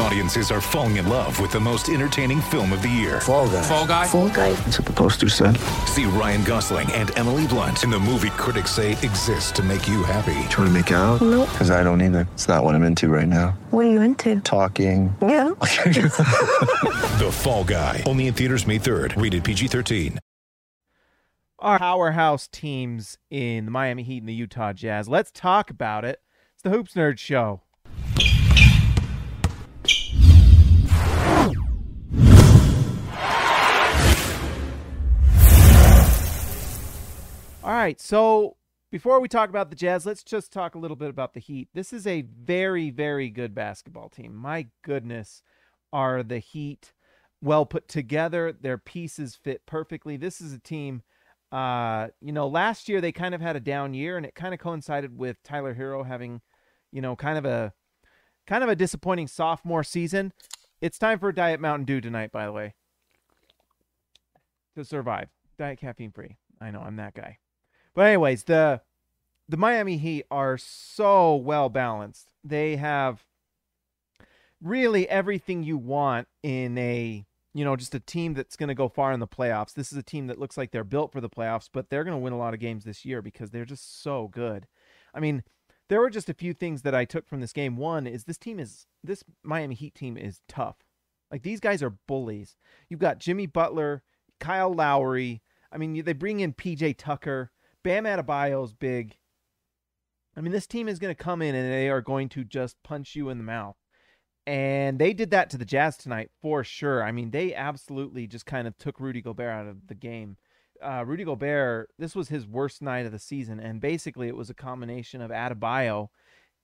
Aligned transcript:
Audiences 0.00 0.50
are 0.52 0.60
falling 0.60 0.96
in 0.96 1.08
love 1.08 1.40
with 1.40 1.50
the 1.50 1.58
most 1.58 1.88
entertaining 1.88 2.40
film 2.40 2.72
of 2.72 2.82
the 2.82 2.88
year. 2.88 3.20
Fall 3.20 3.48
guy. 3.48 3.62
Fall 3.62 3.86
guy. 3.86 4.06
Fall 4.06 4.28
guy. 4.28 4.52
That's 4.52 4.78
what 4.78 4.86
the 4.86 4.92
poster 4.92 5.28
said. 5.28 5.56
See 5.86 6.04
Ryan 6.04 6.44
Gosling 6.44 6.90
and 6.92 7.16
Emily 7.18 7.46
Blunt 7.48 7.82
in 7.82 7.90
the 7.90 7.98
movie 7.98 8.30
critics 8.30 8.70
say 8.70 8.92
exists 8.92 9.50
to 9.52 9.62
make 9.62 9.88
you 9.88 10.04
happy. 10.04 10.34
Trying 10.50 10.68
to 10.68 10.70
make 10.70 10.90
it 10.92 10.94
out? 10.94 11.20
Nope. 11.20 11.48
Because 11.50 11.70
I 11.72 11.82
don't 11.82 12.00
either. 12.00 12.28
It's 12.34 12.46
not 12.46 12.62
what 12.62 12.74
I'm 12.76 12.84
into 12.84 13.08
right 13.08 13.26
now. 13.26 13.58
What 13.70 13.86
are 13.86 13.90
you 13.90 14.00
into? 14.00 14.40
Talking. 14.40 15.14
Yeah. 15.20 15.50
The 17.18 17.30
Fall 17.32 17.64
Guy. 17.64 18.04
Only 18.06 18.28
in 18.28 18.34
theaters 18.34 18.64
May 18.66 18.78
3rd. 18.78 19.20
Rated 19.20 19.42
PG-13. 19.42 20.18
our 21.58 21.78
powerhouse 21.80 22.46
teams 22.46 23.18
in 23.30 23.64
the 23.64 23.70
Miami 23.72 24.04
Heat 24.04 24.18
and 24.18 24.28
the 24.28 24.34
Utah 24.34 24.72
Jazz. 24.72 25.08
Let's 25.08 25.32
talk 25.32 25.68
about 25.70 26.04
it. 26.04 26.20
It's 26.54 26.62
the 26.62 26.70
Hoops 26.70 26.94
Nerd 26.94 27.18
Show. 27.18 27.62
All 37.68 37.74
right, 37.74 38.00
so 38.00 38.56
before 38.90 39.20
we 39.20 39.28
talk 39.28 39.50
about 39.50 39.68
the 39.68 39.76
Jazz, 39.76 40.06
let's 40.06 40.24
just 40.24 40.50
talk 40.50 40.74
a 40.74 40.78
little 40.78 40.96
bit 40.96 41.10
about 41.10 41.34
the 41.34 41.40
Heat. 41.40 41.68
This 41.74 41.92
is 41.92 42.06
a 42.06 42.22
very, 42.22 42.88
very 42.88 43.28
good 43.28 43.54
basketball 43.54 44.08
team. 44.08 44.34
My 44.34 44.68
goodness, 44.82 45.42
are 45.92 46.22
the 46.22 46.38
Heat 46.38 46.94
well 47.42 47.66
put 47.66 47.86
together? 47.86 48.54
Their 48.58 48.78
pieces 48.78 49.36
fit 49.36 49.66
perfectly. 49.66 50.16
This 50.16 50.40
is 50.40 50.54
a 50.54 50.58
team 50.58 51.02
uh, 51.52 52.08
you 52.22 52.32
know, 52.32 52.48
last 52.48 52.88
year 52.88 53.02
they 53.02 53.12
kind 53.12 53.34
of 53.34 53.42
had 53.42 53.54
a 53.54 53.60
down 53.60 53.92
year, 53.92 54.16
and 54.16 54.24
it 54.24 54.34
kind 54.34 54.54
of 54.54 54.60
coincided 54.60 55.18
with 55.18 55.42
Tyler 55.42 55.74
Herro 55.74 56.06
having, 56.06 56.40
you 56.90 57.02
know, 57.02 57.16
kind 57.16 57.36
of 57.36 57.44
a 57.44 57.74
kind 58.46 58.64
of 58.64 58.70
a 58.70 58.76
disappointing 58.76 59.28
sophomore 59.28 59.84
season. 59.84 60.32
It's 60.80 60.98
time 60.98 61.18
for 61.18 61.32
Diet 61.32 61.60
Mountain 61.60 61.84
Dew 61.84 62.00
tonight, 62.00 62.32
by 62.32 62.46
the 62.46 62.52
way, 62.52 62.74
to 64.74 64.86
survive. 64.86 65.28
Diet 65.58 65.78
caffeine 65.78 66.12
free. 66.12 66.38
I 66.62 66.70
know 66.70 66.80
I'm 66.80 66.96
that 66.96 67.12
guy. 67.12 67.36
But 67.98 68.06
anyways, 68.06 68.44
the 68.44 68.80
the 69.48 69.56
Miami 69.56 69.96
Heat 69.96 70.24
are 70.30 70.56
so 70.56 71.34
well 71.34 71.68
balanced. 71.68 72.30
They 72.44 72.76
have 72.76 73.24
really 74.62 75.08
everything 75.08 75.64
you 75.64 75.76
want 75.76 76.28
in 76.44 76.78
a 76.78 77.26
you 77.54 77.64
know, 77.64 77.74
just 77.74 77.96
a 77.96 77.98
team 77.98 78.34
that's 78.34 78.54
going 78.54 78.68
to 78.68 78.74
go 78.76 78.88
far 78.88 79.10
in 79.10 79.18
the 79.18 79.26
playoffs. 79.26 79.74
This 79.74 79.90
is 79.90 79.98
a 79.98 80.04
team 80.04 80.28
that 80.28 80.38
looks 80.38 80.56
like 80.56 80.70
they're 80.70 80.84
built 80.84 81.10
for 81.10 81.20
the 81.20 81.28
playoffs, 81.28 81.68
but 81.72 81.90
they're 81.90 82.04
going 82.04 82.16
to 82.16 82.22
win 82.22 82.32
a 82.32 82.38
lot 82.38 82.54
of 82.54 82.60
games 82.60 82.84
this 82.84 83.04
year 83.04 83.20
because 83.20 83.50
they're 83.50 83.64
just 83.64 84.00
so 84.00 84.28
good. 84.28 84.68
I 85.12 85.18
mean, 85.18 85.42
there 85.88 85.98
were 85.98 86.08
just 86.08 86.28
a 86.28 86.34
few 86.34 86.54
things 86.54 86.82
that 86.82 86.94
I 86.94 87.04
took 87.04 87.26
from 87.26 87.40
this 87.40 87.52
game. 87.52 87.76
One 87.76 88.06
is 88.06 88.26
this 88.26 88.38
team 88.38 88.60
is 88.60 88.86
this 89.02 89.24
Miami 89.42 89.74
Heat 89.74 89.96
team 89.96 90.16
is 90.16 90.40
tough. 90.46 90.76
Like 91.32 91.42
these 91.42 91.58
guys 91.58 91.82
are 91.82 91.98
bullies. 92.06 92.54
You've 92.88 93.00
got 93.00 93.18
Jimmy 93.18 93.46
Butler, 93.46 94.04
Kyle 94.38 94.72
Lowry. 94.72 95.42
I 95.72 95.78
mean, 95.78 96.04
they 96.04 96.12
bring 96.12 96.38
in 96.38 96.52
PJ 96.54 96.96
Tucker. 96.96 97.50
Bam 97.88 98.04
Adebayo's 98.04 98.74
big. 98.74 99.16
I 100.36 100.42
mean, 100.42 100.52
this 100.52 100.66
team 100.66 100.88
is 100.88 100.98
going 100.98 101.14
to 101.14 101.24
come 101.24 101.40
in 101.40 101.54
and 101.54 101.72
they 101.72 101.88
are 101.88 102.02
going 102.02 102.28
to 102.28 102.44
just 102.44 102.76
punch 102.82 103.16
you 103.16 103.30
in 103.30 103.38
the 103.38 103.44
mouth. 103.44 103.76
And 104.46 104.98
they 104.98 105.14
did 105.14 105.30
that 105.30 105.48
to 105.48 105.56
the 105.56 105.64
Jazz 105.64 105.96
tonight 105.96 106.30
for 106.42 106.62
sure. 106.62 107.02
I 107.02 107.12
mean, 107.12 107.30
they 107.30 107.54
absolutely 107.54 108.26
just 108.26 108.44
kind 108.44 108.68
of 108.68 108.76
took 108.76 109.00
Rudy 109.00 109.22
Gobert 109.22 109.48
out 109.48 109.66
of 109.66 109.86
the 109.86 109.94
game. 109.94 110.36
Uh, 110.82 111.02
Rudy 111.06 111.24
Gobert, 111.24 111.88
this 111.98 112.14
was 112.14 112.28
his 112.28 112.46
worst 112.46 112.82
night 112.82 113.06
of 113.06 113.12
the 113.12 113.18
season. 113.18 113.58
And 113.58 113.80
basically, 113.80 114.28
it 114.28 114.36
was 114.36 114.50
a 114.50 114.54
combination 114.54 115.22
of 115.22 115.30
Adebayo 115.30 116.08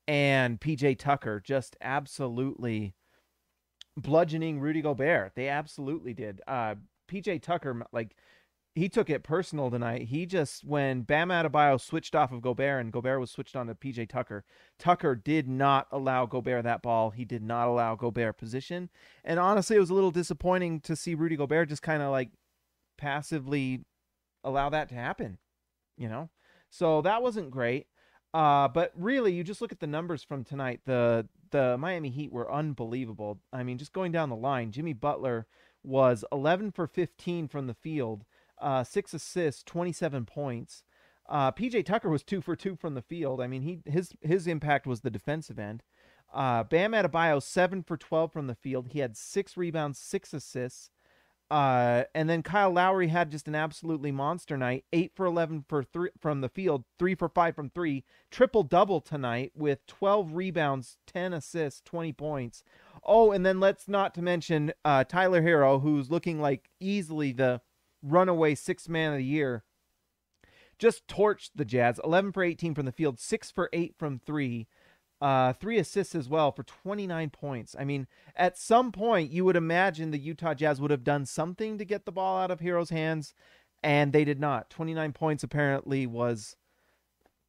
and 0.06 0.60
PJ 0.60 0.98
Tucker 0.98 1.40
just 1.40 1.74
absolutely 1.80 2.96
bludgeoning 3.96 4.60
Rudy 4.60 4.82
Gobert. 4.82 5.32
They 5.36 5.48
absolutely 5.48 6.12
did. 6.12 6.42
Uh, 6.46 6.74
PJ 7.08 7.40
Tucker, 7.40 7.86
like, 7.92 8.14
he 8.74 8.88
took 8.88 9.08
it 9.08 9.22
personal 9.22 9.70
tonight. 9.70 10.02
He 10.02 10.26
just 10.26 10.64
when 10.64 11.02
Bam 11.02 11.28
Adebayo 11.28 11.80
switched 11.80 12.16
off 12.16 12.32
of 12.32 12.42
Gobert 12.42 12.80
and 12.80 12.92
Gobert 12.92 13.20
was 13.20 13.30
switched 13.30 13.54
on 13.54 13.68
to 13.68 13.74
PJ 13.74 14.08
Tucker. 14.08 14.44
Tucker 14.78 15.14
did 15.14 15.48
not 15.48 15.86
allow 15.92 16.26
Gobert 16.26 16.64
that 16.64 16.82
ball. 16.82 17.10
He 17.10 17.24
did 17.24 17.42
not 17.42 17.68
allow 17.68 17.94
Gobert 17.94 18.36
position. 18.36 18.90
And 19.24 19.38
honestly, 19.38 19.76
it 19.76 19.80
was 19.80 19.90
a 19.90 19.94
little 19.94 20.10
disappointing 20.10 20.80
to 20.80 20.96
see 20.96 21.14
Rudy 21.14 21.36
Gobert 21.36 21.68
just 21.68 21.82
kind 21.82 22.02
of 22.02 22.10
like 22.10 22.30
passively 22.98 23.84
allow 24.42 24.70
that 24.70 24.88
to 24.88 24.96
happen. 24.96 25.38
You 25.96 26.08
know, 26.08 26.30
so 26.68 27.00
that 27.02 27.22
wasn't 27.22 27.52
great. 27.52 27.86
Uh, 28.32 28.66
but 28.66 28.90
really, 28.96 29.32
you 29.32 29.44
just 29.44 29.60
look 29.60 29.70
at 29.70 29.78
the 29.78 29.86
numbers 29.86 30.24
from 30.24 30.42
tonight. 30.42 30.80
The 30.84 31.28
the 31.52 31.78
Miami 31.78 32.10
Heat 32.10 32.32
were 32.32 32.52
unbelievable. 32.52 33.38
I 33.52 33.62
mean, 33.62 33.78
just 33.78 33.92
going 33.92 34.10
down 34.10 34.30
the 34.30 34.34
line, 34.34 34.72
Jimmy 34.72 34.92
Butler 34.92 35.46
was 35.84 36.24
11 36.32 36.72
for 36.72 36.88
15 36.88 37.46
from 37.46 37.68
the 37.68 37.74
field 37.74 38.24
uh, 38.60 38.84
six 38.84 39.14
assists, 39.14 39.62
27 39.64 40.24
points. 40.24 40.84
Uh, 41.28 41.50
PJ 41.52 41.84
Tucker 41.86 42.10
was 42.10 42.22
two 42.22 42.40
for 42.40 42.54
two 42.54 42.76
from 42.76 42.94
the 42.94 43.02
field. 43.02 43.40
I 43.40 43.46
mean, 43.46 43.62
he 43.62 43.80
his 43.86 44.12
his 44.20 44.46
impact 44.46 44.86
was 44.86 45.00
the 45.00 45.10
defensive 45.10 45.58
end. 45.58 45.82
Uh, 46.32 46.64
Bam 46.64 46.92
Adebayo 46.92 47.42
seven 47.42 47.82
for 47.82 47.96
12 47.96 48.32
from 48.32 48.46
the 48.46 48.54
field. 48.54 48.88
He 48.88 48.98
had 48.98 49.16
six 49.16 49.56
rebounds, 49.56 49.98
six 49.98 50.34
assists. 50.34 50.90
Uh, 51.50 52.04
and 52.14 52.28
then 52.28 52.42
Kyle 52.42 52.72
Lowry 52.72 53.08
had 53.08 53.30
just 53.30 53.46
an 53.46 53.54
absolutely 53.54 54.10
monster 54.10 54.56
night. 54.56 54.84
Eight 54.92 55.12
for 55.14 55.26
11 55.26 55.66
for 55.68 55.84
three 55.84 56.10
from 56.20 56.40
the 56.40 56.48
field, 56.48 56.84
three 56.98 57.14
for 57.14 57.28
five 57.28 57.54
from 57.54 57.70
three. 57.70 58.04
Triple 58.30 58.62
double 58.62 59.00
tonight 59.00 59.52
with 59.54 59.86
12 59.86 60.34
rebounds, 60.34 60.96
10 61.06 61.32
assists, 61.32 61.82
20 61.84 62.12
points. 62.14 62.64
Oh, 63.04 63.30
and 63.30 63.44
then 63.44 63.60
let's 63.60 63.86
not 63.86 64.14
to 64.14 64.22
mention 64.22 64.72
uh, 64.84 65.04
Tyler 65.04 65.42
Herro, 65.42 65.80
who's 65.82 66.10
looking 66.10 66.40
like 66.40 66.70
easily 66.80 67.32
the 67.32 67.60
runaway 68.04 68.54
six 68.54 68.88
man 68.88 69.12
of 69.12 69.18
the 69.18 69.24
year, 69.24 69.64
just 70.78 71.06
torched 71.06 71.50
the 71.54 71.64
Jazz. 71.64 72.00
11 72.04 72.32
for 72.32 72.42
18 72.42 72.74
from 72.74 72.86
the 72.86 72.92
field, 72.92 73.18
6 73.18 73.50
for 73.50 73.70
8 73.72 73.94
from 73.98 74.20
3. 74.24 74.66
Uh, 75.20 75.54
three 75.54 75.78
assists 75.78 76.14
as 76.14 76.28
well 76.28 76.52
for 76.52 76.64
29 76.64 77.30
points. 77.30 77.74
I 77.78 77.84
mean, 77.84 78.06
at 78.36 78.58
some 78.58 78.92
point, 78.92 79.30
you 79.30 79.44
would 79.44 79.56
imagine 79.56 80.10
the 80.10 80.18
Utah 80.18 80.52
Jazz 80.52 80.80
would 80.80 80.90
have 80.90 81.04
done 81.04 81.24
something 81.24 81.78
to 81.78 81.84
get 81.84 82.04
the 82.04 82.12
ball 82.12 82.38
out 82.38 82.50
of 82.50 82.60
Herro's 82.60 82.90
hands, 82.90 83.32
and 83.82 84.12
they 84.12 84.24
did 84.24 84.38
not. 84.38 84.68
29 84.68 85.12
points 85.12 85.42
apparently 85.42 86.06
was 86.06 86.56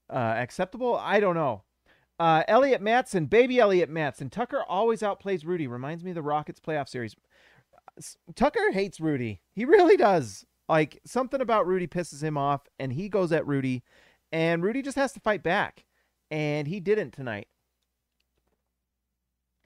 uh, 0.09 0.35
acceptable. 0.37 0.95
I 0.95 1.19
don't 1.19 1.35
know. 1.35 1.63
Uh, 2.17 2.43
Elliot 2.47 2.81
Matson, 2.81 3.25
baby 3.25 3.59
Elliot 3.59 3.89
Matson. 3.89 4.29
Tucker 4.29 4.63
always 4.63 5.01
outplays 5.01 5.45
Rudy. 5.45 5.67
Reminds 5.67 6.03
me 6.03 6.11
of 6.11 6.15
the 6.15 6.21
Rockets 6.21 6.61
playoff 6.61 6.87
series. 6.87 7.15
Tucker 8.35 8.71
hates 8.71 8.99
Rudy. 8.99 9.41
He 9.51 9.65
really 9.65 9.97
does. 9.97 10.45
Like 10.67 10.99
something 11.05 11.41
about 11.41 11.67
Rudy 11.67 11.87
pisses 11.87 12.23
him 12.23 12.37
off, 12.37 12.67
and 12.79 12.93
he 12.93 13.07
goes 13.07 13.31
at 13.31 13.45
Rudy, 13.45 13.83
and 14.31 14.63
Rudy 14.63 14.81
just 14.81 14.97
has 14.97 15.11
to 15.13 15.19
fight 15.19 15.43
back, 15.43 15.85
and 16.31 16.67
he 16.67 16.79
didn't 16.79 17.11
tonight, 17.11 17.47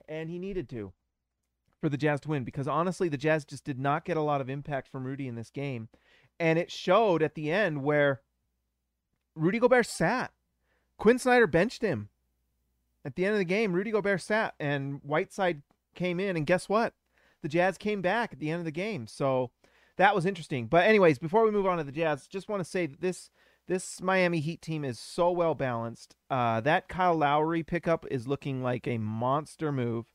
and 0.08 0.28
he 0.28 0.38
needed 0.38 0.68
to 0.70 0.92
for 1.80 1.88
the 1.88 1.96
Jazz 1.96 2.20
to 2.20 2.28
win 2.28 2.44
because 2.44 2.68
honestly, 2.68 3.08
the 3.08 3.16
Jazz 3.16 3.46
just 3.46 3.64
did 3.64 3.78
not 3.78 4.04
get 4.04 4.18
a 4.18 4.22
lot 4.22 4.42
of 4.42 4.50
impact 4.50 4.88
from 4.88 5.04
Rudy 5.04 5.26
in 5.26 5.36
this 5.36 5.50
game, 5.50 5.88
and 6.38 6.58
it 6.58 6.70
showed 6.70 7.22
at 7.22 7.34
the 7.34 7.50
end 7.50 7.82
where 7.82 8.20
Rudy 9.34 9.58
Gobert 9.58 9.86
sat. 9.86 10.32
Quinn 10.98 11.18
Snyder 11.18 11.46
benched 11.46 11.80
him. 11.80 12.10
At 13.06 13.16
the 13.16 13.24
end 13.24 13.32
of 13.32 13.38
the 13.38 13.44
game, 13.46 13.72
Rudy 13.72 13.90
Gobert 13.90 14.20
sat, 14.20 14.54
and 14.60 15.00
Whiteside 15.02 15.62
came 15.94 16.20
in, 16.20 16.36
and 16.36 16.46
guess 16.46 16.68
what? 16.68 16.92
The 17.42 17.48
Jazz 17.48 17.78
came 17.78 18.02
back 18.02 18.32
at 18.32 18.38
the 18.38 18.50
end 18.50 18.58
of 18.58 18.64
the 18.64 18.70
game. 18.70 19.06
So 19.06 19.50
that 19.96 20.14
was 20.14 20.26
interesting. 20.26 20.66
But 20.66 20.86
anyways, 20.86 21.18
before 21.18 21.44
we 21.44 21.50
move 21.50 21.66
on 21.66 21.78
to 21.78 21.84
the 21.84 21.92
Jazz, 21.92 22.26
just 22.26 22.48
want 22.48 22.60
to 22.60 22.68
say 22.68 22.86
that 22.86 23.00
this 23.00 23.30
this 23.68 24.00
Miami 24.02 24.40
Heat 24.40 24.62
team 24.62 24.84
is 24.84 24.98
so 24.98 25.30
well 25.30 25.54
balanced. 25.54 26.16
Uh, 26.28 26.60
that 26.62 26.88
Kyle 26.88 27.14
Lowry 27.14 27.62
pickup 27.62 28.04
is 28.10 28.26
looking 28.26 28.62
like 28.62 28.88
a 28.88 28.98
monster 28.98 29.70
move. 29.70 30.12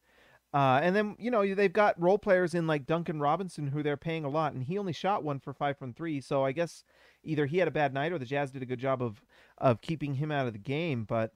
Uh, 0.53 0.79
and 0.81 0.95
then 0.95 1.15
you 1.19 1.29
know 1.29 1.53
they've 1.53 1.73
got 1.73 2.01
role 2.01 2.17
players 2.17 2.53
in 2.53 2.65
like 2.65 2.85
Duncan 2.85 3.19
Robinson 3.19 3.67
who 3.67 3.83
they're 3.83 3.97
paying 3.97 4.23
a 4.23 4.29
lot, 4.29 4.53
and 4.53 4.63
he 4.63 4.77
only 4.77 4.93
shot 4.93 5.23
one 5.23 5.39
for 5.39 5.53
five 5.53 5.77
from 5.77 5.93
three. 5.93 6.21
So 6.21 6.45
I 6.45 6.51
guess 6.51 6.83
either 7.23 7.45
he 7.45 7.57
had 7.57 7.67
a 7.67 7.71
bad 7.71 7.93
night 7.93 8.11
or 8.11 8.17
the 8.17 8.25
Jazz 8.25 8.51
did 8.51 8.61
a 8.61 8.65
good 8.65 8.79
job 8.79 9.01
of 9.01 9.21
of 9.57 9.81
keeping 9.81 10.15
him 10.15 10.31
out 10.31 10.47
of 10.47 10.53
the 10.53 10.59
game. 10.59 11.03
But 11.03 11.33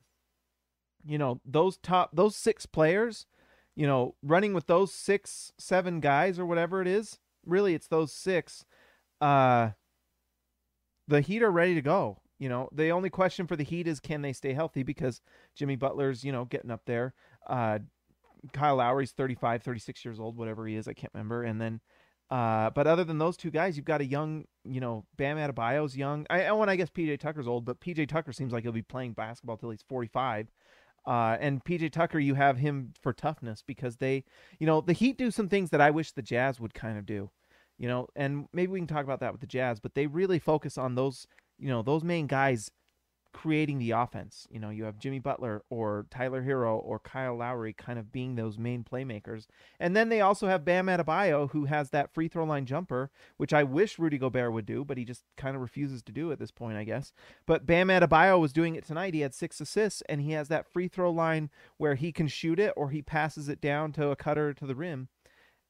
you 1.05 1.17
know 1.17 1.41
those 1.45 1.77
top 1.77 2.11
those 2.13 2.35
six 2.35 2.65
players 2.65 3.25
you 3.79 3.87
know, 3.87 4.13
running 4.21 4.53
with 4.53 4.67
those 4.67 4.93
six, 4.93 5.53
seven 5.57 6.01
guys 6.01 6.37
or 6.37 6.45
whatever 6.45 6.81
it 6.81 6.87
is, 6.87 7.17
really 7.45 7.73
it's 7.73 7.87
those 7.87 8.11
six. 8.11 8.65
Uh, 9.21 9.69
the 11.07 11.21
Heat 11.21 11.41
are 11.41 11.49
ready 11.49 11.75
to 11.75 11.81
go. 11.81 12.19
You 12.39 12.49
know, 12.49 12.67
the 12.73 12.89
only 12.89 13.09
question 13.09 13.47
for 13.47 13.55
the 13.55 13.63
Heat 13.63 13.87
is 13.87 14.01
can 14.01 14.21
they 14.21 14.33
stay 14.33 14.51
healthy 14.51 14.83
because 14.83 15.21
Jimmy 15.55 15.77
Butler's, 15.77 16.25
you 16.25 16.33
know, 16.33 16.43
getting 16.43 16.71
up 16.71 16.81
there. 16.87 17.13
Uh, 17.47 17.79
Kyle 18.51 18.75
Lowry's 18.75 19.13
35, 19.13 19.63
36 19.63 20.03
years 20.03 20.19
old, 20.19 20.35
whatever 20.35 20.67
he 20.67 20.75
is, 20.75 20.89
I 20.89 20.93
can't 20.93 21.13
remember. 21.13 21.43
And 21.43 21.61
then, 21.61 21.79
uh, 22.29 22.71
but 22.71 22.85
other 22.85 23.05
than 23.05 23.17
those 23.17 23.37
two 23.37 23.49
guys, 23.49 23.77
you've 23.77 23.85
got 23.85 24.01
a 24.01 24.05
young 24.05 24.43
you 24.69 24.79
know, 24.79 25.05
Bam 25.17 25.37
Adebayo's 25.37 25.97
young. 25.97 26.25
I, 26.29 26.41
and 26.41 26.69
I 26.69 26.75
guess 26.75 26.89
PJ 26.89 27.19
Tucker's 27.19 27.47
old, 27.47 27.65
but 27.65 27.79
PJ 27.79 28.07
Tucker 28.07 28.31
seems 28.31 28.53
like 28.53 28.63
he'll 28.63 28.71
be 28.71 28.81
playing 28.81 29.13
basketball 29.13 29.57
till 29.57 29.71
he's 29.71 29.83
45. 29.87 30.47
Uh, 31.09 31.35
and 31.39 31.65
PJ 31.65 31.91
Tucker, 31.91 32.19
you 32.19 32.35
have 32.35 32.57
him 32.57 32.93
for 33.01 33.13
toughness 33.13 33.63
because 33.65 33.95
they, 33.95 34.23
you 34.59 34.67
know, 34.67 34.79
the 34.79 34.93
Heat 34.93 35.17
do 35.17 35.31
some 35.31 35.49
things 35.49 35.71
that 35.71 35.81
I 35.81 35.89
wish 35.89 36.11
the 36.11 36.21
Jazz 36.21 36.59
would 36.59 36.75
kind 36.75 36.99
of 36.99 37.07
do, 37.07 37.31
you 37.79 37.87
know, 37.87 38.07
and 38.15 38.47
maybe 38.53 38.71
we 38.71 38.79
can 38.79 38.85
talk 38.85 39.05
about 39.05 39.19
that 39.21 39.31
with 39.31 39.41
the 39.41 39.47
Jazz, 39.47 39.79
but 39.79 39.95
they 39.95 40.05
really 40.05 40.37
focus 40.37 40.77
on 40.77 40.93
those, 40.93 41.25
you 41.57 41.67
know, 41.67 41.81
those 41.81 42.03
main 42.03 42.27
guys 42.27 42.69
creating 43.33 43.79
the 43.79 43.91
offense. 43.91 44.47
You 44.49 44.59
know, 44.59 44.69
you 44.69 44.83
have 44.85 44.97
Jimmy 44.97 45.19
Butler 45.19 45.63
or 45.69 46.07
Tyler 46.09 46.43
Herro 46.43 46.77
or 46.77 46.99
Kyle 46.99 47.35
Lowry 47.35 47.73
kind 47.73 47.99
of 47.99 48.11
being 48.11 48.35
those 48.35 48.57
main 48.57 48.83
playmakers. 48.83 49.45
And 49.79 49.95
then 49.95 50.09
they 50.09 50.21
also 50.21 50.47
have 50.47 50.65
Bam 50.65 50.87
Adebayo 50.87 51.51
who 51.51 51.65
has 51.65 51.91
that 51.91 52.13
free 52.13 52.27
throw 52.27 52.43
line 52.43 52.65
jumper, 52.65 53.11
which 53.37 53.53
I 53.53 53.63
wish 53.63 53.99
Rudy 53.99 54.17
Gobert 54.17 54.51
would 54.53 54.65
do, 54.65 54.83
but 54.83 54.97
he 54.97 55.05
just 55.05 55.23
kind 55.37 55.55
of 55.55 55.61
refuses 55.61 56.01
to 56.03 56.11
do 56.11 56.31
at 56.31 56.39
this 56.39 56.51
point, 56.51 56.77
I 56.77 56.83
guess. 56.83 57.13
But 57.45 57.65
Bam 57.65 57.89
Adebayo 57.89 58.39
was 58.39 58.53
doing 58.53 58.75
it 58.75 58.85
tonight. 58.85 59.13
He 59.13 59.21
had 59.21 59.33
six 59.33 59.61
assists 59.61 60.01
and 60.09 60.21
he 60.21 60.31
has 60.31 60.47
that 60.47 60.71
free 60.71 60.87
throw 60.87 61.11
line 61.11 61.49
where 61.77 61.95
he 61.95 62.11
can 62.11 62.27
shoot 62.27 62.59
it 62.59 62.73
or 62.75 62.89
he 62.89 63.01
passes 63.01 63.47
it 63.47 63.61
down 63.61 63.91
to 63.93 64.09
a 64.09 64.15
cutter 64.15 64.53
to 64.53 64.65
the 64.65 64.75
rim. 64.75 65.07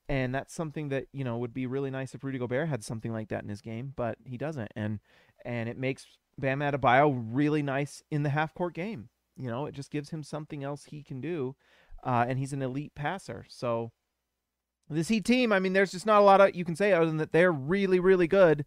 And 0.07 0.33
that's 0.33 0.55
something 0.55 0.89
that, 0.89 1.05
you 1.11 1.23
know, 1.23 1.37
would 1.37 1.53
be 1.53 1.67
really 1.67 1.91
nice 1.91 2.15
if 2.15 2.23
Rudy 2.23 2.39
Gobert 2.39 2.67
had 2.67 2.83
something 2.83 3.13
like 3.13 3.27
that 3.29 3.43
in 3.43 3.49
his 3.49 3.61
game, 3.61 3.93
but 3.95 4.17
he 4.25 4.37
doesn't. 4.37 4.71
And 4.75 4.99
and 5.45 5.69
it 5.69 5.77
makes 5.77 6.05
Bam 6.39 6.59
Adebayo 6.59 7.27
really 7.31 7.61
nice 7.61 8.03
in 8.09 8.23
the 8.23 8.29
half 8.29 8.53
court 8.53 8.73
game. 8.73 9.09
You 9.37 9.49
know, 9.49 9.65
it 9.65 9.73
just 9.73 9.91
gives 9.91 10.09
him 10.09 10.23
something 10.23 10.63
else 10.63 10.85
he 10.85 11.01
can 11.01 11.21
do, 11.21 11.55
uh, 12.03 12.25
and 12.27 12.37
he's 12.37 12.53
an 12.53 12.61
elite 12.61 12.93
passer. 12.95 13.45
So 13.47 13.91
this 14.89 15.07
Heat 15.07 15.25
team, 15.25 15.51
I 15.53 15.59
mean, 15.59 15.73
there's 15.73 15.91
just 15.91 16.05
not 16.05 16.21
a 16.21 16.25
lot 16.25 16.41
of 16.41 16.55
you 16.55 16.65
can 16.65 16.75
say 16.75 16.91
other 16.91 17.05
than 17.05 17.17
that 17.17 17.31
they're 17.31 17.51
really, 17.51 17.99
really 17.99 18.27
good. 18.27 18.65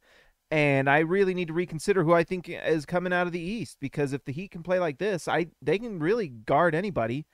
And 0.51 0.89
I 0.89 0.99
really 0.99 1.33
need 1.33 1.49
to 1.49 1.55
reconsider 1.55 2.05
who 2.05 2.13
I 2.13 2.25
think 2.25 2.49
is 2.49 2.85
coming 2.85 3.13
out 3.13 3.27
of 3.27 3.33
the 3.33 3.41
East 3.41 3.79
because 3.81 4.13
if 4.13 4.25
the 4.25 4.33
Heat 4.33 4.51
can 4.51 4.63
play 4.63 4.79
like 4.79 4.99
this, 4.99 5.27
I 5.27 5.47
they 5.63 5.79
can 5.79 5.99
really 5.99 6.29
guard 6.29 6.75
anybody 6.75 7.27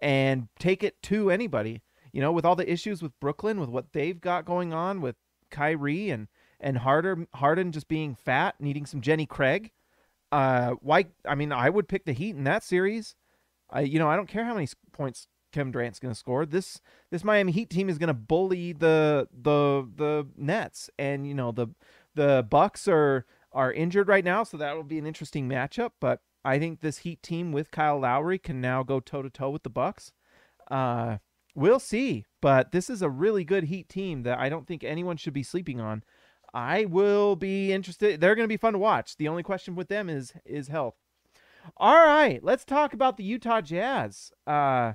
and 0.00 0.48
take 0.58 0.82
it 0.82 1.00
to 1.04 1.30
anybody. 1.30 1.82
You 2.12 2.20
know, 2.20 2.32
with 2.32 2.44
all 2.44 2.56
the 2.56 2.70
issues 2.70 3.02
with 3.02 3.18
Brooklyn, 3.20 3.60
with 3.60 3.68
what 3.68 3.92
they've 3.92 4.20
got 4.20 4.44
going 4.46 4.72
on 4.72 5.00
with 5.00 5.16
Kyrie 5.50 6.10
and 6.10 6.28
and 6.58 6.78
Harder 6.78 7.26
Harden 7.34 7.72
just 7.72 7.88
being 7.88 8.14
fat, 8.14 8.54
needing 8.58 8.86
some 8.86 9.00
Jenny 9.02 9.26
Craig. 9.26 9.70
Uh, 10.32 10.72
why? 10.80 11.04
I 11.28 11.34
mean, 11.34 11.52
I 11.52 11.68
would 11.68 11.88
pick 11.88 12.06
the 12.06 12.12
Heat 12.12 12.34
in 12.34 12.44
that 12.44 12.64
series. 12.64 13.14
I, 13.70 13.80
you 13.82 13.98
know, 13.98 14.08
I 14.08 14.16
don't 14.16 14.28
care 14.28 14.44
how 14.44 14.54
many 14.54 14.68
points 14.92 15.28
Kevin 15.52 15.72
Durant's 15.72 15.98
going 15.98 16.12
to 16.12 16.18
score. 16.18 16.46
This 16.46 16.80
this 17.10 17.22
Miami 17.22 17.52
Heat 17.52 17.70
team 17.70 17.88
is 17.88 17.98
going 17.98 18.08
to 18.08 18.14
bully 18.14 18.72
the 18.72 19.28
the 19.30 19.86
the 19.94 20.26
Nets, 20.36 20.90
and 20.98 21.26
you 21.26 21.34
know 21.34 21.52
the 21.52 21.68
the 22.14 22.46
Bucks 22.48 22.88
are 22.88 23.26
are 23.52 23.72
injured 23.72 24.08
right 24.08 24.24
now, 24.24 24.42
so 24.42 24.56
that 24.56 24.74
will 24.74 24.82
be 24.84 24.98
an 24.98 25.06
interesting 25.06 25.48
matchup. 25.48 25.90
But 26.00 26.20
I 26.44 26.58
think 26.58 26.80
this 26.80 26.98
Heat 26.98 27.22
team 27.22 27.52
with 27.52 27.70
Kyle 27.70 28.00
Lowry 28.00 28.38
can 28.38 28.60
now 28.60 28.82
go 28.82 28.98
toe 29.00 29.22
to 29.22 29.30
toe 29.30 29.50
with 29.50 29.62
the 29.62 29.70
Bucks. 29.70 30.12
Uh, 30.70 31.18
we'll 31.54 31.78
see, 31.78 32.24
but 32.40 32.72
this 32.72 32.88
is 32.88 33.02
a 33.02 33.10
really 33.10 33.44
good 33.44 33.64
Heat 33.64 33.88
team 33.88 34.22
that 34.22 34.38
I 34.38 34.48
don't 34.48 34.66
think 34.66 34.82
anyone 34.82 35.18
should 35.18 35.34
be 35.34 35.42
sleeping 35.42 35.80
on. 35.80 36.02
I 36.54 36.84
will 36.84 37.36
be 37.36 37.72
interested. 37.72 38.20
They're 38.20 38.34
going 38.34 38.44
to 38.44 38.52
be 38.52 38.56
fun 38.56 38.74
to 38.74 38.78
watch. 38.78 39.16
The 39.16 39.28
only 39.28 39.42
question 39.42 39.74
with 39.74 39.88
them 39.88 40.08
is 40.08 40.32
is 40.44 40.68
health. 40.68 40.96
All 41.76 42.04
right, 42.04 42.42
let's 42.42 42.64
talk 42.64 42.92
about 42.92 43.16
the 43.16 43.24
Utah 43.24 43.60
Jazz. 43.60 44.32
Uh, 44.46 44.94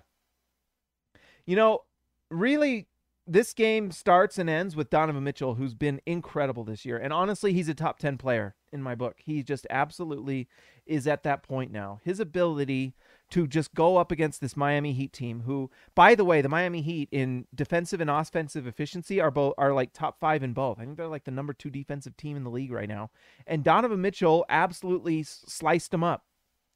you 1.46 1.56
know, 1.56 1.84
really, 2.30 2.88
this 3.26 3.54
game 3.54 3.92
starts 3.92 4.38
and 4.38 4.50
ends 4.50 4.76
with 4.76 4.90
Donovan 4.90 5.24
Mitchell, 5.24 5.56
who's 5.56 5.74
been 5.74 6.02
incredible 6.06 6.64
this 6.64 6.86
year. 6.86 6.98
And 6.98 7.14
honestly, 7.14 7.54
he's 7.54 7.70
a 7.70 7.74
top 7.74 8.00
10 8.00 8.18
player 8.18 8.56
in 8.72 8.84
my 8.84 8.96
book. 8.96 9.16
He 9.20 9.44
just 9.44 9.66
absolutely 9.70 10.48
is 10.86 11.08
at 11.08 11.24
that 11.24 11.42
point 11.42 11.72
now. 11.72 12.00
His 12.04 12.20
ability 12.20 12.96
to 13.30 13.48
just 13.48 13.74
go 13.74 13.98
up 13.98 14.12
against 14.12 14.42
this 14.42 14.56
Miami 14.56 14.94
Heat 14.94 15.12
team 15.12 15.42
who 15.42 15.70
by 15.96 16.16
the 16.16 16.26
way 16.26 16.42
the 16.42 16.50
Miami 16.50 16.82
Heat 16.82 17.10
in 17.12 17.46
defensive 17.54 18.00
and 18.00 18.10
offensive 18.10 18.66
efficiency 18.66 19.20
are 19.20 19.32
both 19.32 19.54
are 19.58 19.74
like 19.74 19.94
top 19.94 20.20
5 20.20 20.44
in 20.44 20.54
both. 20.54 20.80
I 20.80 20.86
think 20.86 20.98
they're 20.98 21.08
like 21.08 21.26
the 21.26 21.32
number 21.32 21.54
2 21.54 21.70
defensive 21.70 22.16
team 22.16 22.38
in 22.38 22.44
the 22.44 22.50
league 22.50 22.72
right 22.72 22.90
now. 22.90 23.10
And 23.46 23.64
Donovan 23.64 24.02
Mitchell 24.02 24.46
absolutely 24.50 25.24
sliced 25.24 25.92
them 25.92 26.04
up. 26.04 26.24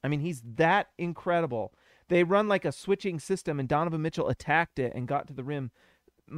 I 0.03 0.07
mean, 0.07 0.19
he's 0.19 0.41
that 0.55 0.87
incredible. 0.97 1.73
They 2.09 2.23
run 2.23 2.47
like 2.47 2.65
a 2.65 2.71
switching 2.71 3.19
system 3.19 3.59
and 3.59 3.69
Donovan 3.69 4.01
Mitchell 4.01 4.27
attacked 4.27 4.79
it 4.79 4.93
and 4.93 5.07
got 5.07 5.27
to 5.27 5.33
the 5.33 5.43
rim 5.43 5.71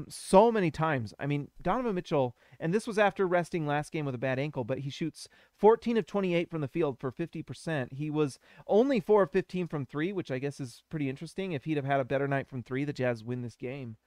so 0.10 0.52
many 0.52 0.72
times. 0.72 1.14
I 1.20 1.26
mean, 1.26 1.50
Donovan 1.62 1.96
Mitchell, 1.96 2.36
and 2.60 2.74
this 2.74 2.88
was 2.88 2.98
after 2.98 3.28
resting 3.28 3.66
last 3.66 3.92
game 3.92 4.06
with 4.06 4.16
a 4.16 4.20
bad 4.20 4.40
ankle, 4.40 4.64
but 4.64 4.80
he 4.80 4.90
shoots 4.90 5.28
14 5.58 5.98
of 5.98 6.06
28 6.06 6.50
from 6.50 6.62
the 6.62 6.68
field 6.68 7.00
for 7.00 7.12
50%. 7.12 7.94
He 7.94 8.10
was 8.10 8.40
only 8.68 9.00
4 9.00 9.24
of 9.24 9.32
15 9.32 9.68
from 9.68 9.86
3, 9.86 10.14
which 10.14 10.32
I 10.32 10.40
guess 10.40 10.60
is 10.60 10.84
pretty 10.90 11.10
interesting. 11.10 11.52
If 11.52 11.66
he'd 11.66 11.78
have 11.78 11.86
had 11.86 12.00
a 12.00 12.06
better 12.06 12.28
night 12.28 12.48
from 12.48 12.64
3, 12.64 12.86
the 12.86 12.94
Jazz 12.94 13.24
win 13.24 13.42
this 13.42 13.56
game. 13.56 13.98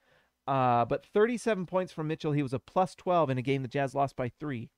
Uh, 0.47 0.85
but 0.85 1.05
37 1.05 1.65
points 1.65 1.91
from 1.91 2.07
Mitchell. 2.07 2.31
He 2.31 2.43
was 2.43 2.53
a 2.53 2.59
plus 2.59 2.95
12 2.95 3.29
in 3.29 3.37
a 3.37 3.41
game 3.41 3.61
the 3.61 3.67
Jazz 3.67 3.93
lost 3.93 4.15
by 4.15 4.29
3. 4.39 4.69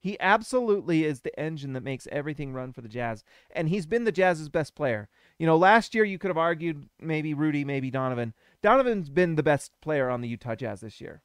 He 0.00 0.18
absolutely 0.20 1.04
is 1.04 1.20
the 1.20 1.38
engine 1.38 1.72
that 1.72 1.82
makes 1.82 2.06
everything 2.12 2.52
run 2.52 2.72
for 2.72 2.82
the 2.82 2.88
Jazz, 2.88 3.24
and 3.50 3.68
he's 3.68 3.86
been 3.86 4.04
the 4.04 4.12
Jazz's 4.12 4.48
best 4.48 4.74
player. 4.76 5.08
You 5.38 5.46
know, 5.46 5.56
last 5.56 5.94
year 5.94 6.04
you 6.04 6.18
could 6.18 6.28
have 6.28 6.38
argued 6.38 6.88
maybe 7.00 7.34
Rudy, 7.34 7.64
maybe 7.64 7.90
Donovan. 7.90 8.32
Donovan's 8.62 9.10
been 9.10 9.34
the 9.34 9.42
best 9.42 9.72
player 9.80 10.08
on 10.08 10.20
the 10.20 10.28
Utah 10.28 10.54
Jazz 10.54 10.80
this 10.82 11.00
year. 11.00 11.22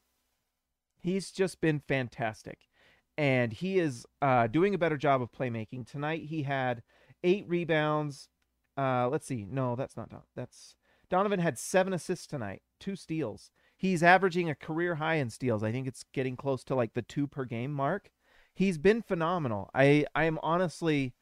He's 1.00 1.32
just 1.32 1.62
been 1.62 1.82
fantastic, 1.88 2.68
and 3.16 3.54
he 3.54 3.78
is 3.78 4.08
uh, 4.22 4.48
doing 4.48 4.74
a 4.74 4.80
better 4.80 4.98
job 4.98 5.22
of 5.22 5.32
playmaking. 5.32 5.86
Tonight 5.86 6.24
he 6.24 6.44
had 6.44 6.82
eight 7.24 7.46
rebounds. 7.48 8.30
Uh, 8.76 9.08
let's 9.08 9.28
see. 9.28 9.46
No, 9.48 9.76
that's 9.76 9.96
not 9.96 10.10
Don. 10.10 10.24
That's 10.36 10.76
Donovan 11.12 11.40
had 11.40 11.60
seven 11.60 11.94
assists 11.94 12.26
tonight, 12.26 12.64
two 12.80 12.96
steals. 12.96 13.52
He's 13.78 14.02
averaging 14.02 14.50
a 14.50 14.56
career 14.56 14.96
high 14.96 15.16
in 15.16 15.30
steals. 15.30 15.62
I 15.62 15.72
think 15.72 15.86
it's 15.86 16.06
getting 16.12 16.36
close 16.36 16.64
to 16.64 16.76
like 16.76 16.94
the 16.96 17.04
two 17.04 17.28
per 17.28 17.46
game 17.46 17.72
mark 17.72 18.10
he's 18.54 18.78
been 18.78 19.02
phenomenal. 19.02 19.70
I 19.74 20.06
I 20.16 20.26
am 20.26 20.40
honestly 20.44 21.14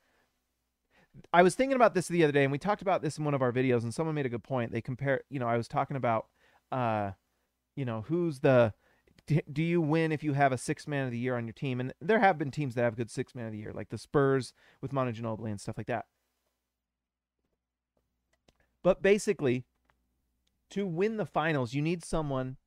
I 1.33 1.43
was 1.43 1.55
thinking 1.55 1.75
about 1.75 1.93
this 1.93 2.07
the 2.07 2.23
other 2.23 2.31
day 2.31 2.43
and 2.43 2.51
we 2.51 2.57
talked 2.57 2.81
about 2.81 3.01
this 3.01 3.17
in 3.17 3.25
one 3.25 3.33
of 3.33 3.41
our 3.41 3.51
videos 3.51 3.83
and 3.83 3.93
someone 3.93 4.15
made 4.15 4.25
a 4.25 4.29
good 4.29 4.43
point. 4.43 4.71
They 4.71 4.81
compare, 4.81 5.21
you 5.29 5.39
know, 5.39 5.47
I 5.47 5.57
was 5.57 5.67
talking 5.67 5.97
about 5.97 6.27
uh 6.71 7.11
you 7.75 7.85
know, 7.85 8.01
who's 8.01 8.39
the 8.39 8.73
do 9.51 9.63
you 9.63 9.81
win 9.81 10.11
if 10.11 10.23
you 10.23 10.33
have 10.33 10.51
a 10.51 10.57
six 10.57 10.87
man 10.87 11.05
of 11.05 11.11
the 11.11 11.17
year 11.17 11.37
on 11.37 11.45
your 11.45 11.53
team? 11.53 11.79
And 11.79 11.93
there 12.01 12.19
have 12.19 12.37
been 12.37 12.51
teams 12.51 12.75
that 12.75 12.83
have 12.83 12.95
good 12.97 13.11
six 13.11 13.35
man 13.35 13.45
of 13.45 13.51
the 13.51 13.59
year, 13.59 13.71
like 13.73 13.89
the 13.89 13.97
Spurs 13.97 14.53
with 14.81 14.91
Manu 14.91 15.13
Ginobili 15.13 15.51
and 15.51 15.61
stuff 15.61 15.77
like 15.77 15.87
that. 15.87 16.05
But 18.83 19.01
basically, 19.01 19.63
to 20.71 20.87
win 20.87 21.17
the 21.17 21.25
finals, 21.25 21.73
you 21.73 21.81
need 21.81 22.03
someone 22.03 22.57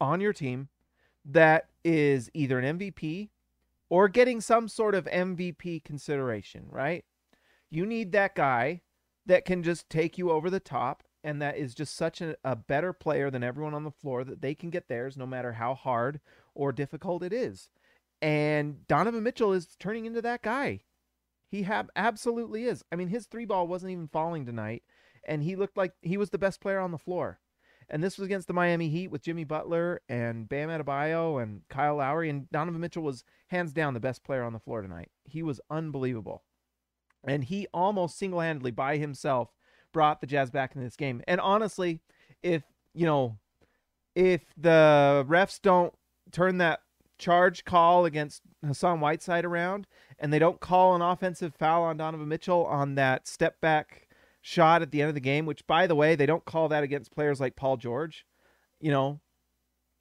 on 0.00 0.20
your 0.20 0.32
team 0.32 0.68
that 1.24 1.68
is 1.84 2.30
either 2.34 2.58
an 2.58 2.78
MVP 2.78 3.30
or 3.88 4.08
getting 4.08 4.40
some 4.40 4.68
sort 4.68 4.94
of 4.94 5.06
MVP 5.06 5.84
consideration, 5.84 6.66
right? 6.70 7.04
You 7.70 7.86
need 7.86 8.12
that 8.12 8.34
guy 8.34 8.82
that 9.26 9.44
can 9.44 9.62
just 9.62 9.90
take 9.90 10.18
you 10.18 10.30
over 10.30 10.50
the 10.50 10.60
top 10.60 11.02
and 11.24 11.42
that 11.42 11.56
is 11.56 11.74
just 11.74 11.96
such 11.96 12.20
a, 12.20 12.36
a, 12.44 12.54
better 12.54 12.92
player 12.92 13.32
than 13.32 13.42
everyone 13.42 13.74
on 13.74 13.82
the 13.82 13.90
floor 13.90 14.22
that 14.22 14.40
they 14.40 14.54
can 14.54 14.70
get 14.70 14.86
theirs 14.86 15.16
no 15.16 15.26
matter 15.26 15.54
how 15.54 15.74
hard 15.74 16.20
or 16.54 16.70
difficult 16.70 17.24
it 17.24 17.32
is. 17.32 17.68
And 18.22 18.86
Donovan 18.86 19.24
Mitchell 19.24 19.52
is 19.52 19.76
turning 19.80 20.06
into 20.06 20.22
that 20.22 20.42
guy. 20.42 20.82
He 21.48 21.64
have 21.64 21.90
absolutely 21.96 22.64
is. 22.64 22.84
I 22.92 22.96
mean, 22.96 23.08
his 23.08 23.26
three 23.26 23.44
ball 23.44 23.66
wasn't 23.66 23.90
even 23.90 24.06
falling 24.06 24.46
tonight, 24.46 24.84
and 25.26 25.42
he 25.42 25.56
looked 25.56 25.76
like 25.76 25.94
he 26.00 26.16
was 26.16 26.30
the 26.30 26.38
best 26.38 26.60
player 26.60 26.78
on 26.78 26.92
the 26.92 26.98
floor. 26.98 27.40
And 27.88 28.02
this 28.02 28.18
was 28.18 28.26
against 28.26 28.48
the 28.48 28.52
Miami 28.52 28.88
Heat 28.88 29.08
with 29.08 29.22
Jimmy 29.22 29.44
Butler 29.44 30.00
and 30.08 30.48
Bam 30.48 30.68
Adebayo 30.68 31.42
and 31.42 31.62
Kyle 31.68 31.96
Lowry. 31.96 32.28
And 32.28 32.50
Donovan 32.50 32.80
Mitchell 32.80 33.02
was 33.02 33.22
hands 33.48 33.72
down 33.72 33.94
the 33.94 34.00
best 34.00 34.24
player 34.24 34.42
on 34.42 34.52
the 34.52 34.58
floor 34.58 34.82
tonight. 34.82 35.10
He 35.24 35.42
was 35.42 35.60
unbelievable. 35.70 36.42
And 37.24 37.44
he 37.44 37.66
almost 37.72 38.18
single 38.18 38.40
handedly 38.40 38.72
by 38.72 38.96
himself 38.96 39.50
brought 39.92 40.20
the 40.20 40.26
Jazz 40.26 40.50
back 40.50 40.74
into 40.74 40.84
this 40.84 40.96
game. 40.96 41.22
And 41.28 41.40
honestly, 41.40 42.00
if, 42.42 42.62
you 42.92 43.06
know, 43.06 43.38
if 44.14 44.42
the 44.56 45.24
refs 45.28 45.60
don't 45.60 45.94
turn 46.32 46.58
that 46.58 46.80
charge 47.18 47.64
call 47.64 48.04
against 48.04 48.42
Hassan 48.64 49.00
Whiteside 49.00 49.44
around 49.44 49.86
and 50.18 50.32
they 50.32 50.38
don't 50.38 50.60
call 50.60 50.94
an 50.94 51.02
offensive 51.02 51.54
foul 51.54 51.84
on 51.84 51.96
Donovan 51.96 52.28
Mitchell 52.28 52.66
on 52.66 52.96
that 52.96 53.26
step 53.26 53.60
back 53.60 54.05
shot 54.46 54.80
at 54.80 54.92
the 54.92 55.02
end 55.02 55.08
of 55.08 55.14
the 55.16 55.20
game, 55.20 55.44
which 55.44 55.66
by 55.66 55.88
the 55.88 55.96
way, 55.96 56.14
they 56.14 56.24
don't 56.24 56.44
call 56.44 56.68
that 56.68 56.84
against 56.84 57.10
players 57.10 57.40
like 57.40 57.56
Paul 57.56 57.76
George. 57.76 58.24
You 58.78 58.92
know, 58.92 59.20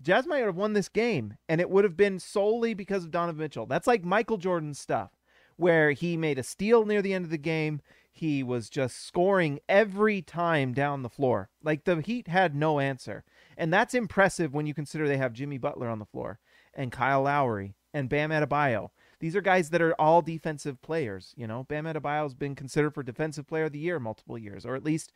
Jazz 0.03 0.27
might 0.27 0.43
have 0.43 0.55
won 0.55 0.73
this 0.73 0.87
game, 0.87 1.37
and 1.49 1.59
it 1.59 1.67
would 1.67 1.83
have 1.83 1.97
been 1.97 2.19
solely 2.19 2.75
because 2.75 3.03
of 3.03 3.11
Donovan 3.11 3.41
Mitchell. 3.41 3.65
That's 3.65 3.87
like 3.87 4.05
Michael 4.05 4.37
Jordan 4.37 4.75
stuff, 4.75 5.09
where 5.55 5.93
he 5.93 6.15
made 6.15 6.37
a 6.37 6.43
steal 6.43 6.85
near 6.85 7.01
the 7.01 7.13
end 7.13 7.25
of 7.25 7.31
the 7.31 7.39
game. 7.39 7.81
He 8.11 8.43
was 8.43 8.69
just 8.69 9.03
scoring 9.03 9.59
every 9.67 10.21
time 10.21 10.73
down 10.73 11.01
the 11.01 11.09
floor. 11.09 11.49
Like 11.63 11.85
the 11.85 12.01
Heat 12.01 12.27
had 12.27 12.53
no 12.53 12.79
answer. 12.79 13.23
And 13.57 13.73
that's 13.73 13.95
impressive 13.95 14.53
when 14.53 14.67
you 14.67 14.75
consider 14.75 15.07
they 15.07 15.17
have 15.17 15.33
Jimmy 15.33 15.57
Butler 15.57 15.89
on 15.89 15.97
the 15.97 16.05
floor 16.05 16.39
and 16.71 16.91
Kyle 16.91 17.23
Lowry 17.23 17.73
and 17.95 18.09
Bam 18.09 18.29
Adebayo. 18.29 18.91
These 19.25 19.35
are 19.35 19.41
guys 19.41 19.71
that 19.71 19.81
are 19.81 19.99
all 19.99 20.21
defensive 20.21 20.79
players. 20.83 21.33
You 21.35 21.47
know, 21.47 21.63
Bam 21.63 21.85
Adebayo 21.85 22.21
has 22.21 22.35
been 22.35 22.53
considered 22.53 22.93
for 22.93 23.01
Defensive 23.01 23.47
Player 23.47 23.63
of 23.63 23.71
the 23.71 23.79
Year 23.79 23.99
multiple 23.99 24.37
years, 24.37 24.67
or 24.67 24.75
at 24.75 24.83
least, 24.83 25.11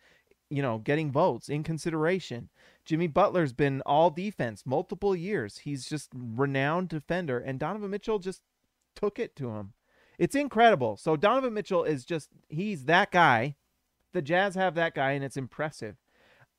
you 0.49 0.63
know, 0.63 0.79
getting 0.79 1.11
votes 1.11 1.47
in 1.47 1.61
consideration. 1.61 2.49
Jimmy 2.83 3.05
Butler's 3.05 3.53
been 3.53 3.81
all 3.81 4.09
defense 4.09 4.65
multiple 4.65 5.15
years. 5.15 5.59
He's 5.59 5.87
just 5.87 6.09
renowned 6.15 6.89
defender, 6.89 7.37
and 7.37 7.59
Donovan 7.59 7.91
Mitchell 7.91 8.17
just 8.17 8.41
took 8.95 9.19
it 9.19 9.35
to 9.35 9.51
him. 9.51 9.73
It's 10.17 10.33
incredible. 10.33 10.97
So 10.97 11.15
Donovan 11.15 11.53
Mitchell 11.53 11.83
is 11.83 12.03
just 12.03 12.29
he's 12.47 12.85
that 12.85 13.11
guy. 13.11 13.57
The 14.13 14.23
Jazz 14.23 14.55
have 14.55 14.73
that 14.73 14.95
guy, 14.95 15.11
and 15.11 15.23
it's 15.23 15.37
impressive. 15.37 15.97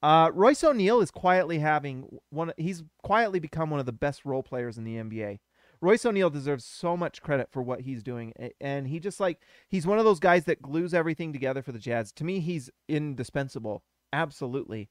Uh, 0.01 0.31
Royce 0.33 0.63
O'Neale 0.63 1.01
is 1.01 1.11
quietly 1.11 1.59
having 1.59 2.21
one. 2.29 2.53
He's 2.57 2.85
quietly 3.03 3.41
become 3.41 3.71
one 3.71 3.81
of 3.81 3.87
the 3.87 3.93
best 3.93 4.25
role 4.25 4.45
players 4.45 4.79
in 4.79 4.85
the 4.85 4.99
NBA. 4.99 5.41
Royce 5.83 6.05
O'Neale 6.05 6.31
deserves 6.31 6.65
so 6.65 6.97
much 6.97 7.23
credit 7.23 7.49
for 7.51 7.63
what 7.63 7.81
he's 7.81 8.03
doing, 8.03 8.33
and 8.61 8.87
he 8.87 9.01
just 9.01 9.19
like 9.19 9.41
he's 9.69 9.87
one 9.87 9.99
of 9.99 10.05
those 10.05 10.21
guys 10.21 10.45
that 10.45 10.63
glues 10.63 10.93
everything 10.93 11.33
together 11.33 11.63
for 11.63 11.73
the 11.73 11.79
Jazz. 11.79 12.13
To 12.13 12.25
me, 12.25 12.41
he's 12.41 12.71
indispensable. 12.89 13.83
Absolutely. 14.13 14.91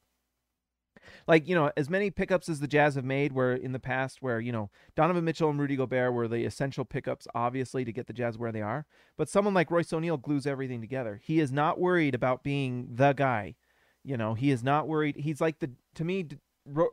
Like 1.28 1.48
you 1.48 1.56
know, 1.56 1.72
as 1.78 1.90
many 1.90 2.10
pickups 2.10 2.50
as 2.50 2.60
the 2.60 2.68
Jazz 2.68 2.96
have 2.96 3.06
made, 3.06 3.34
where 3.34 3.54
in 3.54 3.72
the 3.72 3.80
past, 3.80 4.22
where 4.22 4.40
you 4.40 4.52
know 4.52 4.70
Donovan 4.96 5.24
Mitchell 5.24 5.50
and 5.50 5.60
Rudy 5.60 5.76
Gobert 5.76 6.14
were 6.14 6.28
the 6.28 6.46
essential 6.46 6.86
pickups, 6.86 7.28
obviously 7.36 7.86
to 7.86 7.94
get 7.94 8.08
the 8.08 8.14
Jazz 8.14 8.38
where 8.38 8.52
they 8.52 8.62
are. 8.62 8.86
But 9.16 9.30
someone 9.30 9.54
like 9.54 9.72
Royce 9.72 9.94
O'Neale 9.94 10.18
glues 10.18 10.48
everything 10.48 10.82
together. 10.82 11.22
He 11.24 11.40
is 11.40 11.52
not 11.52 11.80
worried 11.80 12.16
about 12.16 12.44
being 12.44 12.88
the 12.92 13.14
guy. 13.14 13.56
You 14.04 14.18
know, 14.18 14.34
he 14.34 14.50
is 14.52 14.64
not 14.64 14.88
worried. 14.88 15.18
He's 15.18 15.40
like 15.40 15.60
the 15.60 15.72
to 15.96 16.04
me, 16.04 16.28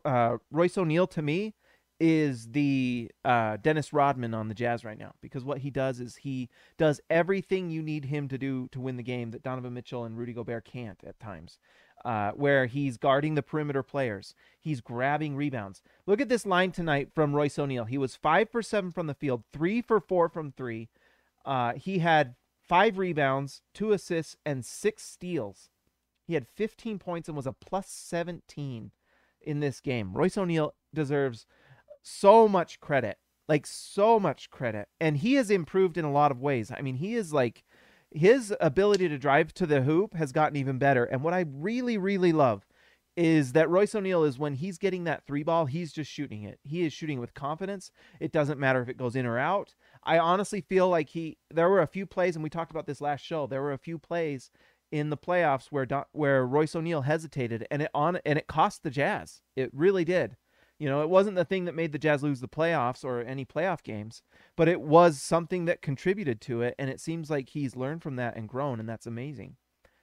uh, 0.05 0.37
Royce 0.51 0.77
O'Neale 0.77 1.07
to 1.09 1.23
me 1.23 1.55
is 1.99 2.49
the 2.53 3.11
uh, 3.25 3.57
Dennis 3.57 3.93
Rodman 3.93 4.35
on 4.35 4.49
the 4.49 4.55
Jazz 4.55 4.85
right 4.85 4.99
now 4.99 5.13
because 5.21 5.45
what 5.45 5.59
he 5.59 5.71
does 5.71 6.01
is 6.01 6.17
he 6.17 6.49
does 6.77 7.01
everything 7.09 7.71
you 7.71 7.83
need 7.83 8.07
him 8.07 8.29
to 8.29 8.39
do 8.39 8.69
to 8.73 8.81
win 8.81 8.97
the 8.97 9.03
game 9.03 9.31
that 9.31 9.43
Donovan 9.43 9.75
Mitchell 9.75 10.05
and 10.05 10.17
Rudy 10.17 10.33
Gobert 10.33 10.65
can't 10.65 11.03
at 11.05 11.19
times. 11.21 11.59
Uh, 12.05 12.31
where 12.33 12.67
he's 12.67 12.99
guarding 12.99 13.35
the 13.35 13.43
perimeter 13.43 13.83
players, 13.83 14.35
he's 14.61 14.81
grabbing 14.81 15.35
rebounds. 15.35 15.83
Look 16.07 16.21
at 16.21 16.29
this 16.29 16.47
line 16.47 16.71
tonight 16.71 17.09
from 17.13 17.35
Royce 17.35 17.59
O'Neale. 17.59 17.87
He 17.87 17.99
was 17.99 18.15
five 18.15 18.49
for 18.51 18.63
seven 18.63 18.93
from 18.93 19.09
the 19.09 19.15
field, 19.15 19.43
three 19.53 19.83
for 19.83 19.99
four 19.99 20.29
from 20.29 20.53
three. 20.53 20.89
Uh, 21.45 21.73
he 21.73 21.99
had 22.01 22.37
five 22.61 22.99
rebounds, 22.99 23.63
two 23.75 23.93
assists, 23.93 24.37
and 24.45 24.65
six 24.65 25.05
steals. 25.05 25.71
He 26.27 26.35
had 26.35 26.47
15 26.47 26.99
points 26.99 27.29
and 27.29 27.37
was 27.37 27.47
a 27.47 27.53
plus 27.53 27.89
17 27.89 28.91
in 29.41 29.61
this 29.61 29.81
game. 29.81 30.13
Royce 30.13 30.37
O'Neale 30.37 30.75
deserves 30.93 31.47
so 32.07 32.47
much 32.47 32.79
credit, 32.79 33.19
like 33.49 33.67
so 33.67 34.21
much 34.21 34.49
credit. 34.51 34.89
And 35.01 35.17
he 35.17 35.35
has 35.35 35.51
improved 35.51 35.99
in 35.99 36.05
a 36.05 36.13
lot 36.13 36.31
of 36.31 36.41
ways. 36.41 36.71
I 36.71 36.81
mean, 36.81 36.97
he 36.97 37.15
is 37.15 37.33
like 37.33 37.65
his 38.13 38.55
ability 38.61 39.09
to 39.09 39.19
drive 39.19 39.53
to 39.55 39.67
the 39.67 39.83
hoop 39.83 40.15
has 40.15 40.33
gotten 40.33 40.57
even 40.57 40.79
better. 40.79 41.05
And 41.05 41.23
what 41.23 41.35
I 41.35 41.45
really, 41.49 41.99
really 41.99 42.33
love 42.33 42.65
is 43.17 43.53
that 43.53 43.71
Royce 43.71 43.95
O'Neale 43.95 44.25
is 44.25 44.39
when 44.39 44.55
he's 44.55 44.79
getting 44.79 45.05
that 45.05 45.25
three 45.27 45.43
ball, 45.43 45.67
he's 45.67 45.93
just 45.93 46.11
shooting 46.11 46.43
it. 46.43 46.61
He 46.63 46.85
is 46.85 46.93
shooting 46.93 47.19
with 47.19 47.35
confidence. 47.35 47.91
It 48.21 48.31
doesn't 48.31 48.61
matter 48.61 48.83
if 48.83 48.89
it 48.89 48.99
goes 48.99 49.17
in 49.17 49.27
or 49.27 49.39
out. 49.39 49.75
I 50.05 50.19
honestly 50.19 50.61
feel 50.61 50.89
like 50.89 51.09
he 51.09 51.39
there 51.51 51.69
were 51.69 51.83
a 51.83 51.87
few 51.87 52.07
plays 52.07 52.37
and 52.37 52.43
we 52.43 52.51
talked 52.51 52.71
about 52.71 52.87
this 52.87 53.01
last 53.01 53.25
show. 53.25 53.47
There 53.47 53.63
were 53.63 53.73
a 53.73 53.79
few 53.79 53.99
plays 53.99 54.51
in 54.93 55.11
the 55.11 55.17
playoffs 55.17 55.69
where 55.69 55.87
where 56.13 56.47
Royce 56.47 56.77
O'Neale 56.77 57.03
hesitated 57.03 57.67
and 57.71 57.83
it 57.83 57.91
on 57.95 58.21
and 58.25 58.39
it 58.39 58.47
cost 58.47 58.83
the 58.83 58.91
Jazz. 58.91 59.41
It 59.57 59.71
really 59.73 60.05
did. 60.05 60.37
You 60.79 60.89
know, 60.89 61.01
it 61.03 61.09
wasn't 61.09 61.37
the 61.37 61.45
thing 61.45 61.65
that 61.65 61.75
made 61.75 61.93
the 61.93 61.99
Jazz 61.99 62.23
lose 62.23 62.41
the 62.41 62.49
playoffs 62.49 63.05
or 63.05 63.21
any 63.21 63.45
playoff 63.45 63.83
games, 63.83 64.23
but 64.57 64.69
it 64.69 64.81
was 64.81 65.21
something 65.21 65.65
that 65.65 65.81
contributed 65.81 66.41
to 66.43 66.63
it 66.63 66.75
and 66.79 66.91
it 66.91 67.01
seems 67.01 67.31
like 67.31 67.51
he's 67.51 67.77
learned 67.77 68.03
from 68.03 68.17
that 68.17 68.37
and 68.37 68.49
grown 68.49 68.79
and 68.79 68.89
that's 68.89 69.07
amazing. 69.07 69.57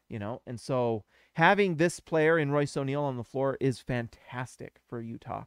You 0.09 0.19
know, 0.19 0.41
and 0.45 0.59
so 0.59 1.05
having 1.33 1.75
this 1.75 1.99
player 1.99 2.37
in 2.37 2.51
Royce 2.51 2.75
O'Neale 2.75 3.03
on 3.03 3.17
the 3.17 3.23
floor 3.23 3.57
is 3.59 3.79
fantastic 3.79 4.79
for 4.87 5.01
Utah. 5.01 5.45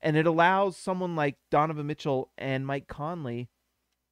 And 0.00 0.16
it 0.16 0.26
allows 0.26 0.76
someone 0.76 1.16
like 1.16 1.36
Donovan 1.50 1.86
Mitchell 1.86 2.30
and 2.36 2.66
Mike 2.66 2.88
Conley 2.88 3.48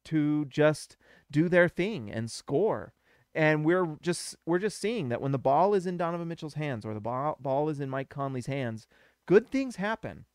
to 0.05 0.45
just 0.45 0.97
do 1.29 1.49
their 1.49 1.67
thing 1.67 2.09
and 2.11 2.31
score 2.31 2.93
and 3.37 3.63
we're 3.63 3.97
just 4.01 4.35
we're 4.47 4.57
just 4.57 4.81
seeing 4.81 5.09
that 5.09 5.21
when 5.21 5.31
the 5.31 5.37
ball 5.37 5.75
is 5.75 5.85
in 5.85 5.95
Donovan 5.95 6.27
Mitchell's 6.27 6.55
hands 6.55 6.83
or 6.83 6.95
the 6.95 6.99
ball, 6.99 7.37
ball 7.39 7.69
is 7.69 7.79
in 7.79 7.87
Mike 7.87 8.09
Conley's 8.09 8.47
hands, 8.47 8.87
good 9.27 9.51
things 9.51 9.75
happen. 9.75 10.25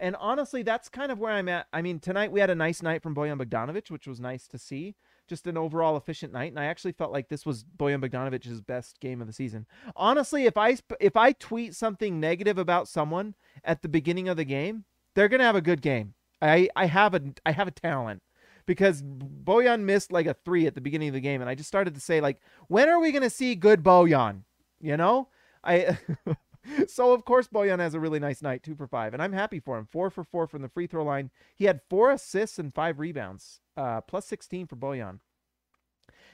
And 0.00 0.16
honestly, 0.16 0.62
that's 0.62 0.88
kind 0.88 1.10
of 1.10 1.18
where 1.18 1.32
I'm 1.32 1.48
at. 1.48 1.66
I 1.72 1.82
mean, 1.82 2.00
tonight 2.00 2.32
we 2.32 2.40
had 2.40 2.50
a 2.50 2.54
nice 2.54 2.82
night 2.82 3.02
from 3.02 3.14
Bojan 3.14 3.40
Bogdanovic, 3.40 3.90
which 3.90 4.06
was 4.06 4.20
nice 4.20 4.46
to 4.48 4.58
see. 4.58 4.94
Just 5.26 5.46
an 5.46 5.58
overall 5.58 5.96
efficient 5.96 6.32
night, 6.32 6.52
and 6.52 6.58
I 6.58 6.64
actually 6.66 6.92
felt 6.92 7.12
like 7.12 7.28
this 7.28 7.44
was 7.44 7.62
Bojan 7.62 8.02
Bogdanovic's 8.02 8.62
best 8.62 8.98
game 8.98 9.20
of 9.20 9.26
the 9.26 9.32
season. 9.32 9.66
Honestly, 9.94 10.46
if 10.46 10.56
I 10.56 10.78
if 11.00 11.16
I 11.16 11.32
tweet 11.32 11.74
something 11.74 12.18
negative 12.18 12.56
about 12.56 12.88
someone 12.88 13.34
at 13.62 13.82
the 13.82 13.90
beginning 13.90 14.28
of 14.30 14.38
the 14.38 14.46
game, 14.46 14.84
they're 15.14 15.28
gonna 15.28 15.44
have 15.44 15.54
a 15.54 15.60
good 15.60 15.82
game. 15.82 16.14
I 16.40 16.70
I 16.74 16.86
have 16.86 17.12
a 17.12 17.20
I 17.44 17.52
have 17.52 17.68
a 17.68 17.72
talent 17.72 18.22
because 18.64 19.02
Bojan 19.02 19.82
missed 19.82 20.12
like 20.12 20.26
a 20.26 20.32
three 20.32 20.66
at 20.66 20.74
the 20.74 20.80
beginning 20.80 21.08
of 21.08 21.14
the 21.14 21.20
game, 21.20 21.42
and 21.42 21.50
I 21.50 21.54
just 21.54 21.68
started 21.68 21.94
to 21.94 22.00
say 22.00 22.22
like, 22.22 22.40
when 22.68 22.88
are 22.88 22.98
we 22.98 23.12
gonna 23.12 23.28
see 23.28 23.54
good 23.54 23.82
Bojan? 23.82 24.44
You 24.80 24.96
know, 24.96 25.28
I. 25.62 25.98
so 26.88 27.12
of 27.12 27.24
course 27.24 27.48
Bojan 27.48 27.78
has 27.78 27.94
a 27.94 28.00
really 28.00 28.18
nice 28.18 28.42
night, 28.42 28.62
two 28.62 28.74
for 28.74 28.86
five, 28.86 29.14
and 29.14 29.22
I'm 29.22 29.32
happy 29.32 29.60
for 29.60 29.78
him. 29.78 29.86
Four 29.86 30.10
for 30.10 30.24
four 30.24 30.46
from 30.46 30.62
the 30.62 30.68
free 30.68 30.86
throw 30.86 31.04
line. 31.04 31.30
He 31.54 31.66
had 31.66 31.80
four 31.88 32.10
assists 32.10 32.58
and 32.58 32.72
five 32.72 32.98
rebounds, 32.98 33.60
uh, 33.76 34.00
plus 34.02 34.26
16 34.26 34.66
for 34.66 34.76
Bojan. 34.76 35.20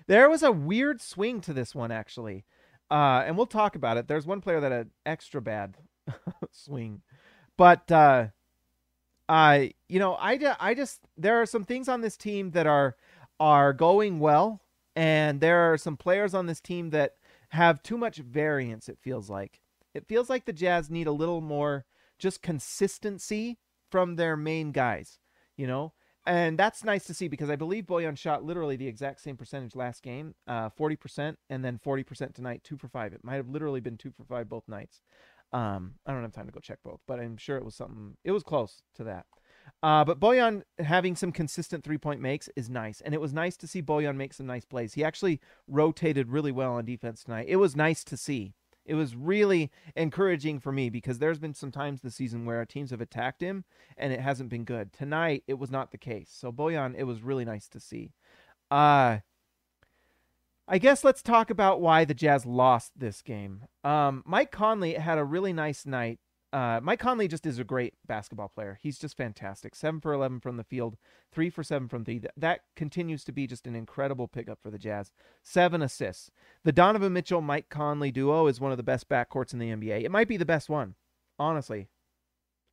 There 0.06 0.28
was 0.28 0.42
a 0.42 0.52
weird 0.52 1.00
swing 1.00 1.40
to 1.42 1.52
this 1.52 1.74
one 1.74 1.90
actually, 1.90 2.44
uh, 2.90 3.24
and 3.26 3.36
we'll 3.36 3.46
talk 3.46 3.76
about 3.76 3.96
it. 3.96 4.08
There's 4.08 4.26
one 4.26 4.40
player 4.40 4.60
that 4.60 4.72
had 4.72 4.90
extra 5.06 5.40
bad 5.40 5.76
swing, 6.50 7.02
but 7.56 7.90
uh, 7.90 8.28
I, 9.28 9.72
you 9.88 9.98
know, 9.98 10.14
I, 10.14 10.38
I 10.60 10.74
just 10.74 11.00
there 11.16 11.40
are 11.40 11.46
some 11.46 11.64
things 11.64 11.88
on 11.88 12.02
this 12.02 12.16
team 12.16 12.50
that 12.50 12.66
are 12.66 12.96
are 13.40 13.72
going 13.72 14.20
well, 14.20 14.62
and 14.94 15.40
there 15.40 15.72
are 15.72 15.78
some 15.78 15.96
players 15.96 16.34
on 16.34 16.46
this 16.46 16.60
team 16.60 16.90
that 16.90 17.14
have 17.50 17.82
too 17.82 17.96
much 17.96 18.18
variance. 18.18 18.88
It 18.88 18.98
feels 19.00 19.30
like 19.30 19.60
it 19.94 20.06
feels 20.06 20.28
like 20.28 20.44
the 20.44 20.52
Jazz 20.52 20.90
need 20.90 21.06
a 21.06 21.12
little 21.12 21.40
more 21.40 21.84
just 22.18 22.42
consistency 22.42 23.58
from 23.90 24.16
their 24.16 24.36
main 24.36 24.72
guys, 24.72 25.18
you 25.56 25.66
know. 25.66 25.92
And 26.26 26.58
that's 26.58 26.84
nice 26.84 27.04
to 27.04 27.14
see 27.14 27.28
because 27.28 27.50
I 27.50 27.56
believe 27.56 27.84
Bojan 27.84 28.16
shot 28.16 28.44
literally 28.44 28.76
the 28.76 28.88
exact 28.88 29.20
same 29.20 29.36
percentage 29.36 29.76
last 29.76 30.02
game, 30.02 30.34
uh, 30.46 30.70
40%, 30.70 31.36
and 31.50 31.64
then 31.64 31.78
40% 31.84 32.34
tonight, 32.34 32.62
two 32.64 32.78
for 32.78 32.88
five. 32.88 33.12
It 33.12 33.22
might 33.22 33.34
have 33.34 33.48
literally 33.48 33.80
been 33.80 33.98
two 33.98 34.10
for 34.10 34.24
five 34.24 34.48
both 34.48 34.66
nights. 34.66 35.02
Um, 35.52 35.94
I 36.06 36.12
don't 36.12 36.22
have 36.22 36.32
time 36.32 36.46
to 36.46 36.52
go 36.52 36.60
check 36.60 36.78
both, 36.82 37.00
but 37.06 37.20
I'm 37.20 37.36
sure 37.36 37.56
it 37.56 37.64
was 37.64 37.74
something. 37.74 38.16
It 38.24 38.32
was 38.32 38.42
close 38.42 38.82
to 38.96 39.04
that. 39.04 39.26
Uh, 39.82 40.04
but 40.04 40.18
Bojan 40.18 40.62
having 40.78 41.14
some 41.14 41.30
consistent 41.30 41.84
three 41.84 41.98
point 41.98 42.20
makes 42.20 42.48
is 42.56 42.70
nice, 42.70 43.00
and 43.00 43.14
it 43.14 43.20
was 43.20 43.32
nice 43.32 43.56
to 43.58 43.66
see 43.66 43.82
Bojan 43.82 44.16
make 44.16 44.32
some 44.32 44.46
nice 44.46 44.64
plays. 44.64 44.94
He 44.94 45.04
actually 45.04 45.40
rotated 45.68 46.28
really 46.28 46.52
well 46.52 46.72
on 46.72 46.84
defense 46.84 47.22
tonight. 47.22 47.46
It 47.48 47.56
was 47.56 47.76
nice 47.76 48.02
to 48.04 48.16
see. 48.16 48.54
It 48.84 48.94
was 48.94 49.16
really 49.16 49.70
encouraging 49.96 50.60
for 50.60 50.72
me 50.72 50.90
because 50.90 51.18
there's 51.18 51.38
been 51.38 51.54
some 51.54 51.72
times 51.72 52.00
this 52.00 52.14
season 52.14 52.44
where 52.44 52.58
our 52.58 52.66
teams 52.66 52.90
have 52.90 53.00
attacked 53.00 53.40
him 53.40 53.64
and 53.96 54.12
it 54.12 54.20
hasn't 54.20 54.50
been 54.50 54.64
good. 54.64 54.92
Tonight 54.92 55.44
it 55.46 55.58
was 55.58 55.70
not 55.70 55.90
the 55.90 55.98
case. 55.98 56.30
So 56.30 56.52
Bojan, 56.52 56.94
it 56.96 57.04
was 57.04 57.22
really 57.22 57.44
nice 57.44 57.68
to 57.68 57.80
see. 57.80 58.12
Uh 58.70 59.18
I 60.66 60.78
guess 60.78 61.04
let's 61.04 61.22
talk 61.22 61.50
about 61.50 61.80
why 61.80 62.04
the 62.06 62.14
Jazz 62.14 62.46
lost 62.46 62.92
this 62.96 63.20
game. 63.20 63.66
Um, 63.82 64.22
Mike 64.24 64.50
Conley 64.50 64.94
had 64.94 65.18
a 65.18 65.24
really 65.24 65.52
nice 65.52 65.84
night. 65.84 66.20
Uh, 66.54 66.78
Mike 66.80 67.00
Conley 67.00 67.26
just 67.26 67.46
is 67.46 67.58
a 67.58 67.64
great 67.64 67.94
basketball 68.06 68.49
player. 68.49 68.78
He's 68.80 68.96
just 68.96 69.16
fantastic. 69.16 69.75
Seven 69.75 70.00
for 70.00 70.12
eleven 70.12 70.38
from 70.38 70.56
the 70.56 70.62
field, 70.62 70.96
three 71.32 71.50
for 71.50 71.64
seven 71.64 71.88
from 71.88 72.04
three. 72.04 72.23
That 72.37 72.61
continues 72.76 73.25
to 73.25 73.32
be 73.32 73.49
just 73.49 73.66
an 73.66 73.75
incredible 73.75 74.28
pickup 74.28 74.61
for 74.62 74.70
the 74.70 74.78
Jazz. 74.78 75.11
Seven 75.42 75.82
assists. 75.82 76.30
The 76.62 76.70
Donovan 76.70 77.12
Mitchell 77.12 77.40
Mike 77.40 77.70
Conley 77.70 78.12
duo 78.12 78.46
is 78.46 78.61
one 78.61 78.70
of 78.70 78.76
the 78.76 78.84
best 78.84 79.08
backcourts 79.08 79.52
in 79.52 79.58
the 79.58 79.70
NBA. 79.70 80.04
It 80.04 80.12
might 80.12 80.28
be 80.28 80.37
the 80.37 80.44
best 80.44 80.68
one, 80.68 80.94
honestly. 81.40 81.88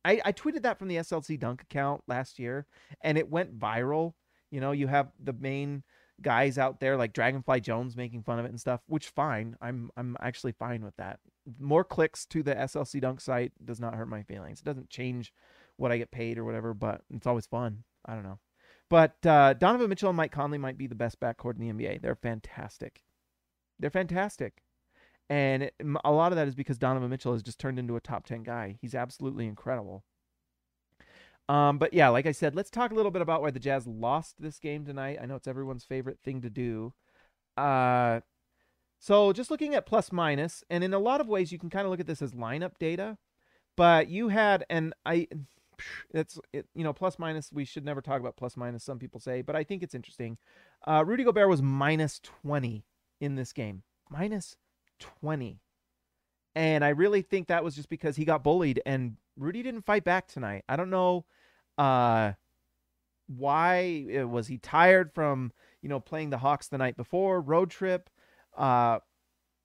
I, 0.04 0.20
I 0.24 0.32
tweeted 0.32 0.62
that 0.62 0.78
from 0.78 0.86
the 0.86 0.96
SLC 0.98 1.36
Dunk 1.36 1.62
account 1.62 2.02
last 2.06 2.38
year, 2.38 2.66
and 3.00 3.18
it 3.18 3.30
went 3.30 3.58
viral. 3.58 4.14
You 4.52 4.60
know, 4.60 4.70
you 4.70 4.86
have 4.86 5.10
the 5.18 5.32
main 5.32 5.82
guys 6.20 6.56
out 6.56 6.78
there 6.78 6.96
like 6.96 7.12
Dragonfly 7.12 7.60
Jones 7.62 7.96
making 7.96 8.22
fun 8.22 8.38
of 8.38 8.44
it 8.44 8.50
and 8.50 8.60
stuff, 8.60 8.80
which 8.86 9.08
fine. 9.08 9.56
I'm 9.60 9.90
I'm 9.96 10.16
actually 10.20 10.52
fine 10.52 10.84
with 10.84 10.94
that. 10.98 11.18
More 11.58 11.84
clicks 11.84 12.24
to 12.26 12.42
the 12.42 12.54
SLC 12.54 13.00
Dunk 13.00 13.20
site 13.20 13.52
does 13.64 13.80
not 13.80 13.94
hurt 13.94 14.08
my 14.08 14.22
feelings. 14.22 14.60
It 14.60 14.64
doesn't 14.64 14.90
change 14.90 15.32
what 15.76 15.92
I 15.92 15.98
get 15.98 16.10
paid 16.10 16.38
or 16.38 16.44
whatever, 16.44 16.74
but 16.74 17.02
it's 17.10 17.26
always 17.26 17.46
fun. 17.46 17.84
I 18.04 18.14
don't 18.14 18.22
know. 18.22 18.38
But 18.88 19.24
uh, 19.24 19.54
Donovan 19.54 19.88
Mitchell 19.88 20.10
and 20.10 20.16
Mike 20.16 20.32
Conley 20.32 20.58
might 20.58 20.76
be 20.76 20.86
the 20.86 20.94
best 20.94 21.18
backcourt 21.18 21.58
in 21.58 21.66
the 21.66 21.72
NBA. 21.72 22.02
They're 22.02 22.14
fantastic. 22.14 23.02
They're 23.78 23.90
fantastic. 23.90 24.62
And 25.30 25.62
it, 25.62 25.74
a 26.04 26.12
lot 26.12 26.32
of 26.32 26.36
that 26.36 26.46
is 26.46 26.54
because 26.54 26.78
Donovan 26.78 27.08
Mitchell 27.08 27.32
has 27.32 27.42
just 27.42 27.58
turned 27.58 27.78
into 27.78 27.96
a 27.96 28.00
top 28.00 28.26
10 28.26 28.42
guy. 28.42 28.76
He's 28.80 28.94
absolutely 28.94 29.46
incredible. 29.46 30.04
Um, 31.48 31.78
but 31.78 31.94
yeah, 31.94 32.08
like 32.08 32.26
I 32.26 32.32
said, 32.32 32.54
let's 32.54 32.70
talk 32.70 32.92
a 32.92 32.94
little 32.94 33.10
bit 33.10 33.22
about 33.22 33.42
why 33.42 33.50
the 33.50 33.58
Jazz 33.58 33.86
lost 33.86 34.36
this 34.38 34.58
game 34.58 34.84
tonight. 34.84 35.18
I 35.20 35.26
know 35.26 35.36
it's 35.36 35.48
everyone's 35.48 35.84
favorite 35.84 36.18
thing 36.22 36.42
to 36.42 36.50
do. 36.50 36.92
Uh, 37.56 38.20
so 39.02 39.32
just 39.32 39.50
looking 39.50 39.74
at 39.74 39.84
plus 39.84 40.12
minus, 40.12 40.62
and 40.70 40.84
in 40.84 40.94
a 40.94 40.98
lot 41.00 41.20
of 41.20 41.26
ways, 41.26 41.50
you 41.50 41.58
can 41.58 41.70
kind 41.70 41.84
of 41.84 41.90
look 41.90 41.98
at 41.98 42.06
this 42.06 42.22
as 42.22 42.30
lineup 42.34 42.78
data. 42.78 43.18
But 43.76 44.06
you 44.06 44.28
had, 44.28 44.64
and 44.70 44.94
I, 45.04 45.26
it's 46.14 46.38
it, 46.52 46.66
you 46.72 46.84
know 46.84 46.92
plus 46.92 47.18
minus. 47.18 47.50
We 47.52 47.64
should 47.64 47.84
never 47.84 48.00
talk 48.00 48.20
about 48.20 48.36
plus 48.36 48.56
minus. 48.56 48.84
Some 48.84 49.00
people 49.00 49.18
say, 49.18 49.42
but 49.42 49.56
I 49.56 49.64
think 49.64 49.82
it's 49.82 49.96
interesting. 49.96 50.38
Uh, 50.86 51.02
Rudy 51.04 51.24
Gobert 51.24 51.48
was 51.48 51.60
minus 51.60 52.20
twenty 52.20 52.84
in 53.20 53.34
this 53.34 53.52
game, 53.52 53.82
minus 54.08 54.56
twenty, 55.00 55.58
and 56.54 56.84
I 56.84 56.90
really 56.90 57.22
think 57.22 57.48
that 57.48 57.64
was 57.64 57.74
just 57.74 57.88
because 57.88 58.14
he 58.14 58.24
got 58.24 58.44
bullied, 58.44 58.80
and 58.86 59.16
Rudy 59.36 59.64
didn't 59.64 59.84
fight 59.84 60.04
back 60.04 60.28
tonight. 60.28 60.62
I 60.68 60.76
don't 60.76 60.90
know 60.90 61.24
uh, 61.76 62.34
why 63.26 64.06
was 64.30 64.46
he 64.46 64.58
tired 64.58 65.10
from 65.12 65.50
you 65.82 65.88
know 65.88 65.98
playing 65.98 66.30
the 66.30 66.38
Hawks 66.38 66.68
the 66.68 66.78
night 66.78 66.96
before 66.96 67.40
road 67.40 67.68
trip. 67.68 68.08
Uh, 68.56 68.98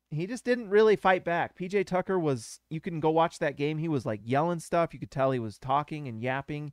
he 0.10 0.26
just 0.26 0.46
didn't 0.46 0.70
really 0.70 0.96
fight 0.96 1.26
back. 1.26 1.58
PJ 1.58 1.86
Tucker 1.86 2.18
was, 2.18 2.60
you 2.70 2.80
can 2.80 3.00
go 3.00 3.10
watch 3.10 3.40
that 3.40 3.58
game. 3.58 3.78
He 3.78 3.90
was 3.90 4.06
like 4.06 4.22
yelling 4.24 4.60
stuff. 4.60 4.94
You 4.94 5.00
could 5.00 5.12
tell 5.12 5.32
he 5.32 5.40
was 5.40 5.58
talking 5.58 6.08
and 6.08 6.22
yapping. 6.22 6.72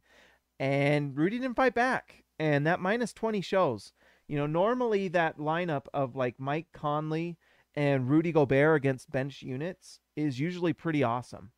And 0.60 1.16
Rudy 1.16 1.38
didn't 1.38 1.56
fight 1.56 1.74
back. 1.74 2.24
And 2.38 2.66
that 2.66 2.80
minus 2.80 3.12
20 3.12 3.40
shows. 3.40 3.92
You 4.28 4.38
know, 4.38 4.46
normally 4.46 5.08
that 5.08 5.38
lineup 5.38 5.86
of 5.92 6.16
like 6.16 6.38
Mike 6.38 6.68
Conley 6.72 7.36
and 7.74 8.08
Rudy 8.08 8.32
Gobert 8.32 8.76
against 8.76 9.10
bench 9.10 9.42
units 9.42 10.00
is 10.16 10.38
usually 10.38 10.72
pretty 10.72 11.02
awesome. 11.02 11.50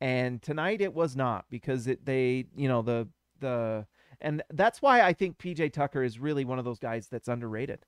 And 0.00 0.40
tonight 0.40 0.80
it 0.80 0.94
was 0.94 1.16
not 1.16 1.46
because 1.50 1.86
it 1.86 2.04
they, 2.06 2.46
you 2.56 2.68
know, 2.68 2.82
the 2.82 3.08
the 3.40 3.86
and 4.20 4.42
that's 4.50 4.80
why 4.80 5.02
I 5.02 5.12
think 5.12 5.38
PJ 5.38 5.72
Tucker 5.72 6.02
is 6.02 6.18
really 6.18 6.44
one 6.44 6.58
of 6.58 6.64
those 6.64 6.78
guys 6.78 7.08
that's 7.08 7.28
underrated. 7.28 7.80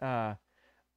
Uh 0.00 0.34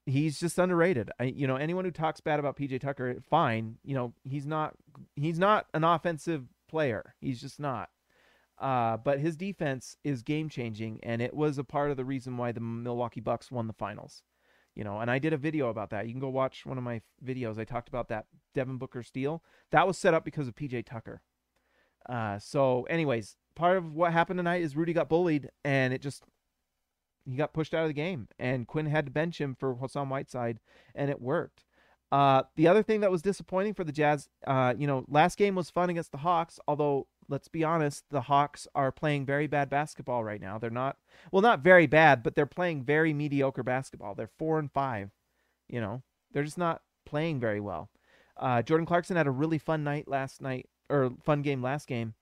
he's 0.05 0.39
just 0.39 0.59
underrated. 0.59 1.11
I, 1.19 1.25
you 1.25 1.47
know, 1.47 1.55
anyone 1.55 1.85
who 1.85 1.91
talks 1.91 2.21
bad 2.21 2.39
about 2.39 2.57
PJ 2.57 2.79
Tucker, 2.79 3.17
fine. 3.21 3.77
You 3.83 3.95
know, 3.95 4.13
he's 4.23 4.45
not 4.45 4.75
he's 5.15 5.39
not 5.39 5.67
an 5.73 5.83
offensive 5.83 6.45
player. 6.69 7.15
He's 7.19 7.41
just 7.41 7.59
not. 7.59 7.89
Uh, 8.57 8.95
but 8.97 9.19
his 9.19 9.35
defense 9.35 9.97
is 10.03 10.23
game 10.23 10.47
changing, 10.47 10.99
and 11.03 11.21
it 11.21 11.33
was 11.33 11.57
a 11.57 11.63
part 11.63 11.91
of 11.91 11.97
the 11.97 12.05
reason 12.05 12.37
why 12.37 12.51
the 12.51 12.61
Milwaukee 12.61 13.19
Bucks 13.19 13.51
won 13.51 13.67
the 13.67 13.73
finals. 13.73 14.23
You 14.75 14.83
know, 14.83 14.99
and 14.99 15.09
I 15.09 15.19
did 15.19 15.33
a 15.33 15.37
video 15.37 15.69
about 15.69 15.89
that. 15.91 16.05
You 16.05 16.11
can 16.11 16.19
go 16.19 16.29
watch 16.29 16.65
one 16.65 16.77
of 16.77 16.83
my 16.83 17.01
videos. 17.25 17.57
I 17.57 17.63
talked 17.63 17.87
about 17.87 18.09
that 18.09 18.25
Devin 18.53 18.77
Booker 18.77 19.03
steal. 19.03 19.41
That 19.71 19.87
was 19.87 19.97
set 19.97 20.13
up 20.13 20.25
because 20.25 20.47
of 20.47 20.55
PJ 20.55 20.85
Tucker. 20.85 21.21
Uh, 22.07 22.39
so, 22.39 22.83
anyways, 22.83 23.37
part 23.55 23.77
of 23.77 23.93
what 23.93 24.11
happened 24.11 24.37
tonight 24.37 24.61
is 24.61 24.75
Rudy 24.75 24.93
got 24.93 25.09
bullied, 25.09 25.49
and 25.63 25.93
it 25.93 26.01
just 26.01 26.23
he 27.29 27.35
got 27.35 27.53
pushed 27.53 27.73
out 27.73 27.83
of 27.83 27.89
the 27.89 27.93
game, 27.93 28.27
and 28.39 28.67
Quinn 28.67 28.85
had 28.85 29.05
to 29.05 29.11
bench 29.11 29.39
him 29.39 29.55
for 29.55 29.75
Hassan 29.75 30.09
Whiteside, 30.09 30.59
and 30.93 31.09
it 31.09 31.21
worked. 31.21 31.63
Uh, 32.11 32.43
the 32.55 32.67
other 32.67 32.83
thing 32.83 33.01
that 33.01 33.11
was 33.11 33.21
disappointing 33.21 33.73
for 33.73 33.83
the 33.83 33.91
Jazz, 33.91 34.29
uh, 34.45 34.73
you 34.77 34.87
know, 34.87 35.05
last 35.07 35.37
game 35.37 35.55
was 35.55 35.69
fun 35.69 35.89
against 35.89 36.11
the 36.11 36.19
Hawks, 36.19 36.59
although 36.67 37.07
let's 37.27 37.47
be 37.47 37.63
honest, 37.63 38.05
the 38.11 38.21
Hawks 38.21 38.67
are 38.75 38.91
playing 38.91 39.25
very 39.25 39.47
bad 39.47 39.69
basketball 39.69 40.23
right 40.23 40.39
now. 40.39 40.57
They're 40.57 40.69
not, 40.69 40.97
well, 41.31 41.41
not 41.41 41.61
very 41.61 41.87
bad, 41.87 42.21
but 42.21 42.35
they're 42.35 42.45
playing 42.45 42.83
very 42.83 43.13
mediocre 43.13 43.63
basketball. 43.63 44.13
They're 44.15 44.29
four 44.37 44.59
and 44.59 44.71
five, 44.71 45.09
you 45.67 45.81
know, 45.81 46.03
they're 46.31 46.43
just 46.43 46.57
not 46.57 46.81
playing 47.05 47.39
very 47.39 47.59
well. 47.59 47.89
Uh, 48.37 48.61
Jordan 48.61 48.85
Clarkson 48.85 49.15
had 49.15 49.27
a 49.27 49.31
really 49.31 49.57
fun 49.57 49.83
night 49.83 50.07
last 50.07 50.41
night, 50.41 50.69
or 50.89 51.11
fun 51.23 51.41
game 51.41 51.63
last 51.63 51.87
game. 51.87 52.13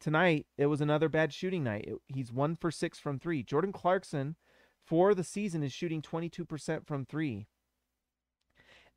Tonight, 0.00 0.46
it 0.58 0.66
was 0.66 0.80
another 0.80 1.08
bad 1.08 1.32
shooting 1.32 1.64
night. 1.64 1.88
He's 2.06 2.32
one 2.32 2.56
for 2.56 2.70
six 2.70 2.98
from 2.98 3.18
three. 3.18 3.42
Jordan 3.42 3.72
Clarkson, 3.72 4.36
for 4.84 5.14
the 5.14 5.24
season, 5.24 5.62
is 5.62 5.72
shooting 5.72 6.02
22% 6.02 6.86
from 6.86 7.04
three. 7.04 7.46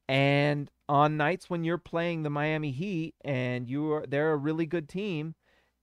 And 0.08 0.72
on 0.90 1.18
nights 1.18 1.50
when 1.50 1.64
you're 1.64 1.78
playing 1.78 2.24
the 2.24 2.30
Miami 2.32 2.72
Heat 2.72 3.14
and 3.24 3.70
you 3.70 3.92
are 3.94 4.06
they're 4.08 4.34
a 4.34 4.38
really 4.38 4.66
good 4.66 4.90
team, 4.90 5.36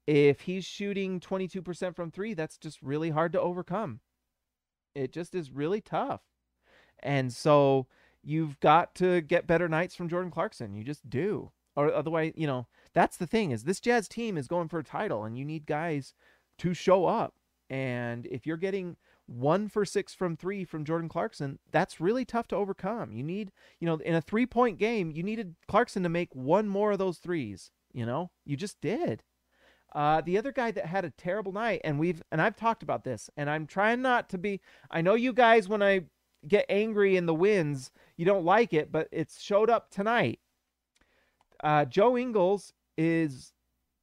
if 0.07 0.43
he's 0.43 0.65
shooting 0.65 1.21
22% 1.21 1.95
from 1.95 2.11
3, 2.11 2.35
that's 2.35 2.57
just 2.57 2.81
really 2.83 3.11
hard 3.11 3.33
to 3.33 3.41
overcome. 3.41 4.01
It 4.95 5.13
just 5.13 5.35
is 5.35 5.51
really 5.51 5.81
tough. 5.81 6.23
And 7.03 7.33
so 7.33 7.87
you've 8.23 8.59
got 8.61 8.95
to 8.97 9.21
get 9.21 9.47
better 9.47 9.69
nights 9.69 9.95
from 9.95 10.09
Jordan 10.09 10.31
Clarkson. 10.31 10.75
You 10.75 10.85
just 10.85 11.09
do. 11.09 11.53
Or 11.75 11.93
otherwise, 11.93 12.33
you 12.37 12.47
know, 12.47 12.67
that's 12.97 13.19
the 13.19 13.27
thing 13.27 13.51
is 13.51 13.65
this 13.65 13.79
Jazz 13.79 14.09
team 14.09 14.39
is 14.39 14.49
going 14.49 14.69
for 14.69 14.79
a 14.79 14.85
title 14.85 15.25
and 15.25 15.37
you 15.37 15.45
need 15.45 15.67
guys 15.67 16.15
to 16.57 16.73
show 16.73 17.05
up. 17.05 17.35
And 17.69 18.25
if 18.31 18.47
you're 18.47 18.57
getting 18.57 18.97
one 19.27 19.69
for 19.69 19.85
six 19.85 20.15
from 20.15 20.35
three 20.35 20.65
from 20.65 20.87
Jordan 20.87 21.11
Clarkson, 21.11 21.59
that's 21.71 22.01
really 22.01 22.25
tough 22.25 22.49
to 22.49 22.57
overcome. 22.57 23.13
You 23.13 23.23
need, 23.23 23.53
you 23.81 23.87
know, 23.87 23.97
in 23.97 24.15
a 24.15 24.23
three 24.23 24.47
point 24.47 24.79
game, 24.79 25.11
you 25.11 25.23
needed 25.23 25.57
Clarkson 25.69 26.05
to 26.05 26.09
make 26.09 26.35
one 26.35 26.69
more 26.69 26.93
of 26.93 26.99
those 26.99 27.19
threes. 27.19 27.71
You 27.93 28.07
know, 28.07 28.31
you 28.47 28.57
just 28.57 28.81
did. 28.81 29.23
Uh, 29.95 30.23
the 30.23 30.39
other 30.39 30.53
guy 30.53 30.71
that 30.71 30.87
had 30.87 31.05
a 31.05 31.11
terrible 31.11 31.53
night, 31.53 31.83
and 31.85 31.99
we've 31.99 32.23
and 32.33 32.41
I've 32.41 32.57
talked 32.57 32.83
about 32.83 33.05
this, 33.05 33.29
and 33.37 33.51
I'm 33.51 33.67
trying 33.67 34.01
not 34.01 34.31
to 34.31 34.39
be. 34.39 34.63
I 34.91 35.03
know 35.03 35.15
you 35.15 35.35
guys 35.35 35.69
when 35.69 35.83
I 35.83 36.05
get 36.49 36.65
angry 36.71 37.17
in 37.17 37.27
the 37.27 37.35
wins, 37.35 37.91
you 38.17 38.25
don't 38.25 38.45
like 38.45 38.73
it, 38.73 38.91
but 38.91 39.09
it's 39.13 39.43
showed 39.43 39.69
up 39.69 39.91
tonight. 39.91 40.41
Uh, 41.63 41.85
Joe 41.85 42.17
Ingles 42.17 42.73
is 42.97 43.53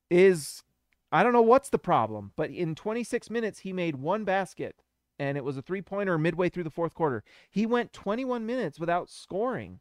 is 0.09 0.63
I 1.11 1.23
don't 1.23 1.33
know 1.33 1.41
what's 1.41 1.69
the 1.69 1.79
problem, 1.79 2.31
but 2.35 2.49
in 2.49 2.75
26 2.75 3.29
minutes 3.29 3.59
he 3.59 3.73
made 3.73 3.95
one 3.95 4.23
basket 4.23 4.83
and 5.19 5.37
it 5.37 5.43
was 5.43 5.57
a 5.57 5.61
three 5.61 5.81
pointer 5.81 6.17
midway 6.17 6.49
through 6.49 6.63
the 6.63 6.69
fourth 6.69 6.93
quarter. 6.93 7.23
He 7.49 7.65
went 7.65 7.93
21 7.93 8.45
minutes 8.45 8.79
without 8.79 9.09
scoring. 9.09 9.79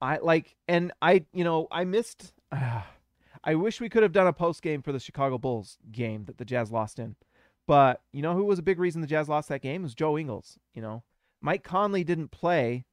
I 0.00 0.18
like, 0.18 0.56
and 0.68 0.92
I, 1.02 1.24
you 1.32 1.44
know, 1.44 1.66
I 1.70 1.84
missed. 1.84 2.32
Uh, 2.52 2.82
I 3.44 3.54
wish 3.54 3.80
we 3.80 3.88
could 3.88 4.02
have 4.02 4.12
done 4.12 4.26
a 4.26 4.32
post 4.32 4.62
game 4.62 4.82
for 4.82 4.90
the 4.90 4.98
Chicago 4.98 5.38
Bulls 5.38 5.78
game 5.92 6.24
that 6.24 6.38
the 6.38 6.44
Jazz 6.44 6.72
lost 6.72 6.98
in. 6.98 7.14
But 7.68 8.02
you 8.12 8.20
know 8.20 8.34
who 8.34 8.44
was 8.44 8.58
a 8.58 8.62
big 8.62 8.80
reason 8.80 9.00
the 9.00 9.06
Jazz 9.06 9.28
lost 9.28 9.48
that 9.48 9.62
game? 9.62 9.82
It 9.82 9.84
was 9.84 9.94
Joe 9.94 10.18
Ingles. 10.18 10.58
You 10.74 10.82
know, 10.82 11.04
Mike 11.40 11.62
Conley 11.62 12.02
didn't 12.02 12.30
play. 12.30 12.84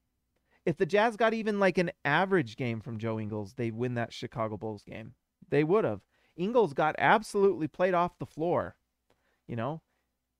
If 0.66 0.78
the 0.78 0.86
Jazz 0.86 1.16
got 1.16 1.34
even 1.34 1.60
like 1.60 1.78
an 1.78 1.92
average 2.04 2.56
game 2.56 2.82
from 2.82 2.98
Joe 2.98 3.20
Ingles, 3.20 3.54
they'd 3.54 3.76
win 3.76 3.94
that 3.96 4.14
Chicago 4.14 4.58
Bulls 4.58 4.84
game. 4.84 5.14
They 5.50 5.64
would 5.64 5.86
have. 5.86 6.02
Ingles 6.36 6.74
got 6.74 6.96
absolutely 6.98 7.68
played 7.68 7.94
off 7.94 8.18
the 8.18 8.26
floor, 8.26 8.76
you 9.48 9.56
know. 9.56 9.82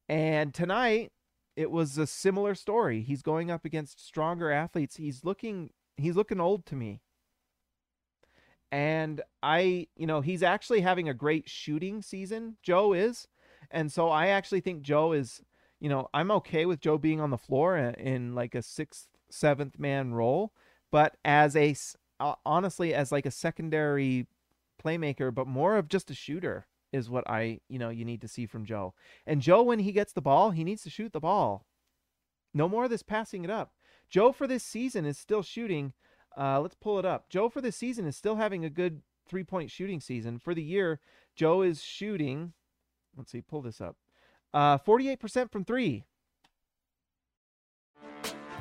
And 0.10 0.54
tonight 0.54 1.12
it 1.56 1.72
was 1.72 1.98
a 1.98 2.08
similar 2.08 2.56
story. 2.56 3.02
He's 3.02 3.22
going 3.22 3.50
up 3.50 3.66
against 3.66 4.06
stronger 4.06 4.52
athletes. 4.52 4.98
He's 4.98 5.24
looking 5.24 5.70
he's 5.98 6.16
looking 6.16 6.42
old 6.42 6.66
to 6.68 6.76
me. 6.76 7.02
And 8.72 9.22
I, 9.42 9.88
you 9.96 10.06
know, 10.06 10.22
he's 10.22 10.44
actually 10.44 10.82
having 10.82 11.08
a 11.08 11.14
great 11.14 11.50
shooting 11.50 12.02
season, 12.02 12.58
Joe 12.62 12.94
is. 12.94 13.28
And 13.72 13.92
so 13.92 14.10
I 14.10 14.28
actually 14.28 14.60
think 14.60 14.82
Joe 14.82 15.14
is, 15.14 15.42
you 15.80 15.88
know, 15.88 16.10
I'm 16.14 16.32
okay 16.32 16.66
with 16.66 16.82
Joe 16.82 16.98
being 16.98 17.22
on 17.22 17.30
the 17.30 17.38
floor 17.38 17.78
in, 17.78 17.96
in 17.96 18.36
like 18.36 18.54
a 18.54 18.62
sixth, 18.62 19.08
seventh 19.36 19.78
man 19.80 20.14
role, 20.14 20.54
but 20.92 21.18
as 21.26 21.56
a, 21.56 21.76
uh, 22.20 22.36
honestly, 22.46 22.94
as 22.94 23.12
like 23.12 23.26
a 23.26 23.32
secondary 23.32 24.28
playmaker, 24.84 25.34
but 25.34 25.48
more 25.48 25.78
of 25.78 25.88
just 25.88 26.10
a 26.12 26.16
shooter 26.16 26.68
is 26.92 27.10
what 27.10 27.30
I, 27.30 27.60
you 27.68 27.78
know, 27.78 27.90
you 27.90 28.06
need 28.06 28.22
to 28.22 28.28
see 28.28 28.46
from 28.46 28.66
Joe. 28.66 28.94
And 29.26 29.42
Joe, 29.42 29.64
when 29.64 29.80
he 29.80 29.92
gets 29.92 30.14
the 30.14 30.22
ball, 30.22 30.52
he 30.52 30.64
needs 30.64 30.84
to 30.84 30.90
shoot 30.90 31.14
the 31.14 31.20
ball. 31.20 31.66
No 32.54 32.70
more 32.70 32.86
of 32.86 32.90
this 32.90 33.04
passing 33.04 33.44
it 33.44 33.50
up. 33.50 33.74
Joe 34.10 34.32
for 34.32 34.48
this 34.48 34.64
season 34.64 35.06
is 35.06 35.18
still 35.18 35.44
shooting. 35.44 35.94
Uh, 36.38 36.62
let's 36.62 36.76
pull 36.76 37.00
it 37.00 37.06
up. 37.06 37.30
Joe 37.30 37.50
for 37.50 37.62
this 37.62 37.76
season 37.76 38.06
is 38.06 38.16
still 38.16 38.38
having 38.38 38.64
a 38.64 38.70
good 38.70 39.02
three 39.28 39.44
point 39.44 39.72
shooting 39.72 40.00
season. 40.00 40.40
For 40.40 40.54
the 40.54 40.64
year, 40.64 41.00
Joe 41.36 41.62
is 41.62 41.82
shooting. 41.82 42.54
Let's 43.18 43.32
see, 43.32 43.42
pull 43.42 43.62
this 43.62 43.82
up. 43.82 43.98
Uh, 44.54 44.78
48% 44.78 45.52
from 45.52 45.66
three. 45.66 46.06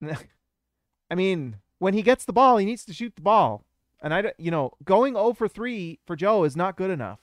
I 1.10 1.14
mean, 1.14 1.56
when 1.78 1.94
he 1.94 2.02
gets 2.02 2.24
the 2.24 2.32
ball, 2.32 2.56
he 2.58 2.66
needs 2.66 2.84
to 2.86 2.92
shoot 2.92 3.14
the 3.16 3.22
ball. 3.22 3.64
And 4.00 4.14
I, 4.14 4.32
you 4.38 4.50
know, 4.50 4.72
going 4.84 5.14
0 5.14 5.32
for 5.32 5.48
3 5.48 5.98
for 6.06 6.16
Joe 6.16 6.44
is 6.44 6.56
not 6.56 6.76
good 6.76 6.90
enough. 6.90 7.20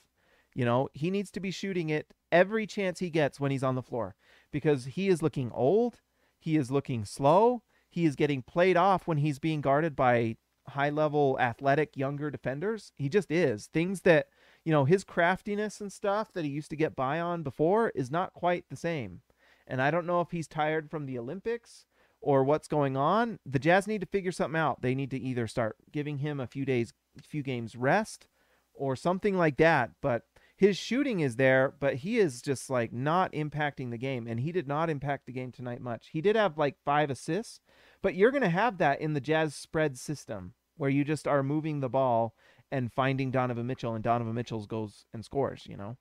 You 0.53 0.65
know, 0.65 0.89
he 0.93 1.11
needs 1.11 1.31
to 1.31 1.39
be 1.39 1.51
shooting 1.51 1.89
it 1.89 2.13
every 2.31 2.65
chance 2.65 2.99
he 2.99 3.09
gets 3.09 3.39
when 3.39 3.51
he's 3.51 3.63
on 3.63 3.75
the 3.75 3.81
floor 3.81 4.15
because 4.51 4.85
he 4.85 5.09
is 5.09 5.21
looking 5.21 5.51
old. 5.53 6.01
He 6.39 6.55
is 6.55 6.71
looking 6.71 7.05
slow. 7.05 7.63
He 7.89 8.05
is 8.05 8.15
getting 8.15 8.41
played 8.41 8.77
off 8.77 9.07
when 9.07 9.17
he's 9.17 9.39
being 9.39 9.61
guarded 9.61 9.95
by 9.95 10.37
high 10.69 10.89
level, 10.89 11.37
athletic, 11.39 11.95
younger 11.95 12.29
defenders. 12.29 12.91
He 12.97 13.09
just 13.09 13.31
is. 13.31 13.67
Things 13.67 14.01
that, 14.01 14.27
you 14.63 14.71
know, 14.71 14.85
his 14.85 15.03
craftiness 15.03 15.79
and 15.79 15.91
stuff 15.91 16.31
that 16.33 16.45
he 16.45 16.51
used 16.51 16.69
to 16.71 16.75
get 16.75 16.95
by 16.95 17.19
on 17.19 17.43
before 17.43 17.91
is 17.95 18.11
not 18.11 18.33
quite 18.33 18.65
the 18.69 18.75
same. 18.75 19.21
And 19.67 19.81
I 19.81 19.91
don't 19.91 20.05
know 20.05 20.21
if 20.21 20.31
he's 20.31 20.47
tired 20.47 20.89
from 20.89 21.05
the 21.05 21.17
Olympics 21.17 21.85
or 22.25 22.43
what's 22.43 22.67
going 22.67 22.97
on. 22.97 23.37
The 23.45 23.59
Jazz 23.59 23.85
need 23.85 24.01
to 24.01 24.07
figure 24.07 24.31
something 24.31 24.59
out. 24.59 24.81
They 24.81 24.95
need 24.95 25.11
to 25.11 25.19
either 25.19 25.45
start 25.45 25.77
giving 25.91 26.17
him 26.17 26.39
a 26.39 26.47
few 26.47 26.65
days, 26.65 26.91
a 27.17 27.21
few 27.21 27.43
games 27.43 27.75
rest 27.75 28.25
or 28.73 28.95
something 28.95 29.37
like 29.37 29.57
that. 29.57 29.91
But 30.01 30.23
his 30.57 30.75
shooting 30.75 31.19
is 31.19 31.35
there, 31.35 31.75
but 31.79 31.97
he 31.97 32.17
is 32.17 32.41
just 32.41 32.67
like 32.67 32.91
not 32.91 33.31
impacting 33.33 33.91
the 33.91 33.99
game. 33.99 34.25
And 34.25 34.39
he 34.39 34.51
did 34.51 34.67
not 34.67 34.89
impact 34.89 35.27
the 35.27 35.33
game 35.33 35.51
tonight 35.51 35.81
much. 35.81 36.09
He 36.13 36.19
did 36.19 36.35
have 36.35 36.57
like 36.57 36.77
five 36.83 37.11
assists, 37.11 37.61
but 38.01 38.15
you're 38.15 38.31
going 38.31 38.41
to 38.41 38.49
have 38.49 38.79
that 38.79 38.99
in 38.99 39.13
the 39.13 39.21
Jazz 39.21 39.53
spread 39.53 39.95
system 39.95 40.55
where 40.77 40.89
you 40.89 41.03
just 41.03 41.27
are 41.27 41.43
moving 41.43 41.79
the 41.79 41.89
ball 41.89 42.33
and 42.71 42.91
finding 42.91 43.29
Donovan 43.29 43.67
Mitchell, 43.67 43.93
and 43.93 44.03
Donovan 44.03 44.33
Mitchell 44.33 44.65
goes 44.65 45.05
and 45.13 45.23
scores, 45.23 45.67
you 45.69 45.77
know? 45.77 45.95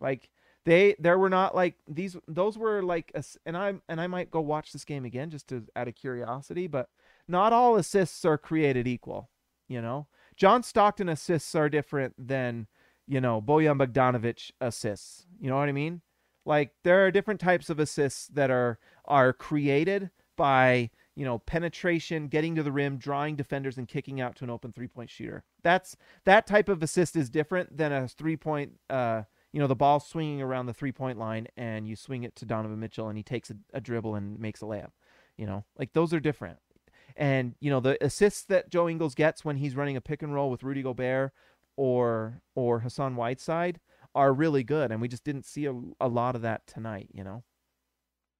Like 0.00 0.30
they 0.64 0.96
there 0.98 1.18
were 1.18 1.28
not 1.28 1.54
like 1.54 1.74
these 1.86 2.16
those 2.26 2.56
were 2.56 2.82
like 2.82 3.12
ass- 3.14 3.38
and 3.44 3.56
I 3.56 3.74
and 3.88 4.00
I 4.00 4.06
might 4.06 4.30
go 4.30 4.40
watch 4.40 4.72
this 4.72 4.84
game 4.84 5.04
again 5.04 5.30
just 5.30 5.48
to 5.48 5.64
out 5.76 5.88
of 5.88 5.94
curiosity, 5.94 6.66
but 6.66 6.88
not 7.28 7.52
all 7.52 7.76
assists 7.76 8.24
are 8.24 8.38
created 8.38 8.86
equal, 8.86 9.30
you 9.68 9.80
know. 9.80 10.06
John 10.36 10.62
Stockton 10.62 11.08
assists 11.08 11.54
are 11.54 11.68
different 11.68 12.14
than, 12.18 12.66
you 13.06 13.20
know, 13.20 13.40
Bojan 13.40 13.78
Bogdanovic 13.78 14.50
assists. 14.60 15.26
You 15.38 15.48
know 15.48 15.56
what 15.56 15.68
I 15.68 15.72
mean? 15.72 16.00
Like 16.44 16.72
there 16.82 17.06
are 17.06 17.10
different 17.10 17.40
types 17.40 17.70
of 17.70 17.78
assists 17.78 18.28
that 18.28 18.50
are 18.50 18.78
are 19.04 19.32
created 19.32 20.10
by, 20.36 20.90
you 21.14 21.24
know, 21.24 21.38
penetration, 21.38 22.28
getting 22.28 22.54
to 22.54 22.62
the 22.62 22.72
rim, 22.72 22.96
drawing 22.96 23.36
defenders 23.36 23.78
and 23.78 23.86
kicking 23.86 24.20
out 24.20 24.34
to 24.36 24.44
an 24.44 24.50
open 24.50 24.72
three-point 24.72 25.10
shooter. 25.10 25.44
That's 25.62 25.96
that 26.24 26.46
type 26.46 26.68
of 26.68 26.82
assist 26.82 27.16
is 27.16 27.30
different 27.30 27.76
than 27.76 27.92
a 27.92 28.08
three-point 28.08 28.72
uh 28.88 29.22
you 29.54 29.60
know, 29.60 29.68
the 29.68 29.76
ball 29.76 30.00
swinging 30.00 30.42
around 30.42 30.66
the 30.66 30.74
three-point 30.74 31.16
line 31.16 31.46
and 31.56 31.86
you 31.86 31.94
swing 31.94 32.24
it 32.24 32.34
to 32.34 32.44
Donovan 32.44 32.80
Mitchell 32.80 33.06
and 33.06 33.16
he 33.16 33.22
takes 33.22 33.50
a, 33.50 33.54
a 33.72 33.80
dribble 33.80 34.16
and 34.16 34.36
makes 34.40 34.60
a 34.62 34.64
layup. 34.64 34.90
You 35.36 35.46
know, 35.46 35.64
like 35.78 35.92
those 35.92 36.12
are 36.12 36.18
different. 36.18 36.58
And 37.16 37.54
you 37.60 37.70
know 37.70 37.78
the 37.78 37.96
assists 38.04 38.42
that 38.46 38.68
Joe 38.68 38.88
Ingles 38.88 39.14
gets 39.14 39.44
when 39.44 39.58
he's 39.58 39.76
running 39.76 39.96
a 39.96 40.00
pick 40.00 40.22
and 40.22 40.34
roll 40.34 40.50
with 40.50 40.64
Rudy 40.64 40.82
Gobert 40.82 41.30
or 41.76 42.42
or 42.56 42.80
Hassan 42.80 43.14
Whiteside 43.14 43.78
are 44.12 44.32
really 44.32 44.64
good, 44.64 44.90
and 44.90 45.00
we 45.00 45.06
just 45.06 45.22
didn't 45.22 45.44
see 45.44 45.66
a, 45.66 45.80
a 46.00 46.08
lot 46.08 46.34
of 46.34 46.42
that 46.42 46.66
tonight. 46.66 47.10
You 47.12 47.22
know, 47.22 47.44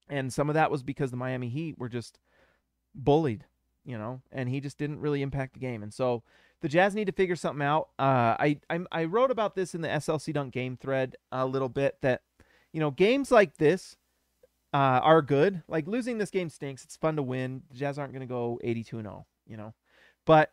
and 0.08 0.32
some 0.32 0.48
of 0.48 0.54
that 0.54 0.72
was 0.72 0.82
because 0.82 1.12
the 1.12 1.16
Miami 1.16 1.48
Heat 1.48 1.78
were 1.78 1.88
just 1.88 2.18
bullied. 2.92 3.44
You 3.84 3.98
know, 3.98 4.22
and 4.32 4.48
he 4.48 4.60
just 4.60 4.78
didn't 4.78 4.98
really 4.98 5.22
impact 5.22 5.52
the 5.52 5.60
game, 5.60 5.84
and 5.84 5.94
so 5.94 6.24
the 6.64 6.70
Jazz 6.70 6.94
need 6.94 7.08
to 7.08 7.12
figure 7.12 7.36
something 7.36 7.62
out. 7.62 7.90
Uh, 7.98 8.40
I, 8.40 8.58
I 8.70 8.80
I 8.90 9.04
wrote 9.04 9.30
about 9.30 9.54
this 9.54 9.74
in 9.74 9.82
the 9.82 9.88
SLC 9.88 10.32
Dunk 10.32 10.54
game 10.54 10.78
thread 10.78 11.14
a 11.30 11.44
little 11.44 11.68
bit 11.68 11.98
that 12.00 12.22
you 12.72 12.80
know 12.80 12.90
games 12.90 13.30
like 13.30 13.58
this 13.58 13.98
uh, 14.72 14.98
are 15.02 15.20
good. 15.20 15.62
Like 15.68 15.86
losing 15.86 16.16
this 16.16 16.30
game 16.30 16.48
stinks. 16.48 16.82
It's 16.82 16.96
fun 16.96 17.16
to 17.16 17.22
win. 17.22 17.64
The 17.70 17.76
Jazz 17.76 17.98
aren't 17.98 18.14
going 18.14 18.26
to 18.26 18.26
go 18.26 18.58
82 18.64 19.02
0, 19.02 19.26
you 19.46 19.58
know. 19.58 19.74
But 20.24 20.52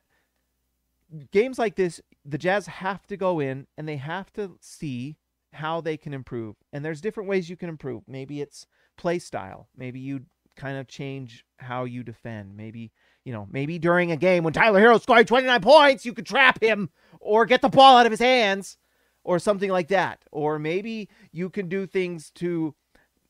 games 1.32 1.58
like 1.58 1.78
this, 1.78 2.02
the 2.26 2.38
Jazz 2.38 2.68
have 2.68 3.08
to 3.08 3.16
go 3.16 3.40
in 3.40 3.68
and 3.78 3.88
they 3.88 3.96
have 3.96 4.34
to 4.34 4.58
see 4.60 5.16
how 5.54 5.80
they 5.80 5.96
can 5.96 6.14
improve. 6.14 6.58
And 6.74 6.84
there's 6.84 7.00
different 7.00 7.30
ways 7.30 7.50
you 7.50 7.56
can 7.56 7.70
improve. 7.70 8.04
Maybe 8.06 8.42
it's 8.42 8.68
play 8.98 9.18
style. 9.18 9.70
Maybe 9.78 10.02
you 10.02 10.26
kind 10.58 10.78
of 10.78 10.90
change 10.90 11.46
how 11.60 11.86
you 11.86 12.04
defend. 12.04 12.58
Maybe, 12.58 12.92
you 13.24 13.34
know, 13.34 13.48
maybe 13.52 13.78
during 13.80 14.12
a 14.12 14.18
game 14.18 14.44
when 14.44 14.54
Tyler 14.54 14.82
Herro 14.82 15.02
scoring 15.02 15.26
29 15.26 15.62
points, 15.62 16.06
you 16.06 16.14
could 16.14 16.26
trap 16.26 16.62
him 16.62 16.90
or 17.20 17.46
get 17.46 17.62
the 17.62 17.70
ball 17.70 17.98
out 17.98 18.06
of 18.06 18.12
his 18.12 18.20
hands 18.20 18.78
or 19.24 19.38
something 19.38 19.70
like 19.70 19.90
that. 19.90 20.24
Or 20.32 20.58
maybe 20.58 21.10
you 21.32 21.50
can 21.50 21.70
do 21.70 21.86
things 21.86 22.32
to 22.36 22.76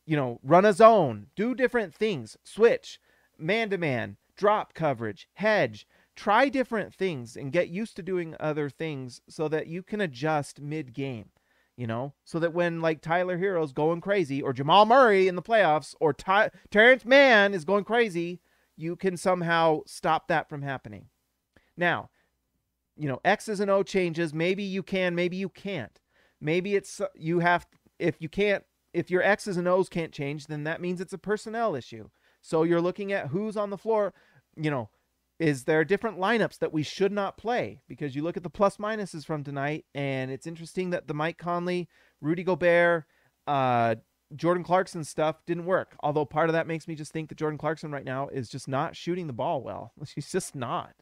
you 0.05 0.15
know, 0.15 0.39
run 0.43 0.65
a 0.65 0.73
zone, 0.73 1.27
do 1.35 1.55
different 1.55 1.93
things, 1.93 2.37
switch, 2.43 2.99
man 3.37 3.69
to 3.69 3.77
man, 3.77 4.17
drop 4.35 4.73
coverage, 4.73 5.27
hedge, 5.35 5.87
try 6.15 6.49
different 6.49 6.93
things 6.93 7.35
and 7.35 7.51
get 7.51 7.69
used 7.69 7.95
to 7.95 8.03
doing 8.03 8.35
other 8.39 8.69
things 8.69 9.21
so 9.29 9.47
that 9.47 9.67
you 9.67 9.81
can 9.83 10.01
adjust 10.01 10.59
mid 10.59 10.93
game, 10.93 11.29
you 11.77 11.87
know, 11.87 12.13
so 12.23 12.39
that 12.39 12.53
when 12.53 12.81
like 12.81 13.01
Tyler 13.01 13.37
Herro's 13.37 13.71
going 13.71 14.01
crazy 14.01 14.41
or 14.41 14.53
Jamal 14.53 14.85
Murray 14.85 15.27
in 15.27 15.35
the 15.35 15.41
playoffs 15.41 15.95
or 15.99 16.13
Ty- 16.13 16.51
Terrence 16.69 17.05
Mann 17.05 17.53
is 17.53 17.63
going 17.63 17.83
crazy, 17.83 18.41
you 18.81 18.95
can 18.95 19.17
somehow 19.17 19.81
stop 19.85 20.27
that 20.27 20.49
from 20.49 20.61
happening. 20.61 21.05
Now, 21.77 22.09
you 22.97 23.07
know, 23.07 23.21
X's 23.23 23.59
and 23.59 23.71
O 23.71 23.83
changes. 23.83 24.33
Maybe 24.33 24.63
you 24.63 24.83
can, 24.83 25.15
maybe 25.15 25.37
you 25.37 25.49
can't. 25.49 25.99
Maybe 26.39 26.75
it's 26.75 26.99
you 27.15 27.39
have, 27.39 27.67
if 27.99 28.15
you 28.19 28.29
can't 28.29 28.63
if 28.93 29.09
your 29.09 29.23
X's 29.23 29.57
and 29.57 29.67
O's 29.67 29.89
can't 29.89 30.11
change, 30.11 30.47
then 30.47 30.63
that 30.63 30.81
means 30.81 30.99
it's 30.99 31.13
a 31.13 31.17
personnel 31.17 31.75
issue. 31.75 32.09
So 32.41 32.63
you're 32.63 32.81
looking 32.81 33.11
at 33.13 33.27
who's 33.27 33.55
on 33.57 33.69
the 33.69 33.77
floor. 33.77 34.13
You 34.55 34.71
know, 34.71 34.89
is 35.39 35.63
there 35.63 35.85
different 35.85 36.19
lineups 36.19 36.59
that 36.59 36.73
we 36.73 36.83
should 36.83 37.11
not 37.11 37.37
play? 37.37 37.81
Because 37.87 38.15
you 38.15 38.23
look 38.23 38.37
at 38.37 38.43
the 38.43 38.49
plus 38.49 38.77
minuses 38.77 39.25
from 39.25 39.43
tonight, 39.43 39.85
and 39.95 40.31
it's 40.31 40.47
interesting 40.47 40.89
that 40.89 41.07
the 41.07 41.13
Mike 41.13 41.37
Conley, 41.37 41.87
Rudy 42.19 42.43
Gobert, 42.43 43.05
uh, 43.47 43.95
Jordan 44.35 44.63
Clarkson 44.63 45.03
stuff 45.03 45.45
didn't 45.45 45.65
work. 45.65 45.95
Although 46.01 46.25
part 46.25 46.49
of 46.49 46.53
that 46.53 46.67
makes 46.67 46.87
me 46.87 46.95
just 46.95 47.11
think 47.11 47.29
that 47.29 47.37
Jordan 47.37 47.57
Clarkson 47.57 47.91
right 47.91 48.05
now 48.05 48.27
is 48.29 48.49
just 48.49 48.67
not 48.67 48.95
shooting 48.95 49.27
the 49.27 49.33
ball 49.33 49.61
well. 49.61 49.93
He's 50.15 50.31
just 50.31 50.55
not. 50.55 50.93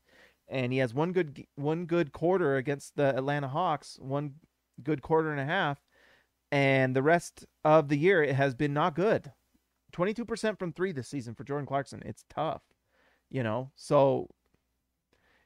And 0.47 0.73
he 0.73 0.79
has 0.79 0.95
one 0.95 1.11
good 1.11 1.45
one 1.55 1.85
good 1.85 2.11
quarter 2.11 2.55
against 2.55 2.95
the 2.95 3.15
Atlanta 3.15 3.47
Hawks, 3.47 3.99
one 4.01 4.35
good 4.81 5.03
quarter 5.03 5.31
and 5.31 5.39
a 5.39 5.45
half 5.45 5.79
and 6.51 6.95
the 6.95 7.03
rest 7.03 7.45
of 7.63 7.89
the 7.89 7.97
year 7.97 8.23
it 8.23 8.35
has 8.35 8.53
been 8.53 8.73
not 8.73 8.95
good. 8.95 9.31
22% 9.93 10.57
from 10.57 10.71
3 10.71 10.91
this 10.91 11.07
season 11.07 11.35
for 11.35 11.43
Jordan 11.43 11.65
Clarkson. 11.65 12.01
It's 12.05 12.23
tough. 12.29 12.61
You 13.29 13.43
know. 13.43 13.71
So 13.75 14.27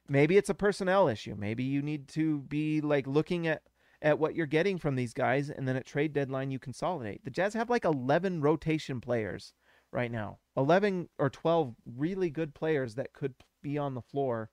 maybe 0.08 0.36
it's 0.36 0.50
a 0.50 0.54
personnel 0.54 1.08
issue. 1.08 1.34
Maybe 1.36 1.64
you 1.64 1.82
need 1.82 2.08
to 2.08 2.40
be 2.40 2.80
like 2.80 3.06
looking 3.06 3.46
at 3.46 3.62
at 4.04 4.18
what 4.18 4.36
you're 4.36 4.46
getting 4.46 4.78
from 4.78 4.94
these 4.94 5.14
guys 5.14 5.50
and 5.50 5.66
then 5.66 5.76
at 5.76 5.86
trade 5.86 6.12
deadline 6.12 6.50
you 6.50 6.58
consolidate. 6.60 7.24
The 7.24 7.30
Jazz 7.30 7.54
have 7.54 7.70
like 7.70 7.84
11 7.84 8.42
rotation 8.42 9.00
players 9.00 9.54
right 9.90 10.12
now. 10.12 10.38
11 10.56 11.08
or 11.18 11.30
12 11.30 11.74
really 11.96 12.30
good 12.30 12.54
players 12.54 12.94
that 12.94 13.14
could 13.14 13.34
be 13.62 13.78
on 13.78 13.94
the 13.94 14.02
floor 14.02 14.50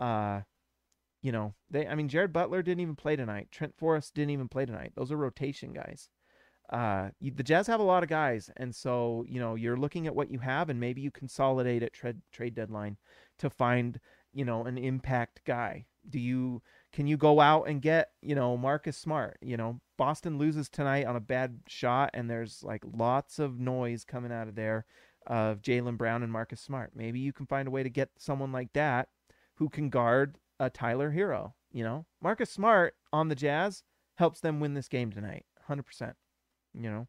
uh 0.00 0.40
you 1.22 1.32
know, 1.32 1.54
they 1.70 1.86
I 1.86 1.94
mean 1.94 2.08
Jared 2.08 2.32
Butler 2.32 2.62
didn't 2.62 2.80
even 2.80 2.96
play 2.96 3.16
tonight. 3.16 3.48
Trent 3.50 3.74
Forrest 3.76 4.14
didn't 4.14 4.30
even 4.30 4.48
play 4.48 4.66
tonight. 4.66 4.92
Those 4.94 5.10
are 5.10 5.16
rotation 5.16 5.72
guys. 5.72 6.08
Uh, 6.70 7.08
you, 7.18 7.30
the 7.30 7.42
Jazz 7.42 7.66
have 7.66 7.80
a 7.80 7.84
lot 7.84 8.02
of 8.02 8.10
guys, 8.10 8.50
and 8.58 8.74
so 8.74 9.24
you 9.26 9.40
know 9.40 9.54
you're 9.54 9.76
looking 9.76 10.06
at 10.06 10.14
what 10.14 10.30
you 10.30 10.38
have, 10.38 10.68
and 10.68 10.78
maybe 10.78 11.00
you 11.00 11.10
consolidate 11.10 11.82
at 11.82 11.94
trade 11.94 12.20
trade 12.30 12.54
deadline 12.54 12.98
to 13.38 13.48
find 13.48 13.98
you 14.34 14.44
know 14.44 14.64
an 14.64 14.76
impact 14.76 15.40
guy. 15.46 15.86
Do 16.08 16.20
you 16.20 16.62
can 16.92 17.06
you 17.06 17.16
go 17.16 17.40
out 17.40 17.64
and 17.64 17.82
get 17.82 18.10
you 18.22 18.34
know 18.34 18.56
Marcus 18.56 18.96
Smart? 18.96 19.38
You 19.40 19.56
know 19.56 19.80
Boston 19.96 20.38
loses 20.38 20.68
tonight 20.68 21.06
on 21.06 21.16
a 21.16 21.20
bad 21.20 21.60
shot, 21.66 22.10
and 22.14 22.28
there's 22.30 22.62
like 22.62 22.82
lots 22.84 23.38
of 23.38 23.58
noise 23.58 24.04
coming 24.04 24.32
out 24.32 24.48
of 24.48 24.54
there 24.54 24.86
of 25.26 25.60
Jaylen 25.60 25.98
Brown 25.98 26.22
and 26.22 26.32
Marcus 26.32 26.60
Smart. 26.60 26.92
Maybe 26.94 27.20
you 27.20 27.32
can 27.32 27.46
find 27.46 27.68
a 27.68 27.70
way 27.70 27.82
to 27.82 27.90
get 27.90 28.10
someone 28.16 28.52
like 28.52 28.72
that 28.72 29.08
who 29.56 29.68
can 29.68 29.90
guard 29.90 30.38
a 30.58 30.70
Tyler 30.70 31.12
Herro. 31.12 31.52
You 31.70 31.84
know, 31.84 32.06
Marcus 32.22 32.50
Smart 32.50 32.94
on 33.12 33.28
the 33.28 33.34
Jazz 33.34 33.82
helps 34.16 34.40
them 34.40 34.60
win 34.60 34.74
this 34.74 34.88
game 34.88 35.12
tonight, 35.12 35.44
hundred 35.66 35.84
percent. 35.84 36.16
You 36.74 36.90
know, 36.90 37.08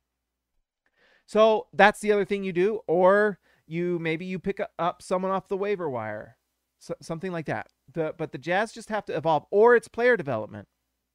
so 1.26 1.68
that's 1.74 2.00
the 2.00 2.12
other 2.12 2.26
thing 2.26 2.44
you 2.44 2.52
do, 2.52 2.80
or 2.88 3.40
you 3.68 4.00
maybe 4.00 4.26
you 4.26 4.40
pick 4.40 4.60
up 4.80 5.02
someone 5.02 5.32
off 5.32 5.48
the 5.48 5.58
waiver 5.58 5.90
wire, 5.90 6.38
so, 6.80 6.96
something 7.02 7.32
like 7.32 7.46
that. 7.46 7.68
The 7.94 8.14
but 8.18 8.32
the 8.32 8.38
Jazz 8.38 8.72
just 8.72 8.90
have 8.90 9.06
to 9.06 9.16
evolve, 9.16 9.46
or 9.52 9.76
it's 9.76 9.88
player 9.88 10.18
development. 10.18 10.68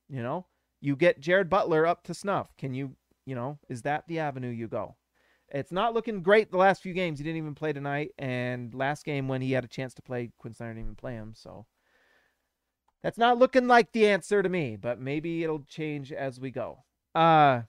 You 0.09 0.23
know, 0.23 0.47
You 0.81 0.97
get 0.97 1.21
Jared 1.21 1.49
Butler 1.51 1.87
up 1.87 2.03
to 2.05 2.15
snuff. 2.15 2.55
Can 2.59 2.75
you, 2.75 2.97
you 3.25 3.35
know, 3.35 3.59
is 3.69 3.83
that 3.83 4.05
the 4.07 4.19
avenue 4.19 4.51
you 4.51 4.69
go? 4.69 4.97
It's 5.49 5.73
not 5.73 5.95
looking 5.95 6.23
great 6.23 6.51
the 6.51 6.59
last 6.59 6.83
few 6.83 6.93
games. 6.93 7.19
He 7.19 7.25
didn't 7.25 7.39
even 7.39 7.55
play 7.55 7.73
tonight, 7.73 8.11
and 8.19 8.75
last 8.75 9.05
game 9.05 9.29
when 9.29 9.41
he 9.41 9.53
had 9.53 9.65
a 9.65 9.69
chance 9.69 9.95
to 9.95 10.03
play, 10.03 10.31
Quinn 10.39 10.53
Snyder 10.55 10.75
didn't 10.75 10.87
even 10.87 10.97
play 10.97 11.15
him. 11.15 11.33
So 11.35 11.67
that's 13.03 13.19
not 13.19 13.39
looking 13.39 13.67
like 13.69 13.93
the 13.93 14.07
answer 14.07 14.43
to 14.43 14.49
me. 14.49 14.77
But 14.77 15.01
maybe 15.01 15.43
it'll 15.45 15.63
change 15.65 16.13
as 16.13 16.41
we 16.41 16.51
go. 16.51 16.85
Uh 17.15 17.63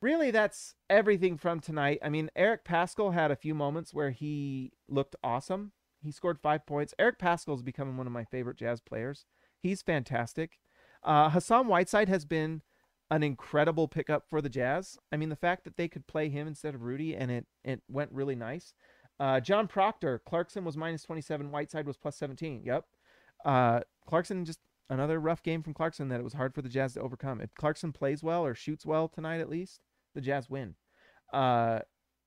really 0.00 0.30
that's 0.30 0.74
everything 0.88 1.36
from 1.36 1.60
tonight. 1.60 1.98
I 2.02 2.08
mean, 2.08 2.30
Eric 2.34 2.64
Paschall 2.64 3.12
had 3.14 3.30
a 3.30 3.36
few 3.36 3.54
moments 3.54 3.94
where 3.94 4.10
he 4.10 4.72
looked 4.88 5.14
awesome. 5.22 5.72
He 6.02 6.10
scored 6.10 6.38
five 6.40 6.66
points. 6.66 6.94
Eric 6.98 7.18
Paschall 7.18 7.56
is 7.56 7.62
becoming 7.62 7.96
one 7.96 8.06
of 8.06 8.12
my 8.12 8.24
favorite 8.24 8.56
Jazz 8.56 8.80
players. 8.80 9.26
He's 9.58 9.82
fantastic. 9.82 10.58
Uh, 11.02 11.30
Hassan 11.30 11.66
Whiteside 11.66 12.08
has 12.08 12.24
been 12.24 12.62
an 13.10 13.22
incredible 13.22 13.88
pickup 13.88 14.24
for 14.28 14.40
the 14.40 14.48
Jazz. 14.48 14.98
I 15.12 15.16
mean, 15.16 15.28
the 15.28 15.36
fact 15.36 15.64
that 15.64 15.76
they 15.76 15.88
could 15.88 16.06
play 16.06 16.28
him 16.28 16.46
instead 16.46 16.74
of 16.74 16.82
Rudy 16.82 17.16
and 17.16 17.30
it 17.30 17.46
it 17.64 17.82
went 17.88 18.12
really 18.12 18.36
nice. 18.36 18.72
Uh, 19.18 19.40
John 19.40 19.66
Proctor, 19.66 20.22
Clarkson 20.24 20.64
was 20.64 20.76
minus 20.76 21.02
27, 21.02 21.50
Whiteside 21.50 21.86
was 21.86 21.98
plus 21.98 22.16
17. 22.16 22.62
Yep. 22.64 22.84
Uh, 23.44 23.80
Clarkson 24.06 24.44
just 24.44 24.60
another 24.88 25.20
rough 25.20 25.42
game 25.42 25.62
from 25.62 25.74
Clarkson 25.74 26.08
that 26.08 26.20
it 26.20 26.24
was 26.24 26.32
hard 26.32 26.54
for 26.54 26.62
the 26.62 26.68
Jazz 26.68 26.94
to 26.94 27.00
overcome. 27.00 27.40
If 27.40 27.54
Clarkson 27.54 27.92
plays 27.92 28.22
well 28.22 28.44
or 28.44 28.54
shoots 28.54 28.86
well 28.86 29.08
tonight, 29.08 29.40
at 29.40 29.50
least 29.50 29.80
the 30.14 30.20
Jazz 30.20 30.48
win. 30.48 30.74
Uh, 31.32 31.80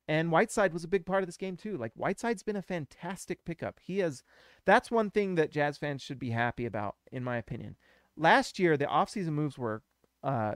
and 0.08 0.32
Whiteside 0.32 0.74
was 0.74 0.84
a 0.84 0.90
big 0.90 1.06
part 1.06 1.24
of 1.24 1.28
this 1.28 1.38
game 1.38 1.56
too. 1.56 1.78
Like 1.78 1.94
Whiteside's 1.96 2.44
been 2.44 2.56
a 2.56 2.62
fantastic 2.62 3.46
pickup. 3.46 3.80
He 3.82 4.00
has. 4.00 4.24
That's 4.66 4.92
one 4.92 5.10
thing 5.10 5.36
that 5.36 5.52
Jazz 5.52 5.78
fans 5.78 6.02
should 6.02 6.20
be 6.20 6.32
happy 6.32 6.66
about, 6.66 6.96
in 7.12 7.24
my 7.24 7.38
opinion. 7.38 7.78
Last 8.18 8.60
year, 8.60 8.78
the 8.78 8.86
offseason 8.86 9.30
moves 9.30 9.58
were 9.58 9.82
uh, 10.24 10.56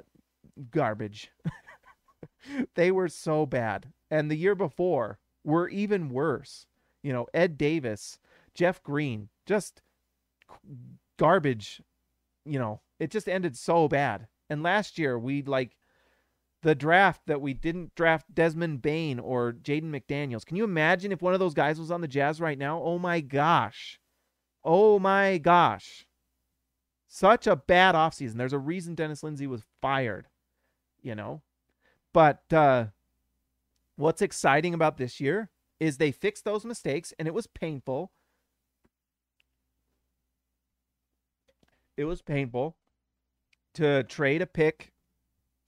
garbage. 0.71 1.31
they 2.75 2.91
were 2.91 3.07
so 3.07 3.45
bad. 3.45 3.93
And 4.11 4.29
the 4.29 4.35
year 4.35 4.55
before 4.55 5.19
were 5.43 5.69
even 5.69 6.09
worse. 6.09 6.65
You 7.03 7.13
know, 7.13 7.27
Ed 7.33 7.57
Davis, 7.57 8.19
Jeff 8.53 8.83
Green, 8.83 9.29
just 9.45 9.81
garbage. 11.17 11.81
You 12.45 12.59
know, 12.59 12.81
it 12.99 13.11
just 13.11 13.29
ended 13.29 13.57
so 13.57 13.87
bad. 13.87 14.27
And 14.49 14.63
last 14.63 14.97
year, 14.97 15.17
we 15.17 15.41
like 15.41 15.76
the 16.63 16.75
draft 16.75 17.21
that 17.27 17.41
we 17.41 17.53
didn't 17.53 17.93
draft 17.95 18.33
Desmond 18.33 18.81
Bane 18.81 19.19
or 19.19 19.53
Jaden 19.53 19.91
McDaniels. 19.91 20.45
Can 20.45 20.57
you 20.57 20.63
imagine 20.63 21.11
if 21.11 21.21
one 21.21 21.33
of 21.33 21.39
those 21.39 21.53
guys 21.53 21.79
was 21.79 21.91
on 21.91 22.01
the 22.01 22.07
Jazz 22.07 22.41
right 22.41 22.57
now? 22.57 22.81
Oh 22.81 22.97
my 22.97 23.21
gosh. 23.21 23.99
Oh 24.63 24.99
my 24.99 25.37
gosh. 25.37 26.05
Such 27.07 27.47
a 27.47 27.55
bad 27.55 27.95
offseason. 27.95 28.35
There's 28.35 28.53
a 28.53 28.59
reason 28.59 28.95
Dennis 28.95 29.23
Lindsey 29.23 29.47
was 29.47 29.63
fired, 29.81 30.27
you 31.01 31.15
know? 31.15 31.41
But 32.11 32.41
uh, 32.51 32.87
what's 33.95 34.21
exciting 34.21 34.73
about 34.73 34.97
this 34.97 35.21
year 35.21 35.49
is 35.79 35.97
they 35.97 36.11
fixed 36.11 36.43
those 36.43 36.65
mistakes, 36.65 37.13
and 37.17 37.27
it 37.27 37.33
was 37.33 37.47
painful. 37.47 38.11
It 41.95 42.05
was 42.05 42.21
painful 42.21 42.75
to 43.75 44.03
trade 44.03 44.41
a 44.41 44.47
pick 44.47 44.91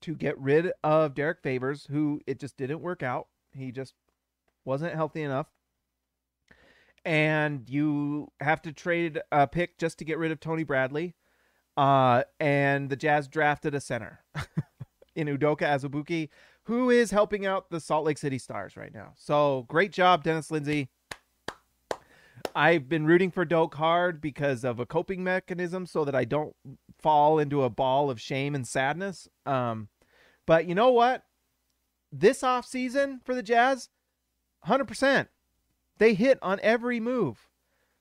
to 0.02 0.16
get 0.16 0.40
rid 0.40 0.72
of 0.84 1.14
Derrick 1.14 1.42
Favors, 1.42 1.88
who 1.90 2.22
it 2.26 2.40
just 2.40 2.58
didn't 2.58 2.82
work 2.82 3.04
out. 3.04 3.28
He 3.54 3.72
just 3.72 3.94
wasn't 4.66 4.96
healthy 4.96 5.24
enough. 5.24 5.48
And 7.06 7.68
you 7.70 8.32
have 8.40 8.62
to 8.64 8.74
trade 8.74 9.22
a 9.32 9.48
pick 9.48 9.78
just 9.78 10.00
to 10.00 10.06
get 10.06 10.18
rid 10.18 10.32
of 10.32 10.40
Tony 10.40 10.64
Bradley. 10.64 11.16
Uh, 11.78 12.24
and 12.40 12.90
the 12.90 12.96
Jazz 12.96 13.28
drafted 13.28 13.74
a 13.74 13.80
center 13.80 14.20
in 15.16 15.28
Udoka 15.28 15.62
Azubuike, 15.62 16.30
who 16.64 16.90
is 16.90 17.12
helping 17.12 17.46
out 17.46 17.70
the 17.70 17.80
Salt 17.80 18.06
Lake 18.06 18.18
City 18.18 18.38
Stars 18.38 18.76
right 18.76 18.94
now. 18.94 19.14
So 19.16 19.66
great 19.70 19.92
job, 19.92 20.24
Dennis 20.24 20.52
Lindsey. 20.52 20.90
I've 22.56 22.90
been 22.90 23.06
rooting 23.06 23.32
for 23.32 23.46
Doak 23.46 23.76
hard 23.76 24.22
because 24.22 24.64
of 24.64 24.80
a 24.80 24.86
coping 24.86 25.24
mechanism 25.24 25.86
so 25.86 26.06
that 26.06 26.16
I 26.16 26.26
don't 26.26 26.56
fall 27.02 27.40
into 27.40 27.64
a 27.64 27.70
ball 27.70 28.10
of 28.10 28.20
shame 28.20 28.56
and 28.56 28.68
sadness. 28.68 29.28
Um, 29.46 29.90
but 30.46 30.68
you 30.68 30.76
know 30.76 30.92
what? 30.92 31.24
This 32.12 32.44
off 32.44 32.66
season 32.66 33.22
for 33.24 33.36
the 33.36 33.44
Jazz, 33.44 33.90
100%. 34.68 35.28
They 35.98 36.14
hit 36.14 36.40
on 36.42 36.60
every 36.64 37.00
move. 37.00 37.50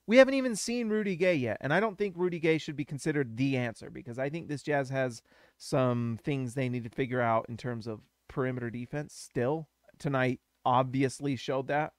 We 0.06 0.16
haven't 0.16 0.34
even 0.34 0.56
seen 0.56 0.88
Rudy 0.88 1.16
Gay 1.16 1.34
yet, 1.34 1.58
and 1.60 1.72
I 1.72 1.80
don't 1.80 1.98
think 1.98 2.14
Rudy 2.16 2.38
Gay 2.38 2.56
should 2.56 2.76
be 2.76 2.84
considered 2.84 3.36
the 3.36 3.58
answer 3.58 3.90
because 3.90 4.18
I 4.18 4.30
think 4.30 4.48
this 4.48 4.62
Jazz 4.62 4.88
has 4.88 5.20
some 5.58 6.18
things 6.24 6.54
they 6.54 6.70
need 6.70 6.84
to 6.84 6.90
figure 6.90 7.20
out 7.20 7.46
in 7.50 7.58
terms 7.58 7.86
of 7.86 8.00
perimeter 8.26 8.70
defense 8.70 9.14
still. 9.14 9.68
Tonight 9.98 10.40
obviously 10.64 11.36
showed 11.36 11.68
that. 11.68 11.92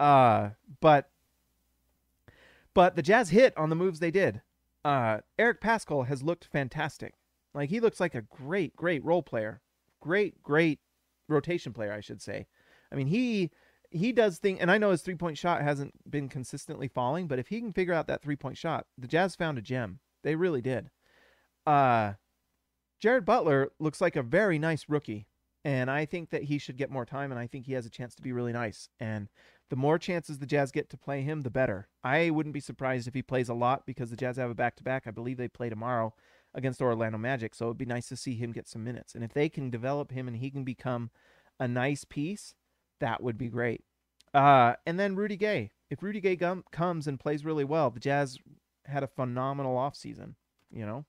Uh, 0.00 0.50
but 0.80 1.10
but 2.76 2.94
the 2.94 3.02
Jazz 3.02 3.30
hit 3.30 3.56
on 3.56 3.70
the 3.70 3.74
moves 3.74 4.00
they 4.00 4.10
did. 4.10 4.42
Uh, 4.84 5.20
Eric 5.38 5.62
Paschall 5.62 6.08
has 6.08 6.22
looked 6.22 6.44
fantastic. 6.44 7.14
Like 7.54 7.70
he 7.70 7.80
looks 7.80 8.00
like 8.00 8.14
a 8.14 8.20
great, 8.20 8.76
great 8.76 9.02
role 9.02 9.22
player. 9.22 9.62
Great, 10.02 10.42
great 10.42 10.80
rotation 11.26 11.72
player, 11.72 11.90
I 11.90 12.00
should 12.00 12.20
say. 12.20 12.46
I 12.92 12.94
mean, 12.94 13.06
he 13.06 13.50
he 13.90 14.12
does 14.12 14.36
thing, 14.36 14.60
and 14.60 14.70
I 14.70 14.76
know 14.76 14.90
his 14.90 15.00
three 15.00 15.14
point 15.14 15.38
shot 15.38 15.62
hasn't 15.62 15.94
been 16.10 16.28
consistently 16.28 16.86
falling, 16.86 17.28
but 17.28 17.38
if 17.38 17.48
he 17.48 17.60
can 17.60 17.72
figure 17.72 17.94
out 17.94 18.08
that 18.08 18.22
three 18.22 18.36
point 18.36 18.58
shot, 18.58 18.84
the 18.98 19.08
Jazz 19.08 19.34
found 19.34 19.56
a 19.56 19.62
gem. 19.62 20.00
They 20.22 20.34
really 20.36 20.60
did. 20.60 20.90
Uh, 21.66 22.12
Jared 23.00 23.24
Butler 23.24 23.70
looks 23.80 24.02
like 24.02 24.16
a 24.16 24.22
very 24.22 24.58
nice 24.58 24.84
rookie, 24.86 25.28
and 25.64 25.90
I 25.90 26.04
think 26.04 26.28
that 26.28 26.42
he 26.42 26.58
should 26.58 26.76
get 26.76 26.90
more 26.90 27.06
time, 27.06 27.32
and 27.32 27.40
I 27.40 27.46
think 27.46 27.64
he 27.64 27.72
has 27.72 27.86
a 27.86 27.90
chance 27.90 28.14
to 28.16 28.22
be 28.22 28.32
really 28.32 28.52
nice. 28.52 28.90
And 29.00 29.28
the 29.68 29.76
more 29.76 29.98
chances 29.98 30.38
the 30.38 30.46
Jazz 30.46 30.70
get 30.70 30.88
to 30.90 30.96
play 30.96 31.22
him, 31.22 31.42
the 31.42 31.50
better. 31.50 31.88
I 32.04 32.30
wouldn't 32.30 32.52
be 32.52 32.60
surprised 32.60 33.08
if 33.08 33.14
he 33.14 33.22
plays 33.22 33.48
a 33.48 33.54
lot 33.54 33.84
because 33.86 34.10
the 34.10 34.16
Jazz 34.16 34.36
have 34.36 34.50
a 34.50 34.54
back 34.54 34.76
to 34.76 34.84
back. 34.84 35.04
I 35.06 35.10
believe 35.10 35.36
they 35.36 35.48
play 35.48 35.68
tomorrow 35.68 36.14
against 36.54 36.80
Orlando 36.80 37.18
Magic, 37.18 37.54
so 37.54 37.66
it'd 37.66 37.78
be 37.78 37.84
nice 37.84 38.08
to 38.08 38.16
see 38.16 38.34
him 38.34 38.52
get 38.52 38.68
some 38.68 38.84
minutes. 38.84 39.14
And 39.14 39.24
if 39.24 39.32
they 39.32 39.48
can 39.48 39.70
develop 39.70 40.12
him 40.12 40.28
and 40.28 40.36
he 40.36 40.50
can 40.50 40.64
become 40.64 41.10
a 41.58 41.66
nice 41.66 42.04
piece, 42.04 42.54
that 43.00 43.22
would 43.22 43.36
be 43.36 43.48
great. 43.48 43.82
Uh, 44.32 44.74
and 44.86 44.98
then 44.98 45.16
Rudy 45.16 45.36
Gay. 45.36 45.72
If 45.90 46.02
Rudy 46.02 46.20
Gay 46.20 46.36
comes 46.36 47.06
and 47.06 47.20
plays 47.20 47.44
really 47.44 47.64
well, 47.64 47.90
the 47.90 48.00
Jazz 48.00 48.38
had 48.86 49.02
a 49.02 49.08
phenomenal 49.08 49.76
offseason, 49.76 50.34
you 50.70 50.86
know? 50.86 51.04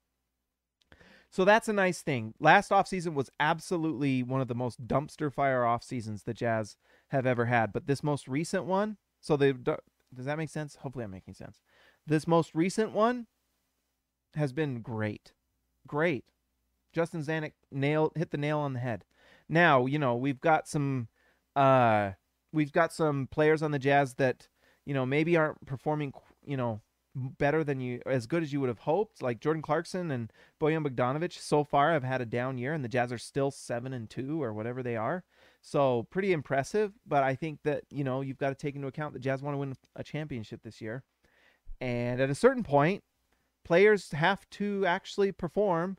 So 1.29 1.45
that's 1.45 1.67
a 1.67 1.73
nice 1.73 2.01
thing. 2.01 2.33
Last 2.39 2.71
offseason 2.71 3.13
was 3.13 3.29
absolutely 3.39 4.23
one 4.23 4.41
of 4.41 4.47
the 4.47 4.55
most 4.55 4.87
dumpster 4.87 5.31
fire 5.31 5.65
off 5.65 5.83
seasons 5.83 6.23
the 6.23 6.33
Jazz 6.33 6.77
have 7.09 7.25
ever 7.25 7.45
had. 7.45 7.73
But 7.73 7.87
this 7.87 8.03
most 8.03 8.27
recent 8.27 8.65
one, 8.65 8.97
so 9.19 9.35
they 9.35 9.51
does 9.53 10.25
that 10.25 10.37
make 10.37 10.49
sense? 10.49 10.75
Hopefully 10.75 11.05
I'm 11.05 11.11
making 11.11 11.33
sense. 11.33 11.59
This 12.05 12.27
most 12.27 12.55
recent 12.55 12.93
one 12.93 13.27
has 14.35 14.53
been 14.53 14.81
great. 14.81 15.33
Great. 15.85 16.25
Justin 16.93 17.23
Zanik 17.23 17.53
nailed 17.71 18.13
hit 18.15 18.31
the 18.31 18.37
nail 18.37 18.59
on 18.59 18.73
the 18.73 18.79
head. 18.79 19.03
Now, 19.49 19.85
you 19.85 19.99
know, 19.99 20.15
we've 20.15 20.39
got 20.39 20.67
some 20.67 21.09
uh 21.55 22.11
we've 22.53 22.71
got 22.71 22.93
some 22.93 23.27
players 23.27 23.61
on 23.61 23.71
the 23.71 23.79
Jazz 23.79 24.15
that, 24.15 24.47
you 24.85 24.93
know, 24.93 25.05
maybe 25.05 25.35
aren't 25.35 25.65
performing, 25.65 26.13
you 26.45 26.55
know, 26.55 26.81
better 27.17 27.63
than 27.63 27.79
you 27.79 28.01
as 28.05 28.27
good 28.27 28.43
as 28.43 28.53
you 28.53 28.59
would 28.59 28.69
have 28.69 28.79
hoped. 28.79 29.21
Like 29.21 29.39
Jordan 29.39 29.61
Clarkson 29.61 30.11
and 30.11 30.31
Bojan 30.61 30.85
Bogdanovic 30.85 31.33
so 31.33 31.63
far 31.63 31.91
have 31.91 32.03
had 32.03 32.21
a 32.21 32.25
down 32.25 32.57
year 32.57 32.73
and 32.73 32.83
the 32.83 32.89
Jazz 32.89 33.11
are 33.11 33.17
still 33.17 33.51
7 33.51 33.93
and 33.93 34.09
2 34.09 34.41
or 34.41 34.53
whatever 34.53 34.83
they 34.83 34.95
are. 34.95 35.23
So, 35.61 36.07
pretty 36.11 36.31
impressive, 36.31 36.93
but 37.05 37.23
I 37.23 37.35
think 37.35 37.59
that, 37.63 37.83
you 37.89 38.03
know, 38.03 38.21
you've 38.21 38.37
got 38.37 38.49
to 38.49 38.55
take 38.55 38.75
into 38.75 38.87
account 38.87 39.13
the 39.13 39.19
Jazz 39.19 39.41
want 39.41 39.55
to 39.55 39.59
win 39.59 39.75
a 39.95 40.03
championship 40.03 40.61
this 40.63 40.79
year. 40.79 41.03
And 41.81 42.21
at 42.21 42.29
a 42.29 42.35
certain 42.35 42.63
point, 42.63 43.03
players 43.65 44.11
have 44.11 44.49
to 44.51 44.85
actually 44.85 45.31
perform 45.31 45.97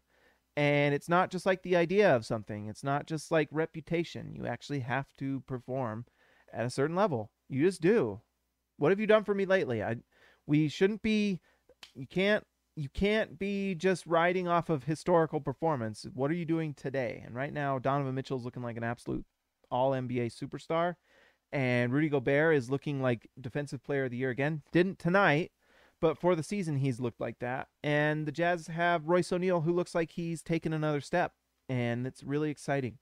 and 0.59 0.93
it's 0.93 1.09
not 1.09 1.31
just 1.31 1.47
like 1.47 1.63
the 1.63 1.77
idea 1.77 2.17
of 2.17 2.27
something. 2.27 2.67
It's 2.67 2.83
not 2.83 3.07
just 3.07 3.31
like 3.31 3.49
reputation. 3.53 4.35
You 4.35 4.49
actually 4.49 4.81
have 4.81 5.07
to 5.19 5.39
perform 5.43 6.05
at 6.53 6.67
a 6.67 6.71
certain 6.71 6.97
level. 6.97 7.31
You 7.49 7.63
just 7.63 7.81
do. 7.81 8.23
What 8.77 8.91
have 8.91 8.99
you 8.99 9.07
done 9.07 9.23
for 9.23 9.37
me 9.37 9.45
lately? 9.45 9.85
I 9.85 9.99
we 10.49 10.69
shouldn't 10.69 11.03
be 11.03 11.41
you 11.95 12.07
can't 12.07 12.45
you 12.75 12.89
can't 12.89 13.39
be 13.39 13.75
just 13.75 14.07
riding 14.07 14.49
off 14.49 14.71
of 14.71 14.85
historical 14.85 15.41
performance. 15.41 16.07
What 16.15 16.31
are 16.31 16.35
you 16.35 16.45
doing 16.45 16.75
today? 16.75 17.23
And 17.25 17.35
right 17.35 17.53
now 17.53 17.79
Donovan 17.79 18.15
Mitchell's 18.15 18.45
looking 18.45 18.63
like 18.63 18.77
an 18.77 18.85
absolute 18.85 19.25
all 19.71 19.91
NBA 19.93 20.33
superstar 20.33 20.95
and 21.53 21.93
Rudy 21.93 22.09
Gobert 22.09 22.57
is 22.57 22.71
looking 22.71 23.03
like 23.03 23.29
defensive 23.41 23.85
player 23.85 24.05
of 24.05 24.11
the 24.11 24.17
year 24.17 24.31
again. 24.31 24.63
Didn't 24.73 24.99
tonight, 24.99 25.53
but 26.01 26.19
for 26.19 26.35
the 26.35 26.43
season 26.43 26.77
he's 26.77 27.01
looked 27.01 27.21
like 27.21 27.39
that. 27.41 27.69
And 27.83 28.27
the 28.27 28.33
Jazz 28.33 28.69
have 28.69 29.09
Royce 29.09 29.33
O'Neale, 29.33 29.63
who 29.63 29.73
looks 29.73 29.95
like 29.95 30.13
he's 30.13 30.43
taken 30.43 30.73
another 30.73 31.01
step 31.01 31.33
and 31.69 32.07
it's 32.07 32.23
really 32.23 32.51
exciting. 32.51 32.99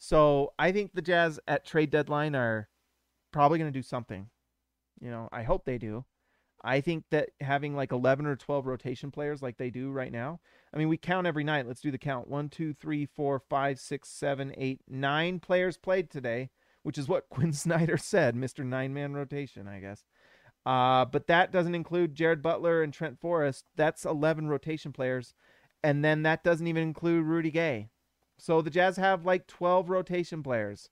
So, 0.00 0.52
I 0.58 0.70
think 0.70 0.92
the 0.94 1.02
Jazz 1.02 1.40
at 1.48 1.64
trade 1.64 1.90
deadline 1.90 2.36
are 2.36 2.68
probably 3.32 3.58
going 3.58 3.72
to 3.72 3.78
do 3.78 3.82
something. 3.82 4.30
You 5.00 5.10
know, 5.10 5.28
I 5.32 5.42
hope 5.42 5.64
they 5.64 5.78
do. 5.78 6.04
I 6.62 6.80
think 6.80 7.04
that 7.10 7.30
having 7.40 7.76
like 7.76 7.92
11 7.92 8.26
or 8.26 8.36
12 8.36 8.66
rotation 8.66 9.10
players 9.10 9.42
like 9.42 9.58
they 9.58 9.70
do 9.70 9.90
right 9.90 10.10
now, 10.10 10.40
I 10.72 10.78
mean, 10.78 10.88
we 10.88 10.96
count 10.96 11.26
every 11.26 11.44
night. 11.44 11.66
Let's 11.66 11.80
do 11.80 11.90
the 11.90 11.98
count. 11.98 12.28
One, 12.28 12.48
two, 12.48 12.74
three, 12.74 13.06
four, 13.06 13.38
five, 13.38 13.78
six, 13.78 14.08
seven, 14.08 14.52
eight, 14.56 14.80
nine 14.88 15.38
players 15.38 15.76
played 15.76 16.10
today, 16.10 16.50
which 16.82 16.98
is 16.98 17.08
what 17.08 17.28
Quinn 17.30 17.52
Snyder 17.52 17.96
said, 17.96 18.34
Mr. 18.34 18.64
Nine 18.64 18.92
Man 18.92 19.14
rotation, 19.14 19.68
I 19.68 19.80
guess. 19.80 20.04
Uh, 20.66 21.04
but 21.04 21.28
that 21.28 21.52
doesn't 21.52 21.74
include 21.74 22.14
Jared 22.14 22.42
Butler 22.42 22.82
and 22.82 22.92
Trent 22.92 23.20
Forrest. 23.20 23.64
That's 23.76 24.04
11 24.04 24.48
rotation 24.48 24.92
players. 24.92 25.32
And 25.82 26.04
then 26.04 26.24
that 26.24 26.42
doesn't 26.42 26.66
even 26.66 26.82
include 26.82 27.24
Rudy 27.24 27.50
Gay. 27.50 27.88
So 28.36 28.60
the 28.60 28.70
Jazz 28.70 28.96
have 28.96 29.24
like 29.24 29.46
12 29.46 29.88
rotation 29.88 30.42
players. 30.42 30.90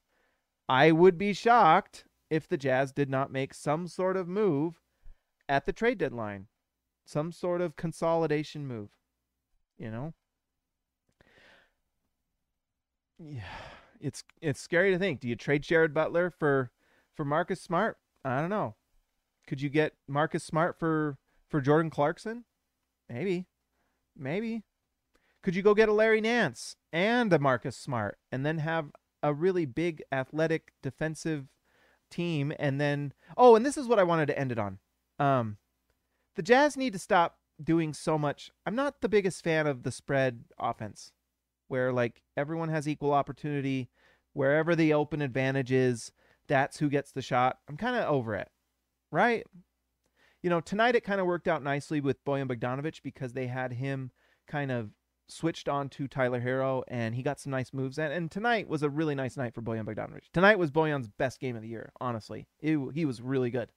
I 0.69 0.93
would 0.93 1.19
be 1.19 1.33
shocked 1.33 2.05
if 2.31 2.49
the 2.49 2.57
Jazz 2.57 2.93
did 2.93 3.11
not 3.11 3.31
make 3.31 3.53
some 3.53 3.87
sort 3.87 4.17
of 4.17 4.29
move 4.29 4.81
at 5.49 5.67
the 5.67 5.73
trade 5.73 5.99
deadline, 5.99 6.47
some 7.05 7.33
sort 7.33 7.61
of 7.61 7.77
consolidation 7.77 8.67
move. 8.67 8.91
You 9.79 9.91
know? 9.91 10.15
Yeah. 13.19 13.43
It's 14.01 14.25
it's 14.43 14.61
scary 14.61 14.91
to 14.91 14.99
think. 14.99 15.21
Do 15.21 15.29
you 15.29 15.37
trade 15.37 15.63
Jared 15.63 15.95
Butler 15.95 16.31
for 16.31 16.71
for 17.15 17.25
Marcus 17.25 17.61
Smart? 17.61 17.97
I 18.25 18.41
don't 18.41 18.51
know. 18.51 18.75
Could 19.47 19.61
you 19.63 19.69
get 19.69 19.95
Marcus 20.07 20.45
Smart 20.45 20.79
for 20.79 21.19
for 21.49 21.61
Jordan 21.61 21.91
Clarkson? 21.91 22.45
Maybe. 23.09 23.47
Maybe. 24.17 24.65
Could 25.43 25.55
you 25.55 25.63
go 25.63 25.75
get 25.75 25.89
a 25.89 25.93
Larry 25.93 26.21
Nance 26.21 26.77
and 26.93 27.33
a 27.33 27.39
Marcus 27.39 27.77
Smart 27.77 28.19
and 28.33 28.45
then 28.45 28.59
have 28.59 28.91
a 29.23 29.33
really 29.33 29.65
big 29.65 30.03
athletic 30.11 30.73
defensive 30.83 31.47
team 32.11 32.53
and 32.59 32.81
then 32.81 33.13
oh, 33.37 33.55
and 33.57 33.65
this 33.65 33.77
is 33.77 33.87
what 33.87 33.99
I 33.99 34.05
wanted 34.05 34.27
to 34.27 34.39
end 34.39 34.53
it 34.53 34.59
on. 34.59 34.79
Um 35.19 35.59
the 36.35 36.43
Jazz 36.43 36.77
need 36.77 36.93
to 36.93 36.99
stop 36.99 37.39
doing 37.63 37.95
so 37.95 38.19
much. 38.19 38.51
I'm 38.67 38.75
not 38.75 39.01
the 39.01 39.09
biggest 39.09 39.43
fan 39.43 39.67
of 39.67 39.83
the 39.83 39.93
spread 39.93 40.45
offense 40.59 41.13
where 41.69 41.93
like 41.93 42.23
everyone 42.37 42.69
has 42.69 42.87
equal 42.87 43.13
opportunity 43.13 43.89
wherever 44.35 44.77
the 44.77 44.93
open 44.93 45.23
advantage 45.23 45.73
is, 45.73 46.13
that's 46.47 46.79
who 46.79 46.91
gets 46.91 47.11
the 47.11 47.23
shot. 47.23 47.59
I'm 47.69 47.79
kind 47.79 47.97
of 47.97 48.05
over 48.05 48.35
it 48.35 48.51
right? 49.11 49.47
You 50.43 50.51
know, 50.51 50.61
tonight 50.61 50.95
it 50.95 51.05
kind 51.05 51.21
of 51.21 51.27
worked 51.27 51.49
out 51.49 51.63
nicely 51.63 52.01
with 52.01 52.25
Bojan 52.25 52.49
Bogdanovic 52.49 53.03
because 53.03 53.33
they 53.33 53.47
had 53.47 53.73
him 53.73 54.11
kind 54.47 54.71
of 54.71 54.91
switched 55.29 55.69
on 55.69 55.89
to 55.89 56.07
Tyler 56.07 56.41
Herro 56.41 56.85
and 56.87 57.15
he 57.15 57.23
got 57.23 57.41
some 57.41 57.51
nice 57.51 57.73
moves. 57.73 57.99
And, 57.99 58.13
and 58.13 58.31
tonight 58.31 58.69
was 58.69 58.83
a 58.83 58.91
really 58.91 59.15
nice 59.15 59.37
night 59.37 59.55
for 59.55 59.63
Bojan 59.63 59.85
Bogdanovic. 59.85 60.31
Tonight 60.33 60.59
was 60.59 60.71
Bojan's 60.71 61.09
best 61.09 61.41
game 61.41 61.57
of 61.57 61.63
the 61.63 61.69
year, 61.69 61.91
honestly. 62.01 62.47
It, 62.61 62.79
he 62.95 63.05
was 63.05 63.21
really 63.21 63.51
good. 63.51 63.73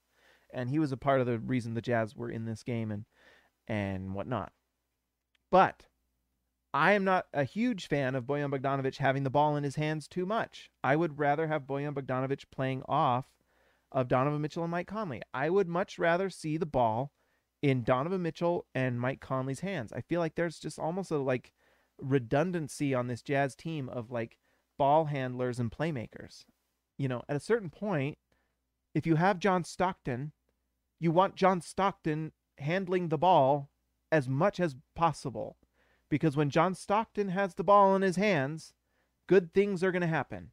And 0.53 0.69
he 0.69 0.79
was 0.79 0.91
a 0.91 0.97
part 0.97 1.21
of 1.21 1.27
the 1.27 1.39
reason 1.39 1.73
the 1.73 1.81
Jazz 1.81 2.15
were 2.15 2.29
in 2.29 2.45
this 2.45 2.63
game 2.63 2.91
and 2.91 3.05
and 3.67 4.15
whatnot. 4.15 4.51
But 5.51 5.85
I 6.73 6.93
am 6.93 7.03
not 7.03 7.27
a 7.33 7.43
huge 7.43 7.87
fan 7.87 8.15
of 8.15 8.25
Bojan 8.25 8.51
Bogdanovic 8.51 8.97
having 8.97 9.23
the 9.23 9.29
ball 9.29 9.55
in 9.55 9.63
his 9.63 9.75
hands 9.75 10.07
too 10.07 10.25
much. 10.25 10.69
I 10.83 10.95
would 10.95 11.19
rather 11.19 11.47
have 11.47 11.63
Bojan 11.63 11.93
Bogdanovic 11.93 12.45
playing 12.51 12.83
off 12.87 13.25
of 13.91 14.07
Donovan 14.07 14.41
Mitchell 14.41 14.63
and 14.63 14.71
Mike 14.71 14.87
Conley. 14.87 15.21
I 15.33 15.49
would 15.49 15.67
much 15.67 15.97
rather 15.97 16.29
see 16.29 16.57
the 16.57 16.65
ball 16.65 17.11
in 17.61 17.83
Donovan 17.83 18.21
Mitchell 18.21 18.65
and 18.75 19.01
Mike 19.01 19.19
Conley's 19.19 19.61
hands. 19.61 19.91
I 19.91 20.01
feel 20.01 20.19
like 20.19 20.35
there's 20.35 20.59
just 20.59 20.79
almost 20.79 21.11
a 21.11 21.17
like 21.17 21.51
redundancy 21.99 22.93
on 22.93 23.07
this 23.07 23.21
Jazz 23.21 23.55
team 23.55 23.89
of 23.89 24.11
like 24.11 24.37
ball 24.77 25.05
handlers 25.05 25.59
and 25.59 25.71
playmakers. 25.71 26.45
You 26.97 27.07
know, 27.07 27.23
at 27.27 27.35
a 27.35 27.41
certain 27.41 27.69
point, 27.69 28.17
if 28.93 29.07
you 29.07 29.15
have 29.15 29.39
John 29.39 29.63
Stockton, 29.63 30.33
you 30.99 31.11
want 31.11 31.35
John 31.35 31.61
Stockton 31.61 32.33
handling 32.57 33.09
the 33.09 33.17
ball 33.17 33.69
as 34.11 34.27
much 34.27 34.59
as 34.59 34.75
possible. 34.95 35.57
Because 36.09 36.35
when 36.35 36.49
John 36.49 36.73
Stockton 36.73 37.29
has 37.29 37.53
the 37.53 37.63
ball 37.63 37.95
in 37.95 38.01
his 38.01 38.15
hands, 38.15 38.73
good 39.27 39.53
things 39.53 39.83
are 39.83 39.91
going 39.91 40.01
to 40.01 40.07
happen. 40.07 40.51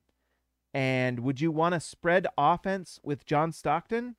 And 0.75 1.21
would 1.21 1.41
you 1.41 1.51
want 1.51 1.73
to 1.73 1.81
spread 1.81 2.27
offense 2.37 3.01
with 3.03 3.25
John 3.25 3.53
Stockton? 3.53 4.17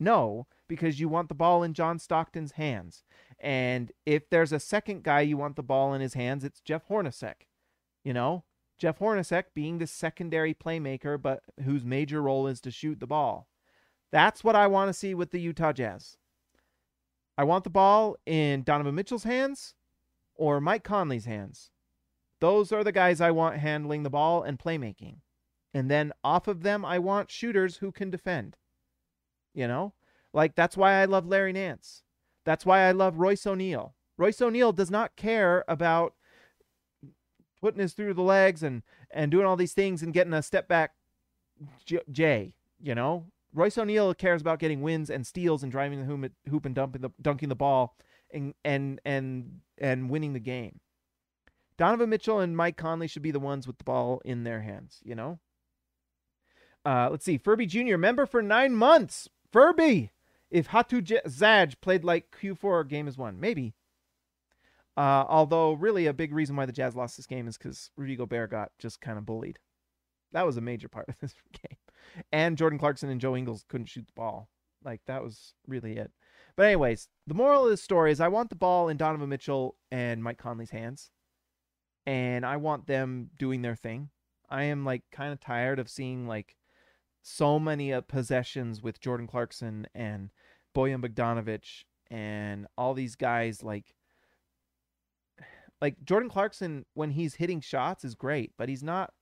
No, 0.00 0.48
because 0.68 0.98
you 0.98 1.08
want 1.08 1.28
the 1.28 1.34
ball 1.34 1.62
in 1.62 1.74
John 1.74 2.00
Stockton's 2.00 2.52
hands. 2.52 3.04
And 3.38 3.92
if 4.04 4.28
there's 4.28 4.52
a 4.52 4.58
second 4.58 5.04
guy 5.04 5.20
you 5.20 5.36
want 5.36 5.54
the 5.54 5.62
ball 5.62 5.94
in 5.94 6.00
his 6.00 6.14
hands, 6.14 6.42
it's 6.42 6.60
Jeff 6.60 6.88
Hornacek. 6.88 7.46
You 8.04 8.12
know, 8.12 8.42
Jeff 8.78 8.98
Hornacek 8.98 9.44
being 9.54 9.78
the 9.78 9.86
secondary 9.86 10.54
playmaker, 10.54 11.22
but 11.22 11.44
whose 11.64 11.84
major 11.84 12.20
role 12.20 12.48
is 12.48 12.60
to 12.62 12.72
shoot 12.72 12.98
the 12.98 13.06
ball. 13.06 13.48
That's 14.12 14.44
what 14.44 14.54
I 14.54 14.66
want 14.66 14.90
to 14.90 14.92
see 14.92 15.14
with 15.14 15.30
the 15.30 15.40
Utah 15.40 15.72
Jazz. 15.72 16.18
I 17.36 17.44
want 17.44 17.64
the 17.64 17.70
ball 17.70 18.16
in 18.26 18.62
Donovan 18.62 18.94
Mitchell's 18.94 19.24
hands 19.24 19.74
or 20.34 20.60
Mike 20.60 20.84
Conley's 20.84 21.24
hands. 21.24 21.70
Those 22.40 22.72
are 22.72 22.84
the 22.84 22.92
guys 22.92 23.20
I 23.20 23.30
want 23.30 23.58
handling 23.58 24.02
the 24.02 24.10
ball 24.10 24.42
and 24.42 24.58
playmaking. 24.58 25.16
And 25.72 25.90
then 25.90 26.12
off 26.22 26.46
of 26.46 26.62
them, 26.62 26.84
I 26.84 26.98
want 26.98 27.30
shooters 27.30 27.78
who 27.78 27.90
can 27.90 28.10
defend. 28.10 28.56
You 29.54 29.66
know, 29.66 29.94
like 30.32 30.54
that's 30.54 30.76
why 30.76 30.94
I 30.94 31.06
love 31.06 31.26
Larry 31.26 31.52
Nance. 31.52 32.02
That's 32.44 32.66
why 32.66 32.80
I 32.80 32.92
love 32.92 33.18
Royce 33.18 33.46
O'Neale. 33.46 33.94
Royce 34.18 34.40
O'Neale 34.40 34.72
does 34.72 34.90
not 34.90 35.16
care 35.16 35.64
about 35.68 36.14
putting 37.60 37.80
his 37.80 37.92
through 37.92 38.14
the 38.14 38.22
legs 38.22 38.62
and 38.62 38.82
and 39.10 39.30
doing 39.30 39.46
all 39.46 39.56
these 39.56 39.74
things 39.74 40.02
and 40.02 40.12
getting 40.12 40.32
a 40.32 40.42
step 40.42 40.68
back 40.68 40.92
J. 42.10 42.54
You 42.80 42.94
know, 42.94 43.26
Royce 43.54 43.76
O'Neale 43.76 44.14
cares 44.14 44.40
about 44.40 44.58
getting 44.58 44.80
wins 44.80 45.10
and 45.10 45.26
steals 45.26 45.62
and 45.62 45.70
driving 45.70 46.00
the 46.00 46.30
hoop, 46.50 46.64
and 46.64 46.74
the 46.74 47.12
dunking 47.20 47.48
the 47.48 47.54
ball 47.54 47.96
and 48.32 48.54
and 48.64 49.00
and 49.04 49.60
and 49.78 50.10
winning 50.10 50.32
the 50.32 50.40
game. 50.40 50.80
Donovan 51.76 52.10
Mitchell 52.10 52.40
and 52.40 52.56
Mike 52.56 52.76
Conley 52.76 53.08
should 53.08 53.22
be 53.22 53.30
the 53.30 53.40
ones 53.40 53.66
with 53.66 53.78
the 53.78 53.84
ball 53.84 54.20
in 54.24 54.44
their 54.44 54.60
hands. 54.60 55.00
You 55.04 55.14
know, 55.14 55.38
uh, 56.84 57.08
let's 57.10 57.24
see. 57.24 57.38
Furby 57.38 57.66
Jr., 57.66 57.96
member 57.96 58.26
for 58.26 58.42
nine 58.42 58.74
months. 58.74 59.28
Furby! 59.50 60.10
If 60.50 60.68
Hatu 60.68 61.02
Zaj 61.26 61.80
played 61.80 62.04
like 62.04 62.36
Q4, 62.40 62.88
game 62.88 63.08
is 63.08 63.16
won. 63.16 63.40
Maybe. 63.40 63.74
Uh, 64.96 65.24
although, 65.26 65.72
really, 65.72 66.06
a 66.06 66.12
big 66.12 66.32
reason 66.32 66.56
why 66.56 66.66
the 66.66 66.72
Jazz 66.72 66.94
lost 66.94 67.16
this 67.16 67.26
game 67.26 67.48
is 67.48 67.56
because 67.56 67.90
Rudy 67.96 68.16
Gobert 68.16 68.50
got 68.50 68.72
just 68.78 69.00
kind 69.00 69.16
of 69.16 69.24
bullied. 69.24 69.58
That 70.32 70.44
was 70.46 70.58
a 70.58 70.62
major 70.62 70.88
part 70.88 71.08
of 71.08 71.14
this 71.20 71.34
game. 71.52 71.78
And 72.32 72.58
Jordan 72.58 72.78
Clarkson 72.78 73.10
and 73.10 73.20
Joe 73.20 73.36
Ingles 73.36 73.64
couldn't 73.68 73.86
shoot 73.86 74.06
the 74.06 74.12
ball. 74.14 74.48
Like, 74.84 75.00
that 75.06 75.22
was 75.22 75.54
really 75.66 75.96
it. 75.96 76.10
But, 76.56 76.66
anyways, 76.66 77.08
the 77.26 77.34
moral 77.34 77.64
of 77.64 77.70
the 77.70 77.76
story 77.76 78.12
is 78.12 78.20
I 78.20 78.28
want 78.28 78.50
the 78.50 78.56
ball 78.56 78.88
in 78.88 78.96
Donovan 78.96 79.28
Mitchell 79.28 79.76
and 79.90 80.22
Mike 80.22 80.38
Conley's 80.38 80.70
hands. 80.70 81.10
And 82.04 82.44
I 82.44 82.56
want 82.56 82.86
them 82.86 83.30
doing 83.38 83.62
their 83.62 83.76
thing. 83.76 84.10
I 84.50 84.64
am, 84.64 84.84
like, 84.84 85.02
kind 85.12 85.32
of 85.32 85.40
tired 85.40 85.78
of 85.78 85.88
seeing, 85.88 86.26
like, 86.26 86.56
so 87.22 87.58
many 87.58 87.92
uh, 87.92 88.00
possessions 88.00 88.82
with 88.82 89.00
Jordan 89.00 89.26
Clarkson 89.26 89.86
and 89.94 90.30
Bojan 90.74 91.04
Bogdanovic 91.04 91.84
and 92.10 92.66
all 92.76 92.94
these 92.94 93.14
guys 93.16 93.62
like 93.62 93.94
like 95.80 95.96
Jordan 96.04 96.28
Clarkson 96.28 96.84
when 96.94 97.10
he's 97.10 97.36
hitting 97.36 97.60
shots 97.60 98.04
is 98.04 98.14
great, 98.14 98.52
but 98.58 98.68
he's 98.68 98.82
not 98.82 99.12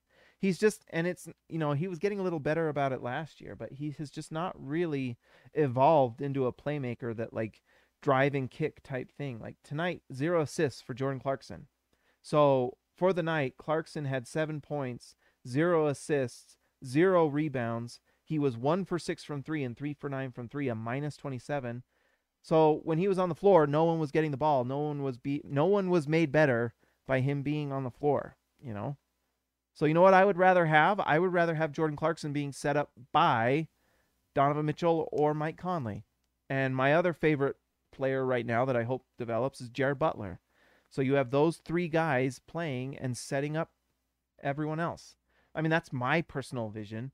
he's 0.41 0.59
just 0.59 0.85
and 0.91 1.07
it's 1.07 1.29
you 1.49 1.59
know, 1.59 1.73
he 1.73 1.87
was 1.87 1.99
getting 1.99 2.19
a 2.19 2.23
little 2.23 2.41
better 2.41 2.69
about 2.69 2.93
it 2.93 3.03
last 3.03 3.41
year, 3.41 3.55
but 3.55 3.73
he 3.73 3.95
has 3.99 4.11
just 4.11 4.33
not 4.33 4.55
really 4.59 5.19
evolved 5.55 6.21
into 6.21 6.47
a 6.47 6.53
playmaker 6.53 7.15
that 7.17 7.33
like 7.33 7.63
driving 8.03 8.49
kick 8.49 8.83
type 8.83 9.13
thing. 9.13 9.39
Like 9.39 9.57
tonight, 9.63 10.03
zero 10.13 10.41
assists 10.41 10.81
for 10.81 10.95
Jordan 10.95 11.21
Clarkson. 11.21 11.67
So 12.23 12.79
for 12.97 13.13
the 13.13 13.23
night, 13.23 13.55
Clarkson 13.59 14.07
had 14.07 14.27
seven 14.27 14.61
points, 14.61 15.15
zero 15.47 15.87
assists, 15.87 16.57
zero 16.85 17.27
rebounds. 17.27 18.01
He 18.25 18.39
was 18.39 18.57
one 18.57 18.85
for 18.85 18.99
six 18.99 19.23
from 19.25 19.43
three 19.43 19.63
and 19.63 19.77
three 19.77 19.93
for 19.93 20.09
nine 20.09 20.33
from 20.33 20.49
three, 20.49 20.69
a 20.69 20.75
minus 20.75 21.17
27. 21.17 21.83
So 22.43 22.81
when 22.85 22.99
he 22.99 23.09
was 23.09 23.19
on 23.19 23.29
the 23.29 23.35
floor, 23.35 23.67
no 23.67 23.85
one 23.85 23.99
was 23.99 24.11
getting 24.11 24.31
the 24.31 24.37
ball. 24.37 24.65
No 24.65 24.79
one 24.79 25.03
was 25.03 25.19
beat. 25.19 25.45
No 25.45 25.67
one 25.67 25.91
was 25.91 26.09
made 26.09 26.33
better 26.33 26.75
by 27.07 27.21
him 27.21 27.43
being 27.43 27.73
on 27.73 27.85
the 27.85 27.91
floor. 27.91 28.37
You 28.63 28.73
know. 28.73 28.97
So 29.75 29.87
you 29.87 29.95
know 29.95 30.03
what 30.03 30.15
I 30.15 30.25
would 30.25 30.37
rather 30.37 30.67
have? 30.67 31.01
I 31.01 31.19
would 31.19 31.33
rather 31.33 31.55
have 31.55 31.73
Jordan 31.73 31.97
Clarkson 31.97 32.33
being 32.33 32.53
set 32.53 32.77
up 32.77 32.91
by 33.13 33.69
Donovan 34.35 34.67
Mitchell 34.67 35.09
or 35.13 35.35
Mike 35.35 35.57
Conley. 35.57 36.05
And 36.49 36.75
my 36.75 36.95
other 36.95 37.13
favorite 37.13 37.57
player 37.93 38.25
right 38.25 38.45
now 38.45 38.65
that 38.65 38.77
I 38.77 38.83
hope 38.83 39.05
develops 39.19 39.61
is 39.61 39.69
Jared 39.69 39.99
Butler. 39.99 40.41
So 40.91 41.03
you 41.03 41.15
have 41.15 41.31
those 41.31 41.59
three 41.59 41.89
guys 41.89 42.41
playing 42.47 42.99
and 42.99 43.17
setting 43.17 43.57
up 43.57 43.71
everyone 44.43 44.81
else. 44.81 45.15
I 45.55 45.63
mean, 45.63 45.71
that's 45.71 45.93
my 45.93 46.23
personal 46.23 46.69
vision 46.69 47.13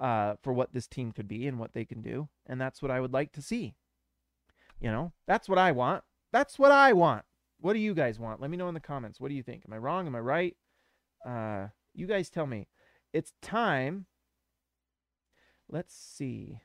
uh, 0.00 0.34
for 0.42 0.52
what 0.52 0.72
this 0.72 0.86
team 0.86 1.12
could 1.12 1.28
be 1.28 1.46
and 1.46 1.58
what 1.58 1.74
they 1.74 1.84
can 1.84 2.02
do, 2.02 2.28
and 2.46 2.60
that's 2.60 2.80
what 2.80 2.90
I 2.90 3.00
would 3.00 3.12
like 3.12 3.32
to 3.32 3.42
see. 3.42 3.74
You 4.80 4.90
know, 4.90 5.12
that's 5.26 5.48
what 5.48 5.58
I 5.58 5.72
want. 5.72 6.04
That's 6.32 6.58
what 6.58 6.70
I 6.70 6.92
want. 6.92 7.24
What 7.60 7.72
do 7.72 7.80
you 7.80 7.94
guys 7.94 8.18
want? 8.18 8.40
Let 8.40 8.50
me 8.50 8.56
know 8.56 8.68
in 8.68 8.74
the 8.74 8.80
comments. 8.80 9.20
What 9.20 9.28
do 9.28 9.34
you 9.34 9.42
think? 9.42 9.64
Am 9.66 9.74
I 9.74 9.78
wrong? 9.78 10.06
Am 10.06 10.14
I 10.14 10.20
right? 10.20 10.56
Uh, 11.26 11.68
you 11.98 12.06
guys 12.06 12.30
tell 12.30 12.46
me. 12.46 12.68
It's 13.12 13.32
time. 13.42 14.06
Let's 15.68 15.94
see. 15.94 16.60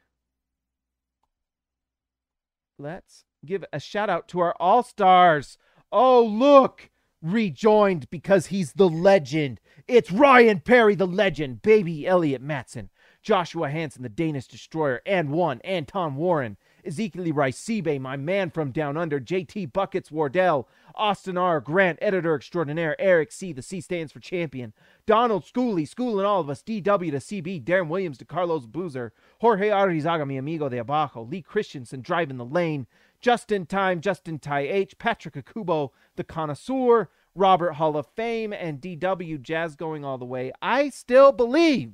Let's 2.77 3.25
give 3.45 3.65
a 3.73 3.79
shout 3.79 4.09
out 4.09 4.27
to 4.29 4.39
our 4.39 4.55
all 4.59 4.83
stars. 4.83 5.57
Oh, 5.91 6.23
look. 6.23 6.89
rejoined 7.23 8.09
because 8.09 8.47
he's 8.47 8.73
the 8.73 8.89
legend. 8.89 9.59
It's 9.87 10.11
Ryan 10.11 10.59
Perry, 10.59 10.93
the 10.93 11.07
legend, 11.07 11.61
baby 11.61 12.05
Elliot 12.05 12.41
Matson, 12.41 12.89
Joshua 13.21 13.69
Hansen, 13.69 14.03
the 14.03 14.09
Danish 14.09 14.47
destroyer, 14.47 15.01
and 15.05 15.31
one, 15.31 15.61
Anton 15.61 16.15
Warren, 16.15 16.57
Ezekiel 16.85 17.33
Raisibe, 17.33 17.99
my 17.99 18.17
man 18.17 18.49
from 18.49 18.71
down 18.71 18.97
under, 18.97 19.19
JT 19.19 19.73
Buckets 19.73 20.11
Wardell, 20.11 20.67
Austin 20.95 21.37
R. 21.37 21.59
Grant, 21.59 21.99
editor 22.01 22.35
extraordinaire, 22.35 22.99
Eric 22.99 23.31
C. 23.31 23.51
The 23.51 23.61
C 23.61 23.81
stands 23.81 24.11
for 24.11 24.19
champion, 24.19 24.73
Donald 25.05 25.43
Schooley, 25.43 25.87
schooling 25.87 26.25
all 26.25 26.41
of 26.41 26.49
us, 26.49 26.61
DW 26.61 26.83
to 26.83 27.17
CB, 27.17 27.63
Darren 27.63 27.87
Williams 27.87 28.17
to 28.19 28.25
Carlos 28.25 28.65
Boozer, 28.65 29.13
Jorge 29.39 29.69
Arizaga, 29.69 30.27
mi 30.27 30.37
amigo 30.37 30.69
de 30.69 30.77
abajo, 30.77 31.29
Lee 31.29 31.41
Christensen 31.41 32.01
driving 32.01 32.37
the 32.37 32.45
lane, 32.45 32.87
Justin 33.21 33.65
Time, 33.65 34.01
Justin 34.01 34.37
Ty 34.37 34.61
H, 34.61 34.97
Patrick 34.97 35.35
Akubo, 35.35 35.91
the 36.15 36.23
connoisseur, 36.23 37.09
Robert 37.35 37.73
Hall 37.73 37.97
of 37.97 38.05
Fame, 38.07 38.53
and 38.53 38.81
DW 38.81 39.41
Jazz 39.41 39.75
going 39.75 40.03
all 40.05 40.17
the 40.17 40.25
way. 40.25 40.51
I 40.61 40.89
still 40.89 41.31
believe 41.31 41.93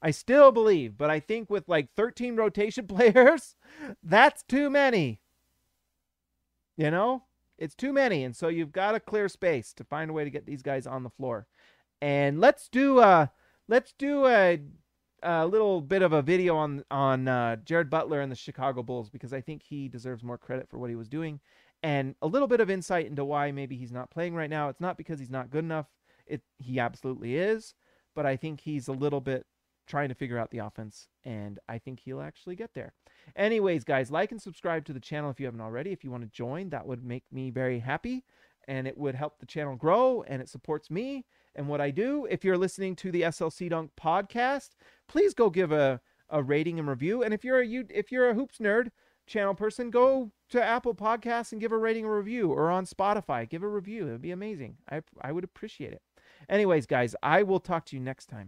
I 0.00 0.12
still 0.12 0.52
believe, 0.52 0.96
but 0.96 1.10
I 1.10 1.20
think 1.20 1.50
with 1.50 1.68
like 1.68 1.90
13 1.96 2.36
rotation 2.36 2.86
players, 2.88 3.56
that's 4.02 4.42
too 4.44 4.70
many. 4.70 5.20
You 6.76 6.90
know, 6.90 7.24
it's 7.58 7.74
too 7.74 7.92
many. 7.92 8.22
And 8.22 8.34
so 8.34 8.48
you've 8.48 8.72
got 8.72 8.92
to 8.92 9.00
clear 9.00 9.28
space 9.28 9.72
to 9.74 9.84
find 9.84 10.10
a 10.10 10.12
way 10.12 10.24
to 10.24 10.30
get 10.30 10.46
these 10.46 10.62
guys 10.62 10.86
on 10.86 11.02
the 11.02 11.10
floor. 11.10 11.46
And 12.00 12.40
let's 12.40 12.68
do 12.68 13.00
a 13.00 13.32
let's 13.66 13.92
do 13.98 14.26
a, 14.26 14.60
a 15.22 15.46
little 15.46 15.80
bit 15.80 16.02
of 16.02 16.12
a 16.12 16.22
video 16.22 16.56
on 16.56 16.84
on 16.90 17.26
uh, 17.26 17.56
Jared 17.56 17.90
Butler 17.90 18.20
and 18.20 18.30
the 18.30 18.36
Chicago 18.36 18.84
Bulls 18.84 19.10
because 19.10 19.32
I 19.32 19.40
think 19.40 19.62
he 19.64 19.88
deserves 19.88 20.22
more 20.22 20.38
credit 20.38 20.68
for 20.70 20.78
what 20.78 20.90
he 20.90 20.96
was 20.96 21.08
doing, 21.08 21.40
and 21.82 22.14
a 22.22 22.28
little 22.28 22.46
bit 22.46 22.60
of 22.60 22.70
insight 22.70 23.06
into 23.06 23.24
why 23.24 23.50
maybe 23.50 23.76
he's 23.76 23.90
not 23.90 24.12
playing 24.12 24.36
right 24.36 24.50
now. 24.50 24.68
It's 24.68 24.80
not 24.80 24.96
because 24.96 25.18
he's 25.18 25.30
not 25.30 25.50
good 25.50 25.64
enough. 25.64 25.86
It 26.28 26.42
he 26.58 26.78
absolutely 26.78 27.34
is, 27.34 27.74
but 28.14 28.26
I 28.26 28.36
think 28.36 28.60
he's 28.60 28.86
a 28.86 28.92
little 28.92 29.20
bit 29.20 29.44
trying 29.88 30.08
to 30.08 30.14
figure 30.14 30.38
out 30.38 30.50
the 30.50 30.58
offense, 30.58 31.08
and 31.24 31.58
I 31.68 31.78
think 31.78 32.00
he'll 32.00 32.20
actually 32.20 32.54
get 32.54 32.74
there. 32.74 32.92
Anyways, 33.34 33.84
guys, 33.84 34.10
like 34.10 34.30
and 34.30 34.40
subscribe 34.40 34.84
to 34.84 34.92
the 34.92 35.00
channel 35.00 35.30
if 35.30 35.40
you 35.40 35.46
haven't 35.46 35.60
already. 35.60 35.90
If 35.90 36.04
you 36.04 36.10
want 36.10 36.22
to 36.22 36.28
join, 36.28 36.70
that 36.70 36.86
would 36.86 37.04
make 37.04 37.24
me 37.32 37.50
very 37.50 37.80
happy, 37.80 38.24
and 38.68 38.86
it 38.86 38.96
would 38.96 39.14
help 39.14 39.38
the 39.38 39.46
channel 39.46 39.74
grow, 39.74 40.22
and 40.28 40.40
it 40.40 40.48
supports 40.48 40.90
me 40.90 41.24
and 41.54 41.68
what 41.68 41.80
I 41.80 41.90
do. 41.90 42.26
If 42.30 42.44
you're 42.44 42.58
listening 42.58 42.94
to 42.96 43.10
the 43.10 43.22
SLC 43.22 43.70
Dunk 43.70 43.90
podcast, 44.00 44.70
please 45.08 45.34
go 45.34 45.50
give 45.50 45.72
a, 45.72 46.00
a 46.30 46.42
rating 46.42 46.78
and 46.78 46.88
review. 46.88 47.22
And 47.22 47.34
if 47.34 47.44
you're 47.44 47.60
a 47.60 47.66
you 47.66 47.84
if 47.90 48.12
you're 48.12 48.30
a 48.30 48.34
hoops 48.34 48.58
nerd 48.58 48.90
channel 49.26 49.54
person, 49.54 49.90
go 49.90 50.30
to 50.50 50.62
Apple 50.62 50.94
Podcasts 50.94 51.52
and 51.52 51.60
give 51.60 51.72
a 51.72 51.78
rating 51.78 52.04
and 52.04 52.14
review, 52.14 52.52
or 52.52 52.70
on 52.70 52.86
Spotify, 52.86 53.48
give 53.48 53.62
a 53.62 53.68
review. 53.68 54.06
It 54.08 54.12
would 54.12 54.22
be 54.22 54.30
amazing. 54.30 54.76
I 54.90 55.02
I 55.20 55.32
would 55.32 55.44
appreciate 55.44 55.92
it. 55.92 56.02
Anyways, 56.48 56.86
guys, 56.86 57.16
I 57.22 57.42
will 57.42 57.60
talk 57.60 57.84
to 57.86 57.96
you 57.96 58.02
next 58.02 58.26
time. 58.26 58.46